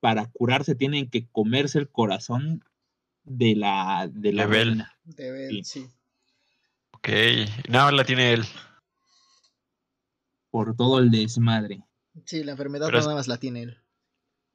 para 0.00 0.30
curarse 0.30 0.74
tienen 0.74 1.10
que 1.10 1.26
comerse 1.28 1.78
el 1.78 1.90
corazón 1.90 2.64
de 3.24 3.54
la 3.56 4.08
de 4.12 4.32
la 4.32 4.42
De 4.44 4.48
Bel. 4.48 4.68
reina. 4.68 4.96
De 5.04 5.30
ver, 5.32 5.50
Sí. 5.50 5.64
sí. 5.64 5.86
ok. 6.92 7.08
No, 7.68 7.90
la 7.90 8.04
tiene 8.04 8.32
él. 8.32 8.44
por 10.50 10.76
todo 10.76 10.98
el 11.00 11.10
desmadre. 11.10 11.82
Sí, 12.26 12.44
la 12.44 12.52
enfermedad 12.52 12.86
Pero 12.86 13.00
nada 13.00 13.14
más 13.14 13.26
la 13.28 13.38
tiene 13.38 13.62
él. 13.62 13.78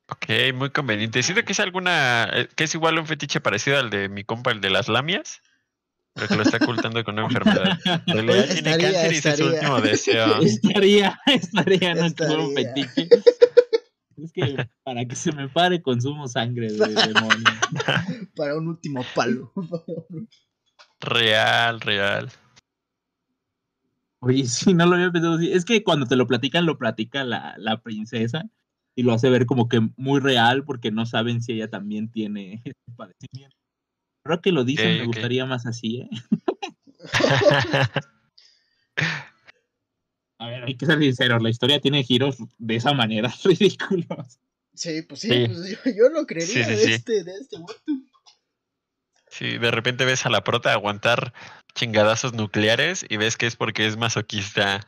Ok, 0.07 0.25
muy 0.55 0.69
conveniente. 0.71 1.21
Siento 1.21 1.43
que 1.43 1.51
es 1.51 1.59
alguna, 1.59 2.27
eh, 2.33 2.47
que 2.55 2.63
es 2.63 2.73
igual 2.73 2.97
un 2.97 3.05
fetiche 3.05 3.41
parecido 3.41 3.77
al 3.77 3.89
de 3.89 4.07
mi 4.09 4.23
compa, 4.23 4.51
el 4.51 4.61
de 4.61 4.69
las 4.71 4.87
lamias, 4.87 5.41
pero 6.13 6.27
que 6.29 6.35
lo 6.37 6.43
está 6.43 6.57
ocultando 6.57 7.03
con 7.03 7.15
una 7.19 7.25
enfermedad. 7.27 7.77
En 8.07 8.25
realidad 8.25 8.45
tiene 8.45 8.71
Estaría, 8.71 8.91
cáncer 8.93 9.13
y 9.13 9.17
ese 9.17 9.29
es 9.29 9.37
su 9.37 9.43
estaría. 9.43 9.59
último 9.59 9.81
deseo. 9.81 10.41
Estaría, 10.41 11.19
estaría, 11.27 11.95
no 11.95 12.09
fuera 12.15 12.37
un 12.43 12.57
Estaría. 12.57 12.87
fetiche. 12.89 13.09
Es 14.23 14.31
que 14.31 14.67
para 14.83 15.05
que 15.05 15.15
se 15.15 15.31
me 15.31 15.47
pare 15.49 15.81
consumo 15.81 16.27
sangre 16.27 16.71
de 16.71 16.77
demonio. 16.77 17.45
Para 18.35 18.57
un 18.57 18.67
último 18.67 19.03
palo. 19.15 19.51
Real, 20.99 21.79
real. 21.81 22.29
Oye, 24.21 24.45
sí, 24.45 24.73
no 24.73 24.85
lo 24.85 24.95
había 24.95 25.11
pensado 25.11 25.35
así. 25.35 25.51
Es 25.51 25.65
que 25.65 25.83
cuando 25.83 26.05
te 26.05 26.15
lo 26.15 26.27
platican, 26.27 26.65
lo 26.65 26.77
platica 26.77 27.23
la, 27.23 27.55
la 27.57 27.81
princesa 27.81 28.49
y 28.95 29.03
lo 29.03 29.13
hace 29.13 29.29
ver 29.29 29.45
como 29.45 29.69
que 29.69 29.79
muy 29.95 30.19
real 30.19 30.65
porque 30.65 30.91
no 30.91 31.05
saben 31.05 31.41
si 31.41 31.53
ella 31.53 31.69
también 31.69 32.11
tiene 32.11 32.61
este 32.65 32.91
padecimiento. 32.97 33.55
Creo 34.23 34.41
que 34.41 34.51
lo 34.51 34.65
dicen, 34.65 34.97
me 34.97 35.05
gustaría 35.05 35.45
más 35.45 35.65
así, 35.65 36.01
¿eh? 36.01 36.09
A 40.39 40.47
ver, 40.47 40.63
hay 40.63 40.75
que 40.75 40.85
ser 40.85 40.99
sinceros, 40.99 41.41
la 41.43 41.49
historia 41.49 41.79
tiene 41.81 42.03
giros 42.03 42.37
de 42.57 42.75
esa 42.75 42.93
manera 42.93 43.31
ridículos. 43.43 44.39
sí, 44.73 45.01
pues 45.03 45.19
sí, 45.21 45.27
Sí. 45.29 45.45
pues 45.47 45.69
yo, 45.85 45.91
yo 45.95 46.09
lo 46.09 46.25
creería 46.25 46.53
Sí, 46.55 46.63
sí, 46.63 46.69
de, 46.71 46.77
sí. 46.77 46.91
este, 46.93 47.23
de 47.23 47.31
este. 47.33 47.57
Si 49.27 49.57
de 49.57 49.71
repente 49.71 50.05
ves 50.05 50.25
a 50.25 50.29
la 50.29 50.43
prota 50.43 50.71
aguantar 50.73 51.33
chingadazos 51.75 52.33
nucleares 52.33 53.05
y 53.07 53.17
ves 53.17 53.37
que 53.37 53.45
es 53.47 53.55
porque 53.55 53.85
es 53.85 53.95
masoquista. 53.97 54.79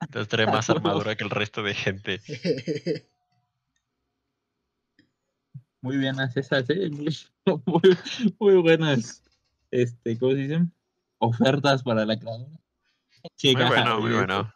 Entonces 0.00 0.28
trae 0.28 0.46
más 0.46 0.68
huevo. 0.68 0.78
armadura 0.80 1.16
que 1.16 1.24
el 1.24 1.30
resto 1.30 1.62
de 1.62 1.74
gente. 1.74 2.20
Muy 5.80 5.96
bien, 5.98 6.16
esas, 6.34 6.68
¿eh? 6.70 6.88
Muy, 6.90 7.14
muy, 7.66 7.96
muy 8.38 8.54
buenas, 8.56 9.22
este, 9.70 10.18
¿cómo 10.18 10.32
se 10.32 10.38
dicen? 10.38 10.72
Ofertas 11.18 11.82
para 11.82 12.06
la 12.06 12.18
creadora. 12.18 12.50
Muy 13.42 13.54
bueno, 13.54 14.00
muy 14.00 14.12
bueno. 14.12 14.52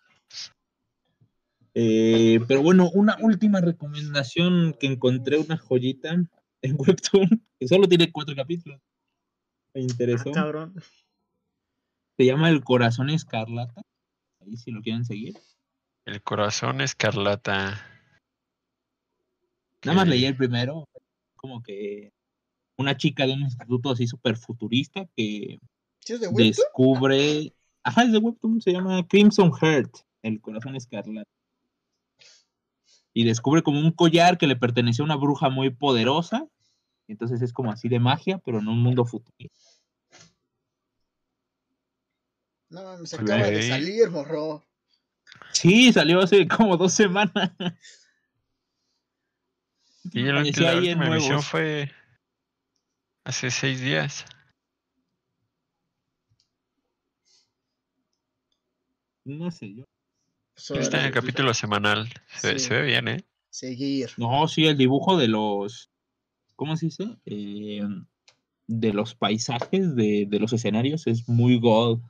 Eh, 1.75 2.41
pero 2.49 2.62
bueno, 2.62 2.91
una 2.93 3.16
última 3.21 3.61
recomendación 3.61 4.75
que 4.79 4.87
encontré 4.89 5.39
una 5.39 5.57
joyita 5.57 6.12
en 6.12 6.29
Webtoon, 6.79 7.47
que 7.59 7.69
solo 7.69 7.87
tiene 7.89 8.11
cuatro 8.11 8.35
capítulos. 8.35 8.81
Me 9.75 9.81
Ah, 9.83 9.85
interesó. 9.85 10.33
cabrón. 10.33 10.75
Se 12.16 12.25
llama 12.27 12.51
El 12.51 12.64
Corazón 12.64 13.11
Escarlata. 13.11 13.81
Ahí 14.41 14.57
si 14.57 14.71
lo 14.71 14.81
quieren 14.83 15.05
seguir. 15.05 15.37
El 16.05 16.23
corazón 16.23 16.81
escarlata. 16.81 17.85
Nada 19.85 19.97
más 19.97 20.09
leí 20.09 20.25
el 20.25 20.37
primero. 20.37 20.89
Como 21.37 21.62
que 21.62 22.11
una 22.79 22.97
chica 22.97 23.27
de 23.27 23.35
un 23.35 23.43
instituto 23.43 23.91
así 23.91 24.07
súper 24.07 24.37
futurista 24.37 25.07
que 25.14 25.59
¿Sí 26.01 26.14
es 26.14 26.21
de 26.21 26.29
webtoon? 26.29 26.47
descubre. 26.49 27.53
Ajá, 27.89 28.03
es 28.03 28.12
de 28.12 28.18
Webtoon, 28.18 28.61
se 28.61 28.70
llama 28.70 29.07
Crimson 29.09 29.51
Heart, 29.51 29.91
el 30.20 30.43
corazón 30.43 30.76
escarlata. 30.76 31.30
Y 33.14 33.24
descubre 33.24 33.62
como 33.62 33.80
un 33.80 33.93
collar 33.93 34.36
que 34.36 34.47
le 34.47 34.57
pertenecía 34.57 35.03
a 35.03 35.07
una 35.07 35.16
bruja 35.16 35.49
muy 35.49 35.70
poderosa. 35.70 36.47
Entonces 37.09 37.41
es 37.41 37.55
como 37.55 37.72
así 37.72 37.89
de 37.89 37.99
magia, 37.99 38.36
pero 38.45 38.59
en 38.59 38.68
un 38.68 38.82
mundo 38.82 39.07
futurista. 39.07 39.57
No, 42.68 42.82
mames, 42.84 43.09
se 43.09 43.16
acaba 43.16 43.47
de 43.47 43.62
salir, 43.70 44.11
morro. 44.11 44.66
Sí, 45.53 45.91
salió 45.91 46.20
hace 46.20 46.47
como 46.47 46.76
dos 46.76 46.93
semanas. 46.93 47.53
Y 50.12 50.20
el- 50.20 50.30
Apareció 50.32 50.62
la 50.66 50.76
última 50.76 51.07
emisión 51.07 51.43
fue 51.43 51.91
hace 53.24 53.51
seis 53.51 53.80
días. 53.80 54.26
No 59.29 59.51
sé 59.51 59.74
yo. 59.74 59.85
Está 60.57 61.01
en 61.01 61.07
el 61.07 61.12
capítulo 61.12 61.53
semanal. 61.55 62.09
Se, 62.37 62.55
ve- 62.55 62.59
Sí. 62.59 62.66
se 62.68 62.74
ve 62.74 62.83
bien, 62.87 63.09
¿eh? 63.09 63.24
Seguir. 63.51 64.11
No, 64.16 64.49
sí, 64.49 64.66
el 64.66 64.76
dibujo 64.76 65.16
de 65.18 65.29
los. 65.29 65.91
¿Cómo 66.57 66.76
se 66.76 66.87
dice? 66.87 67.16
Eh, 67.26 67.83
de 68.66 68.93
los 68.93 69.14
paisajes, 69.14 69.95
de, 69.95 70.26
de 70.29 70.39
los 70.41 70.53
escenarios, 70.53 71.07
es 71.07 71.29
muy 71.29 71.59
gold. 71.59 72.03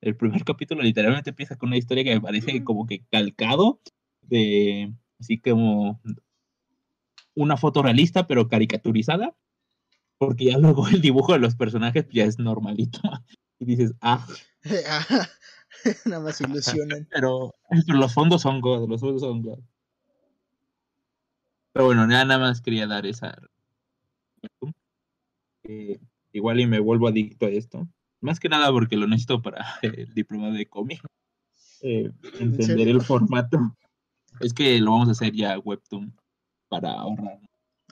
El 0.00 0.16
primer 0.16 0.44
capítulo 0.44 0.82
literalmente 0.82 1.30
empieza 1.30 1.56
con 1.56 1.68
una 1.68 1.76
historia 1.78 2.04
que 2.04 2.14
me 2.14 2.20
parece 2.20 2.64
como 2.64 2.86
que 2.86 3.04
calcado 3.10 3.80
de. 4.22 4.92
Así 5.20 5.38
como. 5.38 6.00
Una 7.34 7.56
foto 7.56 7.82
realista, 7.82 8.26
pero 8.26 8.48
caricaturizada. 8.48 9.34
porque 10.18 10.46
ya 10.46 10.58
luego 10.58 10.88
el 10.88 11.00
dibujo 11.00 11.32
de 11.32 11.38
los 11.38 11.54
personajes 11.54 12.06
ya 12.12 12.24
es 12.24 12.38
normalito. 12.38 13.00
Y 13.62 13.66
dices, 13.66 13.92
ah, 14.00 14.26
Ajá. 14.88 15.28
Nada 16.06 16.22
más 16.22 16.40
ilusionan. 16.40 17.06
pero, 17.10 17.54
pero 17.86 17.98
los 17.98 18.12
fondos 18.12 18.42
son 18.42 18.60
God, 18.60 18.88
los 18.88 19.00
fondos 19.00 19.22
son 19.22 19.42
God. 19.42 19.60
Pero 21.72 21.86
bueno, 21.86 22.02
ya 22.10 22.24
nada 22.24 22.38
más 22.38 22.60
quería 22.60 22.86
dar 22.86 23.06
esa. 23.06 23.36
Eh, 25.64 26.00
igual 26.32 26.60
y 26.60 26.66
me 26.66 26.80
vuelvo 26.80 27.08
adicto 27.08 27.46
a 27.46 27.50
esto. 27.50 27.88
Más 28.20 28.40
que 28.40 28.48
nada 28.48 28.70
porque 28.70 28.96
lo 28.96 29.06
necesito 29.06 29.40
para 29.40 29.64
el 29.82 30.12
diploma 30.14 30.50
de 30.50 30.66
cómic. 30.66 31.00
Eh, 31.82 32.10
entender 32.38 32.88
el 32.88 33.00
formato. 33.00 33.76
Es 34.40 34.52
que 34.52 34.78
lo 34.80 34.92
vamos 34.92 35.08
a 35.08 35.12
hacer 35.12 35.32
ya 35.32 35.58
webtoon 35.58 36.14
para 36.68 36.92
ahorrar 36.92 37.40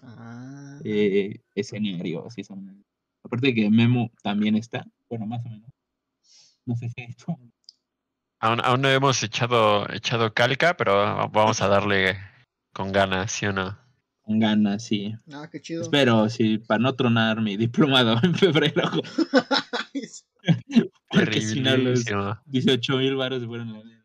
Ah, 0.03 0.81
eh, 0.85 1.41
escenarios 1.55 2.37
y 2.39 2.45
son. 2.45 2.85
Aparte 3.23 3.55
que 3.55 3.69
Memo 3.71 4.11
también 4.23 4.55
está, 4.57 4.87
bueno, 5.09 5.27
más 5.27 5.45
o 5.45 5.49
menos. 5.49 5.71
No 6.65 6.77
sé 6.77 6.89
si 6.91 7.15
tú. 7.15 7.37
Aún, 8.41 8.61
aún 8.65 8.83
no 8.83 8.89
hemos 8.89 9.23
echado, 9.23 9.91
echado 9.93 10.33
calca, 10.33 10.77
pero 10.77 11.29
vamos 11.31 11.61
a 11.61 11.69
darle 11.69 12.19
con 12.73 12.93
ganas, 12.93 13.33
¿sí 13.33 13.47
o 13.47 13.53
no? 13.53 13.77
Con 14.23 14.39
ganas, 14.39 14.85
sí. 14.85 15.15
ah, 15.33 15.49
qué 15.51 15.61
chido. 15.61 15.83
Espero, 15.83 16.29
sí, 16.29 16.59
para 16.59 16.79
no 16.79 16.95
tronar 16.95 17.41
mi 17.41 17.57
diplomado 17.57 18.17
en 18.23 18.35
febrero. 18.35 18.91
Porque 21.11 21.41
si 21.41 21.61
no, 21.61 21.77
los 21.77 22.05
Terriblísimo. 22.05 22.39
18 22.47 22.97
mil 22.99 23.17
baros 23.17 23.45
fueron 23.45 23.73
la. 23.73 23.98